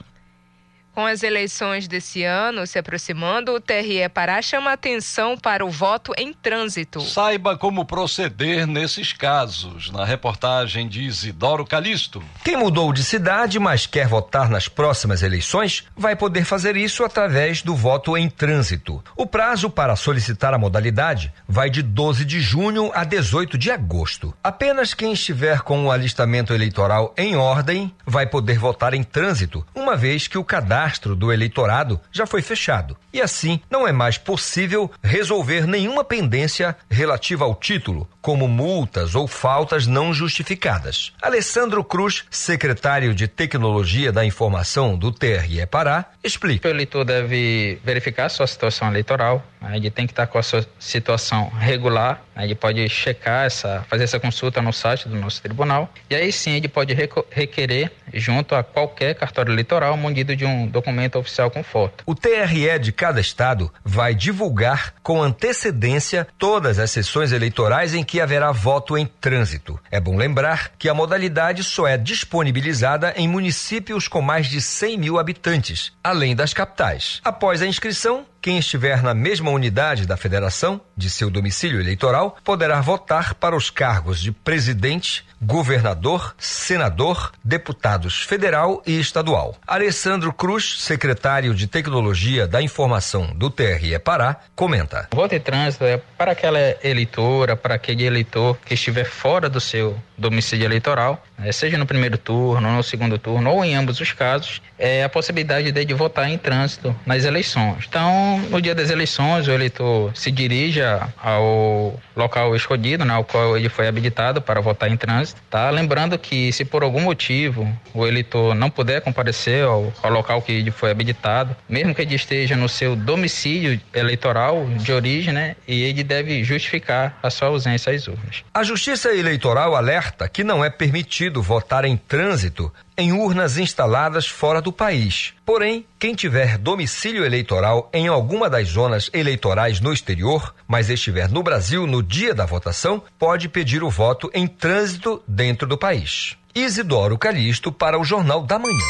Com 0.94 1.06
as 1.06 1.24
eleições 1.24 1.88
desse 1.88 2.22
ano 2.22 2.64
se 2.68 2.78
aproximando, 2.78 3.52
o 3.52 3.60
TRE 3.60 4.08
Pará 4.08 4.40
chama 4.40 4.70
atenção 4.70 5.36
para 5.36 5.66
o 5.66 5.68
voto 5.68 6.12
em 6.16 6.32
trânsito. 6.32 7.00
Saiba 7.00 7.58
como 7.58 7.84
proceder 7.84 8.64
nesses 8.64 9.12
casos, 9.12 9.90
na 9.90 10.04
reportagem 10.04 10.86
de 10.86 11.02
Isidoro 11.02 11.66
Calixto. 11.66 12.22
Quem 12.44 12.56
mudou 12.56 12.92
de 12.92 13.02
cidade, 13.02 13.58
mas 13.58 13.86
quer 13.86 14.06
votar 14.06 14.48
nas 14.48 14.68
próximas 14.68 15.20
eleições, 15.20 15.82
vai 15.96 16.14
poder 16.14 16.44
fazer 16.44 16.76
isso 16.76 17.02
através 17.02 17.60
do 17.60 17.74
voto 17.74 18.16
em 18.16 18.30
trânsito. 18.30 19.02
O 19.16 19.26
prazo 19.26 19.68
para 19.68 19.96
solicitar 19.96 20.54
a 20.54 20.58
modalidade 20.58 21.32
vai 21.48 21.70
de 21.70 21.82
12 21.82 22.24
de 22.24 22.40
junho 22.40 22.92
a 22.94 23.02
18 23.02 23.58
de 23.58 23.72
agosto. 23.72 24.32
Apenas 24.44 24.94
quem 24.94 25.12
estiver 25.12 25.62
com 25.62 25.86
o 25.86 25.90
alistamento 25.90 26.54
eleitoral 26.54 27.12
em 27.16 27.34
ordem 27.34 27.92
vai 28.06 28.28
poder 28.28 28.60
votar 28.60 28.94
em 28.94 29.02
trânsito, 29.02 29.66
uma 29.74 29.96
vez 29.96 30.28
que 30.28 30.38
o 30.38 30.44
cadastro 30.44 30.83
cadastro 30.84 31.16
do 31.16 31.32
eleitorado 31.32 32.00
já 32.12 32.26
foi 32.26 32.42
fechado. 32.42 32.96
E 33.12 33.20
assim, 33.20 33.60
não 33.70 33.88
é 33.88 33.92
mais 33.92 34.18
possível 34.18 34.90
resolver 35.02 35.66
nenhuma 35.66 36.04
pendência 36.04 36.76
relativa 36.90 37.44
ao 37.44 37.54
título, 37.54 38.08
como 38.24 38.48
multas 38.48 39.14
ou 39.14 39.28
faltas 39.28 39.86
não 39.86 40.14
justificadas. 40.14 41.12
Alessandro 41.20 41.84
Cruz, 41.84 42.24
secretário 42.30 43.14
de 43.14 43.28
Tecnologia 43.28 44.10
da 44.10 44.24
Informação 44.24 44.96
do 44.96 45.12
TRE 45.12 45.66
Pará, 45.70 46.06
explica. 46.24 46.66
O 46.66 46.70
eleitor 46.70 47.04
deve 47.04 47.78
verificar 47.84 48.24
a 48.24 48.28
sua 48.30 48.46
situação 48.46 48.88
eleitoral, 48.88 49.44
né? 49.60 49.76
ele 49.76 49.90
tem 49.90 50.06
que 50.06 50.12
estar 50.12 50.26
com 50.26 50.38
a 50.38 50.42
sua 50.42 50.64
situação 50.78 51.50
regular, 51.50 52.22
né? 52.34 52.44
ele 52.44 52.54
pode 52.54 52.88
checar 52.88 53.44
essa, 53.44 53.84
fazer 53.90 54.04
essa 54.04 54.18
consulta 54.18 54.62
no 54.62 54.72
site 54.72 55.06
do 55.06 55.16
nosso 55.16 55.42
tribunal, 55.42 55.92
e 56.08 56.14
aí 56.14 56.32
sim 56.32 56.52
ele 56.52 56.66
pode 56.66 56.96
requerer 57.30 57.92
junto 58.10 58.54
a 58.54 58.62
qualquer 58.62 59.14
cartório 59.16 59.52
eleitoral 59.52 59.98
munido 59.98 60.34
de 60.34 60.46
um 60.46 60.66
documento 60.66 61.18
oficial 61.18 61.50
com 61.50 61.62
foto. 61.62 62.02
O 62.06 62.14
TRE 62.14 62.78
de 62.78 62.90
cada 62.90 63.20
estado 63.20 63.70
vai 63.84 64.14
divulgar 64.14 64.94
com 65.02 65.22
antecedência 65.22 66.26
todas 66.38 66.78
as 66.78 66.90
sessões 66.90 67.30
eleitorais 67.30 67.92
em 67.92 68.02
que 68.02 68.13
haverá 68.20 68.52
voto 68.52 68.96
em 68.96 69.06
trânsito. 69.06 69.78
É 69.90 70.00
bom 70.00 70.16
lembrar 70.16 70.72
que 70.78 70.88
a 70.88 70.94
modalidade 70.94 71.62
só 71.62 71.86
é 71.86 71.96
disponibilizada 71.96 73.14
em 73.16 73.28
municípios 73.28 74.08
com 74.08 74.20
mais 74.20 74.46
de 74.46 74.60
100 74.60 74.98
mil 74.98 75.18
habitantes, 75.18 75.92
além 76.02 76.34
das 76.34 76.52
capitais. 76.52 77.20
Após 77.24 77.62
a 77.62 77.66
inscrição, 77.66 78.26
quem 78.40 78.58
estiver 78.58 79.02
na 79.02 79.14
mesma 79.14 79.50
unidade 79.50 80.06
da 80.06 80.18
federação, 80.18 80.80
de 80.94 81.08
seu 81.08 81.30
domicílio 81.30 81.80
eleitoral, 81.80 82.36
poderá 82.44 82.80
votar 82.80 83.34
para 83.34 83.56
os 83.56 83.70
cargos 83.70 84.20
de 84.20 84.32
presidente, 84.32 85.24
governador, 85.44 86.34
senador, 86.38 87.32
deputados 87.44 88.22
federal 88.22 88.82
e 88.86 88.98
estadual. 88.98 89.56
Alessandro 89.66 90.32
Cruz, 90.32 90.76
secretário 90.80 91.54
de 91.54 91.66
Tecnologia 91.66 92.46
da 92.46 92.62
Informação 92.62 93.26
do 93.34 93.50
TRE 93.50 93.98
Pará, 93.98 94.36
comenta. 94.56 95.08
Voto 95.12 95.34
em 95.34 95.40
trânsito 95.40 95.84
é 95.84 96.00
para 96.16 96.32
aquela 96.32 96.58
eleitora, 96.82 97.56
para 97.56 97.74
aquele 97.74 98.04
eleitor 98.04 98.56
que 98.64 98.74
estiver 98.74 99.04
fora 99.04 99.48
do 99.48 99.60
seu 99.60 99.96
domicílio 100.16 100.64
eleitoral, 100.64 101.22
né, 101.36 101.50
seja 101.52 101.76
no 101.76 101.86
primeiro 101.86 102.16
turno, 102.16 102.72
no 102.72 102.82
segundo 102.82 103.18
turno 103.18 103.50
ou 103.50 103.64
em 103.64 103.74
ambos 103.74 104.00
os 104.00 104.12
casos, 104.12 104.62
é 104.78 105.02
a 105.02 105.08
possibilidade 105.08 105.72
de, 105.72 105.84
de 105.84 105.94
votar 105.94 106.28
em 106.28 106.38
trânsito 106.38 106.94
nas 107.04 107.24
eleições. 107.24 107.84
Então, 107.88 108.38
no 108.50 108.60
dia 108.60 108.74
das 108.74 108.90
eleições, 108.90 109.48
o 109.48 109.50
eleitor 109.50 110.12
se 110.14 110.30
dirija 110.30 111.08
ao 111.20 111.98
local 112.16 112.54
escolhido, 112.54 113.04
né, 113.04 113.14
ao 113.14 113.24
qual 113.24 113.56
ele 113.56 113.68
foi 113.68 113.88
habilitado 113.88 114.40
para 114.40 114.60
votar 114.60 114.90
em 114.90 114.96
trânsito. 114.96 115.33
Tá? 115.50 115.70
Lembrando 115.70 116.18
que, 116.18 116.52
se 116.52 116.64
por 116.64 116.82
algum 116.82 117.00
motivo 117.00 117.66
o 117.92 118.06
eleitor 118.06 118.54
não 118.54 118.70
puder 118.70 119.00
comparecer 119.00 119.64
ao, 119.64 119.92
ao 120.02 120.10
local 120.10 120.42
que 120.42 120.52
ele 120.52 120.70
foi 120.70 120.90
habilitado, 120.90 121.56
mesmo 121.68 121.94
que 121.94 122.02
ele 122.02 122.14
esteja 122.14 122.56
no 122.56 122.68
seu 122.68 122.96
domicílio 122.96 123.80
eleitoral 123.92 124.66
de 124.76 124.92
origem, 124.92 125.32
né, 125.32 125.56
e 125.66 125.82
ele 125.82 126.02
deve 126.02 126.42
justificar 126.44 127.18
a 127.22 127.30
sua 127.30 127.48
ausência 127.48 127.92
às 127.92 128.06
urnas. 128.08 128.44
A 128.52 128.62
Justiça 128.62 129.14
Eleitoral 129.14 129.74
alerta 129.74 130.28
que 130.28 130.42
não 130.42 130.64
é 130.64 130.70
permitido 130.70 131.42
votar 131.42 131.84
em 131.84 131.96
trânsito 131.96 132.72
em 132.96 133.12
urnas 133.12 133.58
instaladas 133.58 134.26
fora 134.26 134.60
do 134.60 134.72
país. 134.72 135.34
Porém, 135.44 135.86
quem 135.98 136.14
tiver 136.14 136.58
domicílio 136.58 137.24
eleitoral 137.24 137.90
em 137.92 138.08
alguma 138.08 138.48
das 138.48 138.68
zonas 138.68 139.10
eleitorais 139.12 139.80
no 139.80 139.92
exterior, 139.92 140.54
mas 140.66 140.90
estiver 140.90 141.28
no 141.28 141.42
Brasil 141.42 141.86
no 141.86 142.02
dia 142.02 142.34
da 142.34 142.46
votação, 142.46 143.02
pode 143.18 143.48
pedir 143.48 143.82
o 143.82 143.90
voto 143.90 144.30
em 144.32 144.46
trânsito 144.46 145.22
dentro 145.26 145.66
do 145.66 145.76
país. 145.76 146.36
Isidoro 146.54 147.18
Calixto 147.18 147.72
para 147.72 147.98
o 147.98 148.04
Jornal 148.04 148.42
da 148.42 148.58
Manhã. 148.58 148.86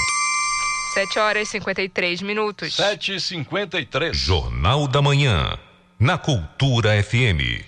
7 0.94 1.18
horas 1.18 1.48
e 1.48 1.50
53 1.52 2.22
minutos. 2.22 2.76
7 2.76 3.14
e 3.14 3.20
53 3.20 4.16
Jornal 4.16 4.86
da 4.86 5.02
Manhã. 5.02 5.58
Na 5.98 6.18
Cultura 6.18 7.02
FM. 7.02 7.64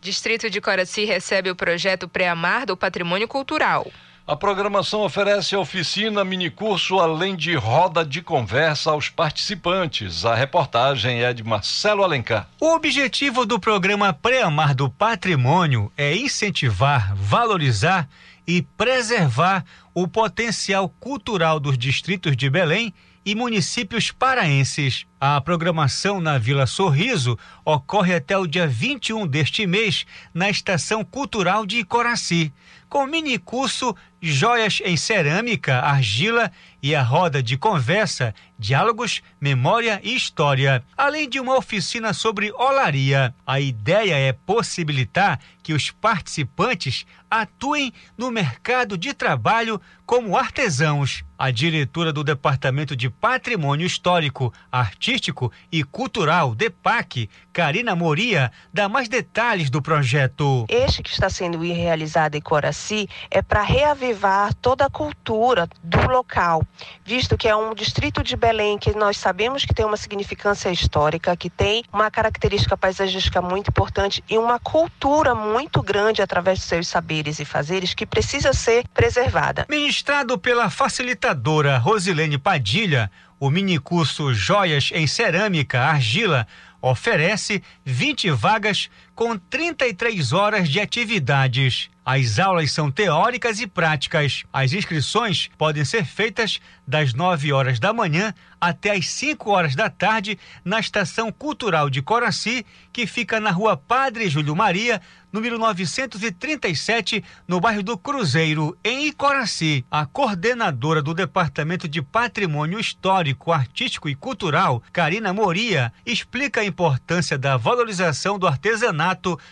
Distrito 0.00 0.48
de 0.48 0.60
Coraci 0.60 1.04
recebe 1.04 1.50
o 1.50 1.56
projeto 1.56 2.08
Preamar 2.08 2.64
do 2.64 2.76
Patrimônio 2.76 3.28
Cultural. 3.28 3.86
A 4.28 4.34
programação 4.34 5.02
oferece 5.02 5.54
oficina, 5.54 6.24
minicurso, 6.24 6.98
além 6.98 7.36
de 7.36 7.54
roda 7.54 8.04
de 8.04 8.20
conversa 8.20 8.90
aos 8.90 9.08
participantes. 9.08 10.24
A 10.24 10.34
reportagem 10.34 11.22
é 11.22 11.32
de 11.32 11.44
Marcelo 11.44 12.02
Alencar. 12.02 12.48
O 12.60 12.74
objetivo 12.74 13.46
do 13.46 13.60
programa 13.60 14.12
Preamar 14.12 14.74
do 14.74 14.90
Patrimônio 14.90 15.92
é 15.96 16.16
incentivar, 16.16 17.14
valorizar 17.14 18.08
e 18.44 18.62
preservar 18.62 19.64
o 19.94 20.08
potencial 20.08 20.88
cultural 20.88 21.60
dos 21.60 21.78
distritos 21.78 22.36
de 22.36 22.50
Belém 22.50 22.92
e 23.26 23.34
municípios 23.34 24.12
paraenses. 24.12 25.04
A 25.20 25.40
programação 25.40 26.20
na 26.20 26.38
Vila 26.38 26.64
Sorriso 26.64 27.36
ocorre 27.64 28.14
até 28.14 28.38
o 28.38 28.46
dia 28.46 28.68
21 28.68 29.26
deste 29.26 29.66
mês 29.66 30.06
na 30.32 30.48
Estação 30.48 31.04
Cultural 31.04 31.66
de 31.66 31.78
Icoraci, 31.78 32.52
com 32.88 33.04
mini 33.04 33.36
curso 33.36 33.96
Joias 34.32 34.80
em 34.84 34.96
Cerâmica, 34.96 35.80
Argila 35.80 36.50
e 36.82 36.94
a 36.94 37.02
roda 37.02 37.42
de 37.42 37.56
conversa, 37.56 38.34
diálogos, 38.58 39.22
memória 39.40 40.00
e 40.02 40.14
história, 40.14 40.82
além 40.96 41.28
de 41.28 41.40
uma 41.40 41.56
oficina 41.56 42.12
sobre 42.12 42.52
olaria. 42.52 43.34
A 43.46 43.60
ideia 43.60 44.14
é 44.14 44.32
possibilitar 44.32 45.40
que 45.62 45.72
os 45.72 45.90
participantes 45.90 47.04
atuem 47.28 47.92
no 48.16 48.30
mercado 48.30 48.96
de 48.96 49.12
trabalho 49.12 49.80
como 50.04 50.36
artesãos. 50.36 51.24
A 51.36 51.50
diretora 51.50 52.12
do 52.12 52.24
Departamento 52.24 52.94
de 52.96 53.10
Patrimônio 53.10 53.86
Histórico, 53.86 54.54
Artístico 54.70 55.52
e 55.70 55.82
Cultural, 55.82 56.54
DEPAC, 56.54 57.28
Karina 57.52 57.94
Moria, 57.96 58.50
dá 58.72 58.88
mais 58.88 59.08
detalhes 59.08 59.68
do 59.68 59.82
projeto. 59.82 60.64
Este 60.68 61.02
que 61.02 61.10
está 61.10 61.28
sendo 61.28 61.58
realizado 61.58 62.36
em 62.36 62.40
Coraci 62.40 63.08
é 63.30 63.42
para 63.42 63.62
reavivar 63.62 64.15
toda 64.60 64.86
a 64.86 64.90
cultura 64.90 65.68
do 65.82 66.06
local, 66.08 66.62
visto 67.04 67.36
que 67.36 67.48
é 67.48 67.54
um 67.54 67.74
distrito 67.74 68.22
de 68.22 68.36
Belém 68.36 68.78
que 68.78 68.96
nós 68.96 69.16
sabemos 69.16 69.64
que 69.64 69.74
tem 69.74 69.84
uma 69.84 69.96
significância 69.96 70.70
histórica, 70.70 71.36
que 71.36 71.50
tem 71.50 71.84
uma 71.92 72.10
característica 72.10 72.76
paisagística 72.76 73.40
muito 73.40 73.68
importante 73.68 74.22
e 74.28 74.38
uma 74.38 74.58
cultura 74.58 75.34
muito 75.34 75.82
grande 75.82 76.22
através 76.22 76.58
dos 76.58 76.68
seus 76.68 76.88
saberes 76.88 77.38
e 77.38 77.44
fazeres 77.44 77.94
que 77.94 78.06
precisa 78.06 78.52
ser 78.52 78.86
preservada. 78.88 79.66
Ministrado 79.68 80.38
pela 80.38 80.70
facilitadora 80.70 81.78
Rosilene 81.78 82.38
Padilha, 82.38 83.10
o 83.38 83.50
minicurso 83.50 84.32
Joias 84.32 84.90
em 84.94 85.06
Cerâmica 85.06 85.80
Argila 85.80 86.46
oferece 86.80 87.62
20 87.84 88.30
vagas 88.30 88.88
com 89.16 89.38
33 89.38 90.34
horas 90.34 90.68
de 90.68 90.78
atividades. 90.78 91.88
As 92.04 92.38
aulas 92.38 92.70
são 92.70 92.88
teóricas 92.88 93.58
e 93.60 93.66
práticas. 93.66 94.44
As 94.52 94.72
inscrições 94.72 95.50
podem 95.58 95.84
ser 95.84 96.04
feitas 96.04 96.60
das 96.86 97.12
9 97.12 97.52
horas 97.52 97.80
da 97.80 97.92
manhã 97.92 98.32
até 98.60 98.92
as 98.92 99.08
5 99.08 99.50
horas 99.50 99.74
da 99.74 99.90
tarde 99.90 100.38
na 100.64 100.78
Estação 100.78 101.32
Cultural 101.32 101.90
de 101.90 102.00
Coraci, 102.00 102.64
que 102.92 103.08
fica 103.08 103.40
na 103.40 103.50
rua 103.50 103.76
Padre 103.76 104.28
Júlio 104.28 104.54
Maria, 104.54 105.00
número 105.32 105.58
937, 105.58 107.24
no 107.46 107.60
bairro 107.60 107.82
do 107.82 107.98
Cruzeiro, 107.98 108.78
em 108.84 109.08
Icoraci. 109.08 109.84
A 109.90 110.06
coordenadora 110.06 111.02
do 111.02 111.12
Departamento 111.12 111.88
de 111.88 112.00
Patrimônio 112.00 112.78
Histórico, 112.78 113.52
Artístico 113.52 114.08
e 114.08 114.14
Cultural, 114.14 114.82
Karina 114.92 115.32
Moria, 115.32 115.92
explica 116.06 116.60
a 116.60 116.64
importância 116.64 117.36
da 117.36 117.56
valorização 117.56 118.38
do 118.38 118.46
artesanato 118.46 119.05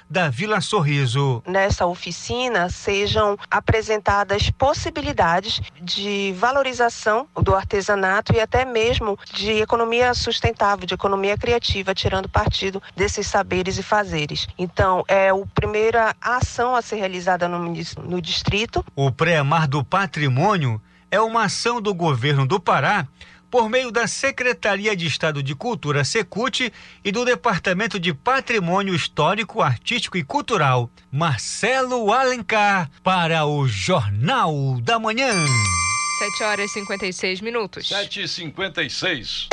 da 0.08 0.28
Vila 0.28 0.60
Sorriso. 0.60 1.42
Nessa 1.46 1.86
oficina 1.86 2.68
sejam 2.68 3.38
apresentadas 3.50 4.50
possibilidades 4.50 5.60
de 5.80 6.34
valorização 6.36 7.28
do 7.34 7.54
artesanato 7.54 8.34
e 8.34 8.40
até 8.40 8.64
mesmo 8.64 9.18
de 9.32 9.52
economia 9.52 10.14
sustentável, 10.14 10.86
de 10.86 10.94
economia 10.94 11.36
criativa, 11.36 11.94
tirando 11.94 12.28
partido 12.28 12.82
desses 12.96 13.26
saberes 13.26 13.78
e 13.78 13.82
fazeres. 13.82 14.46
Então, 14.58 15.04
é 15.08 15.32
o 15.32 15.46
primeira 15.46 16.14
ação 16.20 16.74
a 16.74 16.82
ser 16.82 16.96
realizada 16.96 17.48
no, 17.48 17.58
no 17.58 18.20
distrito. 18.20 18.84
O 18.96 19.10
Pré-Mar 19.10 19.68
do 19.68 19.84
Patrimônio 19.84 20.80
é 21.10 21.20
uma 21.20 21.44
ação 21.44 21.80
do 21.80 21.94
governo 21.94 22.46
do 22.46 22.58
Pará 22.58 23.06
por 23.54 23.70
meio 23.70 23.92
da 23.92 24.08
Secretaria 24.08 24.96
de 24.96 25.06
Estado 25.06 25.40
de 25.40 25.54
Cultura, 25.54 26.02
Secult, 26.02 26.72
e 27.04 27.12
do 27.12 27.24
Departamento 27.24 28.00
de 28.00 28.12
Patrimônio 28.12 28.92
Histórico, 28.92 29.62
Artístico 29.62 30.18
e 30.18 30.24
Cultural. 30.24 30.90
Marcelo 31.08 32.12
Alencar, 32.12 32.90
para 33.00 33.46
o 33.46 33.68
Jornal 33.68 34.80
da 34.80 34.98
Manhã. 34.98 35.30
7 36.18 36.42
horas 36.42 36.68
e 36.68 36.74
56 36.74 37.40
minutos. 37.42 37.86
7 37.86 38.22
e 38.22 38.28
56. 38.28 39.48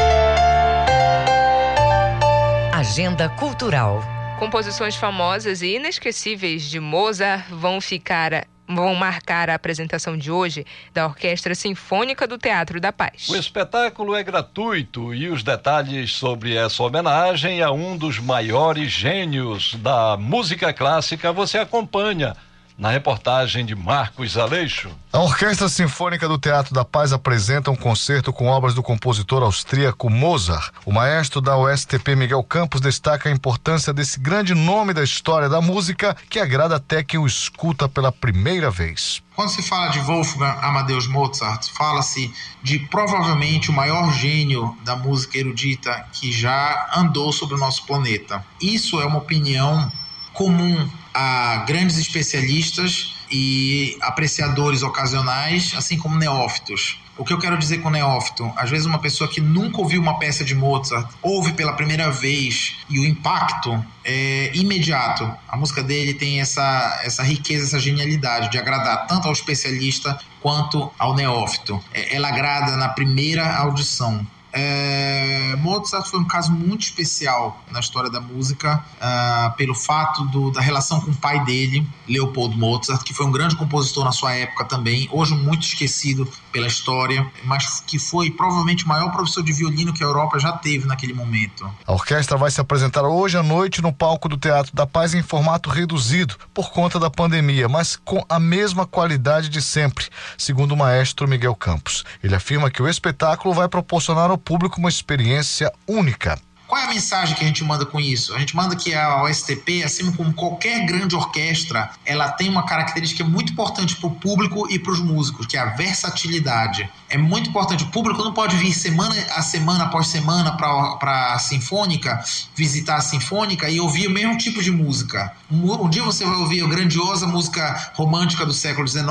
Agenda 2.73 3.29
Cultural. 3.29 4.03
Composições 4.39 4.95
famosas 4.95 5.61
e 5.61 5.75
inesquecíveis 5.75 6.63
de 6.63 6.79
Mozart 6.79 7.47
vão 7.51 7.79
ficar 7.79 8.47
vão 8.75 8.95
marcar 8.95 9.49
a 9.49 9.55
apresentação 9.55 10.17
de 10.17 10.31
hoje 10.31 10.65
da 10.93 11.05
Orquestra 11.05 11.53
Sinfônica 11.55 12.27
do 12.27 12.37
Teatro 12.37 12.79
da 12.79 12.91
Paz. 12.91 13.29
O 13.29 13.35
espetáculo 13.35 14.15
é 14.15 14.23
gratuito 14.23 15.13
e 15.13 15.27
os 15.27 15.43
detalhes 15.43 16.13
sobre 16.13 16.55
essa 16.55 16.83
homenagem 16.83 17.61
a 17.61 17.71
um 17.71 17.97
dos 17.97 18.19
maiores 18.19 18.91
gênios 18.91 19.75
da 19.75 20.17
música 20.17 20.73
clássica 20.73 21.31
você 21.31 21.57
acompanha 21.57 22.35
na 22.81 22.89
reportagem 22.89 23.63
de 23.63 23.75
Marcos 23.75 24.35
Aleixo. 24.35 24.89
A 25.13 25.19
Orquestra 25.19 25.69
Sinfônica 25.69 26.27
do 26.27 26.39
Teatro 26.39 26.73
da 26.73 26.83
Paz 26.83 27.13
apresenta 27.13 27.69
um 27.69 27.75
concerto 27.75 28.33
com 28.33 28.47
obras 28.47 28.73
do 28.73 28.81
compositor 28.81 29.43
austríaco 29.43 30.09
Mozart. 30.09 30.73
O 30.83 30.91
maestro 30.91 31.39
da 31.39 31.55
USTP 31.55 32.15
Miguel 32.15 32.43
Campos 32.43 32.81
destaca 32.81 33.29
a 33.29 33.31
importância 33.31 33.93
desse 33.93 34.19
grande 34.19 34.55
nome 34.55 34.95
da 34.95 35.03
história 35.03 35.47
da 35.47 35.61
música 35.61 36.17
que 36.27 36.39
agrada 36.39 36.77
até 36.77 37.03
quem 37.03 37.19
o 37.19 37.27
escuta 37.27 37.87
pela 37.87 38.11
primeira 38.11 38.71
vez. 38.71 39.21
Quando 39.35 39.49
se 39.49 39.61
fala 39.61 39.89
de 39.89 39.99
Wolfgang 39.99 40.57
Amadeus 40.63 41.05
Mozart, 41.05 41.69
fala-se 41.77 42.33
de 42.63 42.79
provavelmente 42.79 43.69
o 43.69 43.73
maior 43.73 44.11
gênio 44.11 44.75
da 44.83 44.95
música 44.95 45.37
erudita 45.37 46.07
que 46.13 46.31
já 46.31 46.89
andou 46.95 47.31
sobre 47.31 47.53
o 47.53 47.59
nosso 47.59 47.85
planeta. 47.85 48.43
Isso 48.59 48.99
é 48.99 49.05
uma 49.05 49.19
opinião 49.19 49.91
comum 50.33 50.89
a 51.13 51.63
grandes 51.67 51.97
especialistas 51.97 53.15
e 53.31 53.97
apreciadores 54.01 54.83
ocasionais, 54.83 55.73
assim 55.75 55.97
como 55.97 56.17
neófitos. 56.17 56.99
O 57.17 57.25
que 57.25 57.33
eu 57.33 57.37
quero 57.37 57.57
dizer 57.57 57.79
com 57.79 57.89
neófito? 57.89 58.51
Às 58.55 58.69
vezes 58.69 58.85
uma 58.85 58.99
pessoa 58.99 59.29
que 59.29 59.39
nunca 59.39 59.77
ouviu 59.77 60.01
uma 60.01 60.17
peça 60.17 60.43
de 60.43 60.55
Mozart 60.55 61.07
ouve 61.21 61.53
pela 61.53 61.73
primeira 61.73 62.09
vez 62.09 62.77
e 62.89 62.99
o 62.99 63.05
impacto 63.05 63.83
é 64.03 64.51
imediato. 64.55 65.31
A 65.47 65.55
música 65.55 65.83
dele 65.83 66.13
tem 66.13 66.41
essa, 66.41 66.99
essa 67.03 67.21
riqueza, 67.21 67.65
essa 67.65 67.79
genialidade 67.79 68.49
de 68.49 68.57
agradar 68.57 69.07
tanto 69.07 69.27
ao 69.27 69.33
especialista 69.33 70.17
quanto 70.39 70.91
ao 70.97 71.13
neófito. 71.13 71.79
É, 71.93 72.15
ela 72.15 72.29
agrada 72.29 72.75
na 72.75 72.89
primeira 72.89 73.55
audição. 73.55 74.25
É, 74.53 75.55
Mozart 75.57 76.07
foi 76.07 76.19
um 76.19 76.25
caso 76.25 76.51
muito 76.51 76.83
especial 76.83 77.63
na 77.71 77.79
história 77.79 78.09
da 78.09 78.19
música, 78.19 78.83
uh, 78.97 79.55
pelo 79.55 79.73
fato 79.73 80.25
do, 80.25 80.51
da 80.51 80.59
relação 80.59 80.99
com 80.99 81.11
o 81.11 81.15
pai 81.15 81.43
dele, 81.45 81.87
Leopold 82.07 82.57
Mozart, 82.57 83.03
que 83.03 83.13
foi 83.13 83.25
um 83.25 83.31
grande 83.31 83.55
compositor 83.55 84.03
na 84.03 84.11
sua 84.11 84.33
época 84.33 84.65
também, 84.65 85.07
hoje 85.11 85.33
muito 85.33 85.65
esquecido 85.65 86.27
pela 86.51 86.67
história, 86.67 87.25
mas 87.45 87.79
que 87.79 87.97
foi 87.97 88.29
provavelmente 88.29 88.85
o 88.85 88.87
maior 88.87 89.11
professor 89.11 89.43
de 89.43 89.53
violino 89.53 89.93
que 89.93 90.03
a 90.03 90.07
Europa 90.07 90.39
já 90.39 90.51
teve 90.51 90.85
naquele 90.85 91.13
momento. 91.13 91.69
A 91.85 91.93
orquestra 91.93 92.37
vai 92.37 92.51
se 92.51 92.59
apresentar 92.59 93.03
hoje 93.03 93.37
à 93.37 93.43
noite 93.43 93.81
no 93.81 93.93
palco 93.93 94.27
do 94.27 94.37
Teatro 94.37 94.75
da 94.75 94.85
Paz 94.85 95.13
em 95.13 95.21
formato 95.21 95.69
reduzido 95.69 96.35
por 96.53 96.71
conta 96.71 96.99
da 96.99 97.09
pandemia, 97.09 97.69
mas 97.69 97.95
com 97.95 98.23
a 98.27 98.39
mesma 98.39 98.85
qualidade 98.85 99.47
de 99.47 99.61
sempre, 99.61 100.07
segundo 100.37 100.73
o 100.73 100.77
maestro 100.77 101.27
Miguel 101.27 101.55
Campos. 101.55 102.03
Ele 102.23 102.35
afirma 102.35 102.69
que 102.69 102.81
o 102.81 102.89
espetáculo 102.89 103.53
vai 103.53 103.67
proporcionar 103.67 104.29
ao 104.29 104.40
público 104.41 104.79
uma 104.79 104.89
experiência 104.89 105.71
única. 105.87 106.37
Qual 106.71 106.81
é 106.81 106.85
a 106.85 106.87
mensagem 106.87 107.35
que 107.35 107.43
a 107.43 107.47
gente 107.47 107.65
manda 107.65 107.85
com 107.85 107.99
isso? 107.99 108.33
A 108.33 108.39
gente 108.39 108.55
manda 108.55 108.77
que 108.77 108.93
a 108.93 109.23
OSTP, 109.23 109.83
assim 109.83 110.09
como 110.13 110.31
qualquer 110.31 110.85
grande 110.85 111.13
orquestra, 111.13 111.89
ela 112.05 112.29
tem 112.29 112.47
uma 112.47 112.63
característica 112.63 113.25
muito 113.25 113.51
importante 113.51 113.97
para 113.97 114.07
o 114.07 114.11
público 114.11 114.71
e 114.71 114.79
para 114.79 114.93
os 114.93 115.01
músicos, 115.01 115.45
que 115.45 115.57
é 115.57 115.59
a 115.59 115.65
versatilidade. 115.65 116.89
É 117.09 117.17
muito 117.17 117.49
importante. 117.49 117.83
O 117.83 117.87
público 117.87 118.23
não 118.23 118.33
pode 118.33 118.55
vir 118.55 118.71
semana 118.71 119.13
a 119.35 119.41
semana 119.41 119.83
após 119.83 120.07
semana 120.07 120.53
para 120.53 121.33
a 121.33 121.39
Sinfônica, 121.39 122.23
visitar 122.55 122.95
a 122.95 123.01
Sinfônica 123.01 123.69
e 123.69 123.77
ouvir 123.81 124.07
o 124.07 124.11
mesmo 124.11 124.37
tipo 124.37 124.63
de 124.63 124.71
música. 124.71 125.35
Um, 125.51 125.73
um 125.73 125.89
dia 125.89 126.03
você 126.03 126.23
vai 126.23 126.37
ouvir 126.37 126.63
a 126.63 126.67
grandiosa 126.67 127.27
música 127.27 127.91
romântica 127.95 128.45
do 128.45 128.53
século 128.53 128.87
XIX, 128.87 129.03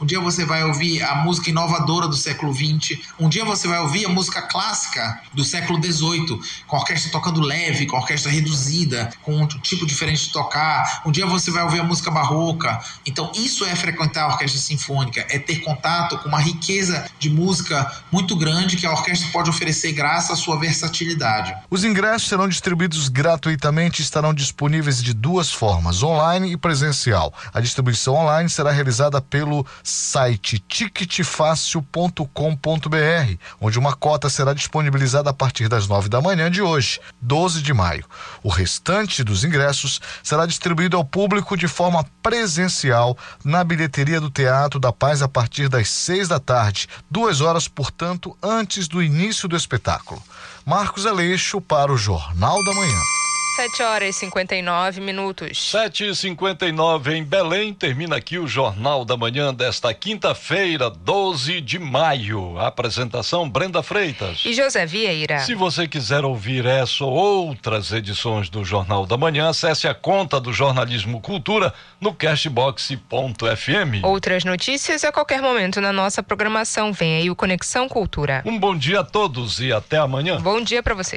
um 0.00 0.06
dia 0.06 0.18
você 0.18 0.46
vai 0.46 0.64
ouvir 0.64 1.02
a 1.02 1.16
música 1.16 1.50
inovadora 1.50 2.08
do 2.08 2.16
século 2.16 2.54
XX, 2.54 2.98
um 3.20 3.28
dia 3.28 3.44
você 3.44 3.68
vai 3.68 3.80
ouvir 3.80 4.06
a 4.06 4.08
música 4.08 4.40
clássica 4.40 5.20
do 5.34 5.44
século 5.44 5.78
XVIII, 5.78 6.40
com 6.66 6.85
orquestra 6.86 7.10
tocando 7.10 7.40
leve, 7.40 7.86
com 7.86 7.96
orquestra 7.96 8.30
reduzida, 8.30 9.10
com 9.22 9.36
um 9.36 9.46
tipo 9.46 9.84
diferente 9.84 10.26
de 10.26 10.32
tocar. 10.32 11.02
Um 11.04 11.10
dia 11.10 11.26
você 11.26 11.50
vai 11.50 11.64
ouvir 11.64 11.80
a 11.80 11.84
música 11.84 12.10
barroca. 12.10 12.80
Então, 13.04 13.32
isso 13.34 13.64
é 13.64 13.74
frequentar 13.74 14.24
a 14.24 14.28
orquestra 14.28 14.60
sinfônica, 14.60 15.26
é 15.28 15.38
ter 15.38 15.60
contato 15.60 16.18
com 16.18 16.28
uma 16.28 16.40
riqueza 16.40 17.08
de 17.18 17.28
música 17.28 17.90
muito 18.12 18.36
grande 18.36 18.76
que 18.76 18.86
a 18.86 18.92
orquestra 18.92 19.28
pode 19.32 19.50
oferecer 19.50 19.92
graças 19.92 20.30
à 20.30 20.36
sua 20.36 20.58
versatilidade. 20.58 21.54
Os 21.68 21.82
ingressos 21.82 22.28
serão 22.28 22.48
distribuídos 22.48 23.08
gratuitamente 23.08 24.00
e 24.00 24.04
estarão 24.04 24.32
disponíveis 24.32 25.02
de 25.02 25.12
duas 25.12 25.52
formas, 25.52 26.02
online 26.02 26.52
e 26.52 26.56
presencial. 26.56 27.34
A 27.52 27.60
distribuição 27.60 28.14
online 28.14 28.48
será 28.48 28.70
realizada 28.70 29.20
pelo 29.20 29.66
site 29.82 30.58
ticketfácil.com.br, 30.68 33.34
onde 33.60 33.78
uma 33.78 33.94
cota 33.94 34.30
será 34.30 34.54
disponibilizada 34.54 35.30
a 35.30 35.34
partir 35.34 35.68
das 35.68 35.88
nove 35.88 36.08
da 36.08 36.20
manhã 36.20 36.50
de 36.50 36.62
hoje, 36.62 36.75
12 37.20 37.62
de 37.62 37.72
maio. 37.72 38.04
O 38.42 38.48
restante 38.48 39.24
dos 39.24 39.44
ingressos 39.44 40.00
será 40.22 40.46
distribuído 40.46 40.96
ao 40.96 41.04
público 41.04 41.56
de 41.56 41.66
forma 41.66 42.04
presencial 42.22 43.16
na 43.44 43.64
bilheteria 43.64 44.20
do 44.20 44.30
Teatro 44.30 44.78
da 44.78 44.92
Paz 44.92 45.22
a 45.22 45.28
partir 45.28 45.68
das 45.68 45.88
seis 45.88 46.28
da 46.28 46.38
tarde, 46.38 46.88
duas 47.10 47.40
horas, 47.40 47.68
portanto, 47.68 48.36
antes 48.42 48.88
do 48.88 49.02
início 49.02 49.48
do 49.48 49.56
espetáculo. 49.56 50.22
Marcos 50.64 51.06
Aleixo 51.06 51.60
para 51.60 51.92
o 51.92 51.96
Jornal 51.96 52.64
da 52.64 52.74
Manhã. 52.74 53.25
7 53.56 53.82
horas 53.82 54.14
e 54.14 54.18
59 54.18 55.00
minutos. 55.00 55.70
7 55.70 56.10
e 56.10 56.14
59 56.14 57.16
em 57.16 57.24
Belém. 57.24 57.72
Termina 57.72 58.16
aqui 58.16 58.38
o 58.38 58.46
Jornal 58.46 59.02
da 59.02 59.16
Manhã 59.16 59.54
desta 59.54 59.94
quinta-feira, 59.94 60.90
12 60.90 61.62
de 61.62 61.78
maio. 61.78 62.58
Apresentação 62.58 63.48
Brenda 63.48 63.82
Freitas. 63.82 64.42
E 64.44 64.52
José 64.52 64.84
Vieira. 64.84 65.38
Se 65.38 65.54
você 65.54 65.88
quiser 65.88 66.22
ouvir 66.22 66.66
essa 66.66 67.02
ou 67.02 67.14
outras 67.14 67.92
edições 67.92 68.50
do 68.50 68.62
Jornal 68.62 69.06
da 69.06 69.16
Manhã, 69.16 69.48
acesse 69.48 69.88
a 69.88 69.94
conta 69.94 70.38
do 70.38 70.52
Jornalismo 70.52 71.18
Cultura 71.22 71.72
no 71.98 72.12
cashbox.fm. 72.12 74.04
Outras 74.04 74.44
notícias 74.44 75.02
a 75.02 75.10
qualquer 75.10 75.40
momento 75.40 75.80
na 75.80 75.94
nossa 75.94 76.22
programação. 76.22 76.92
Vem 76.92 77.16
aí 77.16 77.30
o 77.30 77.34
Conexão 77.34 77.88
Cultura. 77.88 78.42
Um 78.44 78.58
bom 78.58 78.76
dia 78.76 79.00
a 79.00 79.04
todos 79.04 79.60
e 79.60 79.72
até 79.72 79.96
amanhã. 79.96 80.38
Bom 80.42 80.60
dia 80.60 80.82
para 80.82 80.94
você. 80.94 81.16